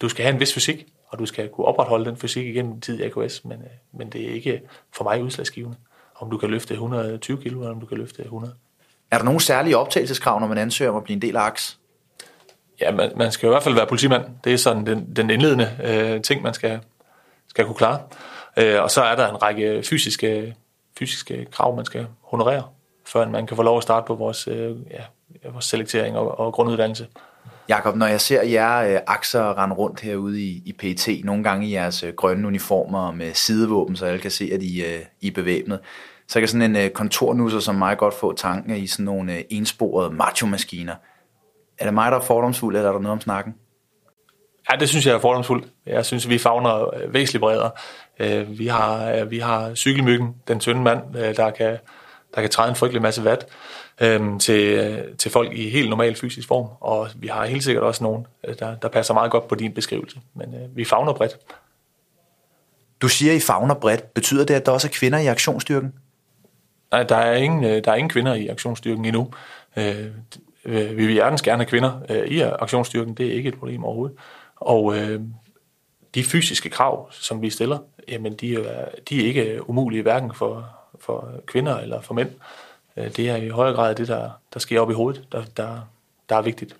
du 0.00 0.08
skal 0.08 0.24
have 0.24 0.34
en 0.34 0.40
vis 0.40 0.54
fysik, 0.54 0.86
og 1.08 1.18
du 1.18 1.26
skal 1.26 1.48
kunne 1.48 1.64
opretholde 1.64 2.04
den 2.04 2.16
fysik 2.16 2.46
igennem 2.46 2.80
tid 2.80 3.00
i 3.00 3.02
AKS, 3.02 3.44
men, 3.44 3.62
men 3.92 4.10
det 4.10 4.28
er 4.28 4.34
ikke 4.34 4.60
for 4.92 5.04
mig 5.04 5.22
udslagsgivende, 5.22 5.76
om 6.16 6.30
du 6.30 6.38
kan 6.38 6.50
løfte 6.50 6.74
120 6.74 7.42
kilo, 7.42 7.60
eller 7.60 7.74
om 7.74 7.80
du 7.80 7.86
kan 7.86 7.98
løfte 7.98 8.22
100. 8.22 8.54
Er 9.10 9.18
der 9.18 9.24
nogle 9.24 9.40
særlige 9.40 9.76
optagelseskrav, 9.76 10.40
når 10.40 10.46
man 10.46 10.58
ansøger 10.58 10.90
om 10.90 10.96
at 10.96 11.04
blive 11.04 11.14
en 11.14 11.22
del 11.22 11.36
af 11.36 11.46
AKS? 11.46 11.78
Ja, 12.80 12.92
man, 12.92 13.12
man 13.16 13.32
skal 13.32 13.46
i 13.46 13.50
hvert 13.50 13.62
fald 13.62 13.74
være 13.74 13.86
politimand. 13.86 14.24
Det 14.44 14.52
er 14.52 14.56
sådan 14.56 14.86
den, 14.86 15.16
den 15.16 15.30
indledende 15.30 15.70
øh, 15.84 16.22
ting, 16.22 16.42
man 16.42 16.54
skal, 16.54 16.80
skal 17.48 17.64
kunne 17.64 17.74
klare. 17.74 18.00
Øh, 18.56 18.82
og 18.82 18.90
så 18.90 19.02
er 19.02 19.16
der 19.16 19.28
en 19.28 19.42
række 19.42 19.82
fysiske, 19.90 20.54
fysiske 20.98 21.46
krav, 21.52 21.76
man 21.76 21.84
skal 21.84 22.06
honorere, 22.22 22.62
før 23.06 23.28
man 23.28 23.46
kan 23.46 23.56
få 23.56 23.62
lov 23.62 23.76
at 23.76 23.82
starte 23.82 24.06
på 24.06 24.14
vores, 24.14 24.48
øh, 24.48 24.76
ja, 24.90 25.02
vores 25.50 25.64
selektering 25.64 26.16
og, 26.16 26.38
og 26.38 26.52
grunduddannelse. 26.52 27.06
Jakob, 27.68 27.96
når 27.96 28.06
jeg 28.06 28.20
ser 28.20 28.42
jer 28.42 28.78
øh, 28.78 29.00
akser 29.06 29.58
rende 29.58 29.76
rundt 29.76 30.00
herude 30.00 30.42
i, 30.42 30.62
i 30.66 30.72
PT, 30.72 31.24
nogle 31.24 31.44
gange 31.44 31.66
i 31.66 31.72
jeres 31.72 32.02
øh, 32.02 32.14
grønne 32.14 32.46
uniformer 32.46 33.10
med 33.10 33.34
sidevåben, 33.34 33.96
så 33.96 34.06
alle 34.06 34.18
kan 34.18 34.30
se, 34.30 34.50
at 34.52 34.62
I, 34.62 34.84
øh, 34.84 35.00
I 35.20 35.26
er 35.26 35.32
bevæbnet, 35.32 35.80
så 36.28 36.38
kan 36.38 36.48
sådan 36.48 36.76
en 36.76 36.84
øh, 36.84 36.90
kontornusser 36.90 37.60
som 37.60 37.74
mig 37.74 37.98
godt 37.98 38.14
få 38.14 38.32
tanken 38.32 38.76
i 38.76 38.86
sådan 38.86 39.04
nogle 39.04 39.34
øh, 39.34 39.42
ensporede 39.50 40.10
macho-maskiner. 40.10 40.94
Er 41.78 41.84
det 41.84 41.94
mig, 41.94 42.12
der 42.12 42.18
er 42.18 42.22
fordomsfuld, 42.22 42.76
eller 42.76 42.88
er 42.88 42.92
der 42.92 43.00
noget 43.00 43.12
om 43.12 43.20
snakken? 43.20 43.54
Ja, 44.72 44.76
det 44.76 44.88
synes 44.88 45.06
jeg 45.06 45.14
er 45.14 45.18
fordomsfuldt. 45.18 45.68
Jeg 45.86 46.06
synes, 46.06 46.28
vi 46.28 46.38
fagner 46.38 46.94
øh, 46.94 47.14
væsentligt 47.14 47.40
bredere. 47.40 47.70
Øh, 48.18 48.58
vi 48.58 48.66
har, 48.66 49.10
øh, 49.10 49.30
vi 49.30 49.38
har 49.38 49.74
cykelmyggen, 49.74 50.34
den 50.48 50.60
tynde 50.60 50.82
mand, 50.82 51.14
der 51.14 51.50
kan, 51.50 51.78
der 52.34 52.40
kan 52.40 52.50
træde 52.50 52.68
en 52.68 52.76
frygtelig 52.76 53.02
masse 53.02 53.24
vat 53.24 53.46
til, 54.40 55.02
til 55.18 55.30
folk 55.30 55.52
i 55.52 55.70
helt 55.70 55.90
normal 55.90 56.16
fysisk 56.16 56.48
form. 56.48 56.68
Og 56.80 57.08
vi 57.14 57.28
har 57.28 57.46
helt 57.46 57.64
sikkert 57.64 57.84
også 57.84 58.04
nogen, 58.04 58.26
der, 58.58 58.74
der 58.74 58.88
passer 58.88 59.14
meget 59.14 59.30
godt 59.30 59.48
på 59.48 59.54
din 59.54 59.74
beskrivelse. 59.74 60.20
Men 60.34 60.54
vi 60.74 60.84
fagner 60.84 61.12
bredt. 61.12 61.38
Du 63.00 63.08
siger, 63.08 63.32
I 63.32 63.40
fagner 63.40 63.74
bredt. 63.74 64.14
Betyder 64.14 64.44
det, 64.44 64.54
at 64.54 64.66
der 64.66 64.72
også 64.72 64.88
er 64.88 64.92
kvinder 64.92 65.18
i 65.18 65.26
aktionsstyrken? 65.26 65.94
Nej, 66.90 67.02
der 67.02 67.16
er 67.16 67.34
ingen, 67.36 67.62
der 67.84 67.90
er 67.90 67.94
ingen 67.94 68.10
kvinder 68.10 68.34
i 68.34 68.48
aktionsstyrken 68.48 69.04
endnu. 69.04 69.30
Vi 70.66 71.06
vil 71.06 71.12
hjertens 71.12 71.42
gerne 71.42 71.58
have 71.58 71.68
kvinder 71.68 72.22
i 72.24 72.40
aktionsstyrken. 72.40 73.14
Det 73.14 73.26
er 73.26 73.32
ikke 73.32 73.48
et 73.48 73.58
problem 73.58 73.84
overhovedet. 73.84 74.16
Og 74.56 74.98
øh, 74.98 75.20
de 76.14 76.24
fysiske 76.24 76.70
krav, 76.70 77.12
som 77.12 77.42
vi 77.42 77.50
stiller, 77.50 77.78
jamen 78.08 78.34
de 78.34 78.54
er, 78.54 78.88
de 79.08 79.22
er 79.22 79.26
ikke 79.26 79.70
umulige 79.70 80.02
hverken 80.02 80.34
for, 80.34 80.68
for 81.00 81.30
kvinder 81.46 81.78
eller 81.78 82.00
for 82.00 82.14
mænd. 82.14 82.30
Øh, 82.96 83.16
det 83.16 83.30
er 83.30 83.36
i 83.36 83.48
højere 83.48 83.74
grad 83.74 83.94
det, 83.94 84.08
der, 84.08 84.30
der 84.54 84.60
sker 84.60 84.80
op 84.80 84.90
i 84.90 84.94
hovedet, 84.94 85.24
der, 85.32 85.44
der, 85.56 85.80
der 86.28 86.36
er 86.36 86.42
vigtigt. 86.42 86.76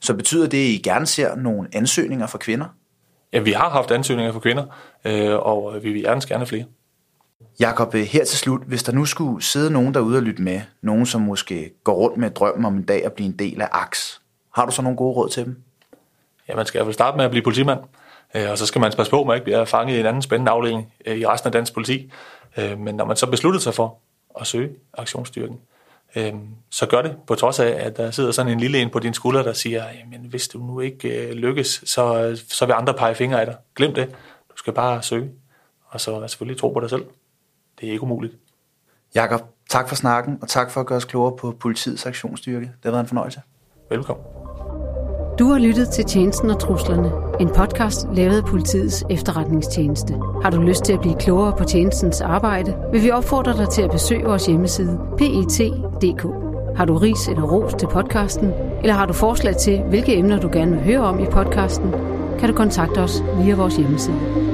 Så 0.00 0.14
betyder 0.14 0.48
det, 0.48 0.58
at 0.58 0.70
I 0.70 0.80
gerne 0.84 1.06
ser 1.06 1.34
nogle 1.34 1.68
ansøgninger 1.72 2.26
for 2.26 2.38
kvinder? 2.38 2.66
Ja, 3.32 3.38
vi 3.38 3.52
har 3.52 3.70
haft 3.70 3.90
ansøgninger 3.90 4.32
for 4.32 4.40
kvinder, 4.40 4.64
øh, 5.04 5.34
og 5.34 5.82
vi 5.82 5.92
vil 5.92 6.02
gerne 6.02 6.20
gerne 6.28 6.46
flere. 6.46 6.64
Jakob, 7.60 7.94
øh, 7.94 8.02
her 8.02 8.24
til 8.24 8.38
slut, 8.38 8.62
hvis 8.66 8.82
der 8.82 8.92
nu 8.92 9.04
skulle 9.04 9.42
sidde 9.42 9.70
nogen 9.70 9.94
derude 9.94 10.16
og 10.16 10.22
lytte 10.22 10.42
med, 10.42 10.60
nogen 10.82 11.06
som 11.06 11.20
måske 11.20 11.70
går 11.84 11.94
rundt 11.94 12.16
med 12.16 12.30
drømmen 12.30 12.64
om 12.64 12.76
en 12.76 12.82
dag 12.82 13.04
at 13.04 13.12
blive 13.12 13.26
en 13.26 13.38
del 13.38 13.62
af 13.62 13.68
AKS, 13.72 14.20
har 14.54 14.66
du 14.66 14.72
så 14.72 14.82
nogle 14.82 14.96
gode 14.96 15.14
råd 15.14 15.28
til 15.28 15.44
dem? 15.44 15.62
Ja, 16.48 16.56
man 16.56 16.66
skal 16.66 16.78
i 16.78 16.80
hvert 16.80 16.86
fald 16.86 16.94
starte 16.94 17.16
med 17.16 17.24
at 17.24 17.30
blive 17.30 17.42
politimand, 17.42 17.80
øh, 18.34 18.50
og 18.50 18.58
så 18.58 18.66
skal 18.66 18.80
man 18.80 18.92
passe 18.96 19.10
på, 19.10 19.20
at 19.20 19.26
man 19.26 19.36
ikke 19.36 19.44
bliver 19.44 19.64
fanget 19.64 19.96
i 19.96 20.00
en 20.00 20.06
anden 20.06 20.22
spændende 20.22 20.52
afdeling 20.52 20.92
øh, 21.06 21.16
i 21.16 21.26
resten 21.26 21.48
af 21.48 21.52
dansk 21.52 21.74
politi. 21.74 22.12
Men 22.78 22.94
når 22.94 23.04
man 23.04 23.16
så 23.16 23.26
beslutter 23.26 23.60
sig 23.60 23.74
for 23.74 23.98
at 24.40 24.46
søge 24.46 24.70
aktionsstyrken, 24.98 25.60
så 26.70 26.86
gør 26.86 27.02
det, 27.02 27.16
på 27.26 27.34
trods 27.34 27.60
af, 27.60 27.68
at 27.68 27.96
der 27.96 28.10
sidder 28.10 28.32
sådan 28.32 28.52
en 28.52 28.60
lille 28.60 28.78
en 28.78 28.90
på 28.90 28.98
din 28.98 29.14
skulder, 29.14 29.42
der 29.42 29.52
siger, 29.52 29.84
men 30.10 30.20
hvis 30.20 30.48
du 30.48 30.58
nu 30.58 30.80
ikke 30.80 31.34
lykkes, 31.34 31.82
så, 31.86 32.36
så 32.48 32.66
vil 32.66 32.72
andre 32.72 32.94
pege 32.94 33.14
fingre 33.14 33.40
af 33.40 33.46
dig. 33.46 33.56
Glem 33.76 33.94
det. 33.94 34.08
Du 34.50 34.56
skal 34.56 34.72
bare 34.72 35.02
søge, 35.02 35.30
og 35.86 36.00
så 36.00 36.28
selvfølgelig 36.28 36.60
tro 36.60 36.72
på 36.72 36.80
dig 36.80 36.90
selv. 36.90 37.04
Det 37.80 37.88
er 37.88 37.92
ikke 37.92 38.02
umuligt. 38.02 38.34
Jakob, 39.14 39.40
tak 39.70 39.88
for 39.88 39.94
snakken, 39.94 40.38
og 40.42 40.48
tak 40.48 40.70
for 40.70 40.80
at 40.80 40.86
gøre 40.86 40.96
os 40.96 41.04
klogere 41.04 41.36
på 41.36 41.56
politiets 41.60 42.06
aktionsstyrke. 42.06 42.66
Det 42.66 42.84
har 42.84 42.90
været 42.90 43.02
en 43.02 43.08
fornøjelse. 43.08 43.40
Velkommen. 43.90 44.26
Du 45.38 45.44
har 45.44 45.58
lyttet 45.58 45.88
til 45.88 46.04
Tjenesten 46.04 46.50
og 46.50 46.60
Truslerne, 46.60 47.12
en 47.40 47.48
podcast 47.48 48.06
lavet 48.12 48.36
af 48.36 48.44
politiets 48.44 49.04
efterretningstjeneste. 49.10 50.14
Har 50.42 50.50
du 50.50 50.60
lyst 50.60 50.84
til 50.84 50.92
at 50.92 51.00
blive 51.00 51.16
klogere 51.18 51.56
på 51.58 51.64
tjenestens 51.64 52.20
arbejde, 52.20 52.76
vil 52.92 53.02
vi 53.02 53.10
opfordre 53.10 53.56
dig 53.56 53.68
til 53.68 53.82
at 53.82 53.90
besøge 53.90 54.24
vores 54.24 54.46
hjemmeside 54.46 55.00
pet.dk. 55.18 56.22
Har 56.76 56.84
du 56.84 56.96
ris 56.96 57.28
eller 57.28 57.42
ros 57.42 57.74
til 57.74 57.86
podcasten, 57.86 58.52
eller 58.80 58.94
har 58.94 59.06
du 59.06 59.12
forslag 59.12 59.56
til, 59.56 59.82
hvilke 59.82 60.16
emner 60.16 60.40
du 60.40 60.48
gerne 60.52 60.70
vil 60.70 60.84
høre 60.84 61.00
om 61.00 61.20
i 61.20 61.26
podcasten, 61.26 61.90
kan 62.38 62.48
du 62.48 62.54
kontakte 62.54 62.98
os 62.98 63.22
via 63.42 63.54
vores 63.54 63.76
hjemmeside. 63.76 64.53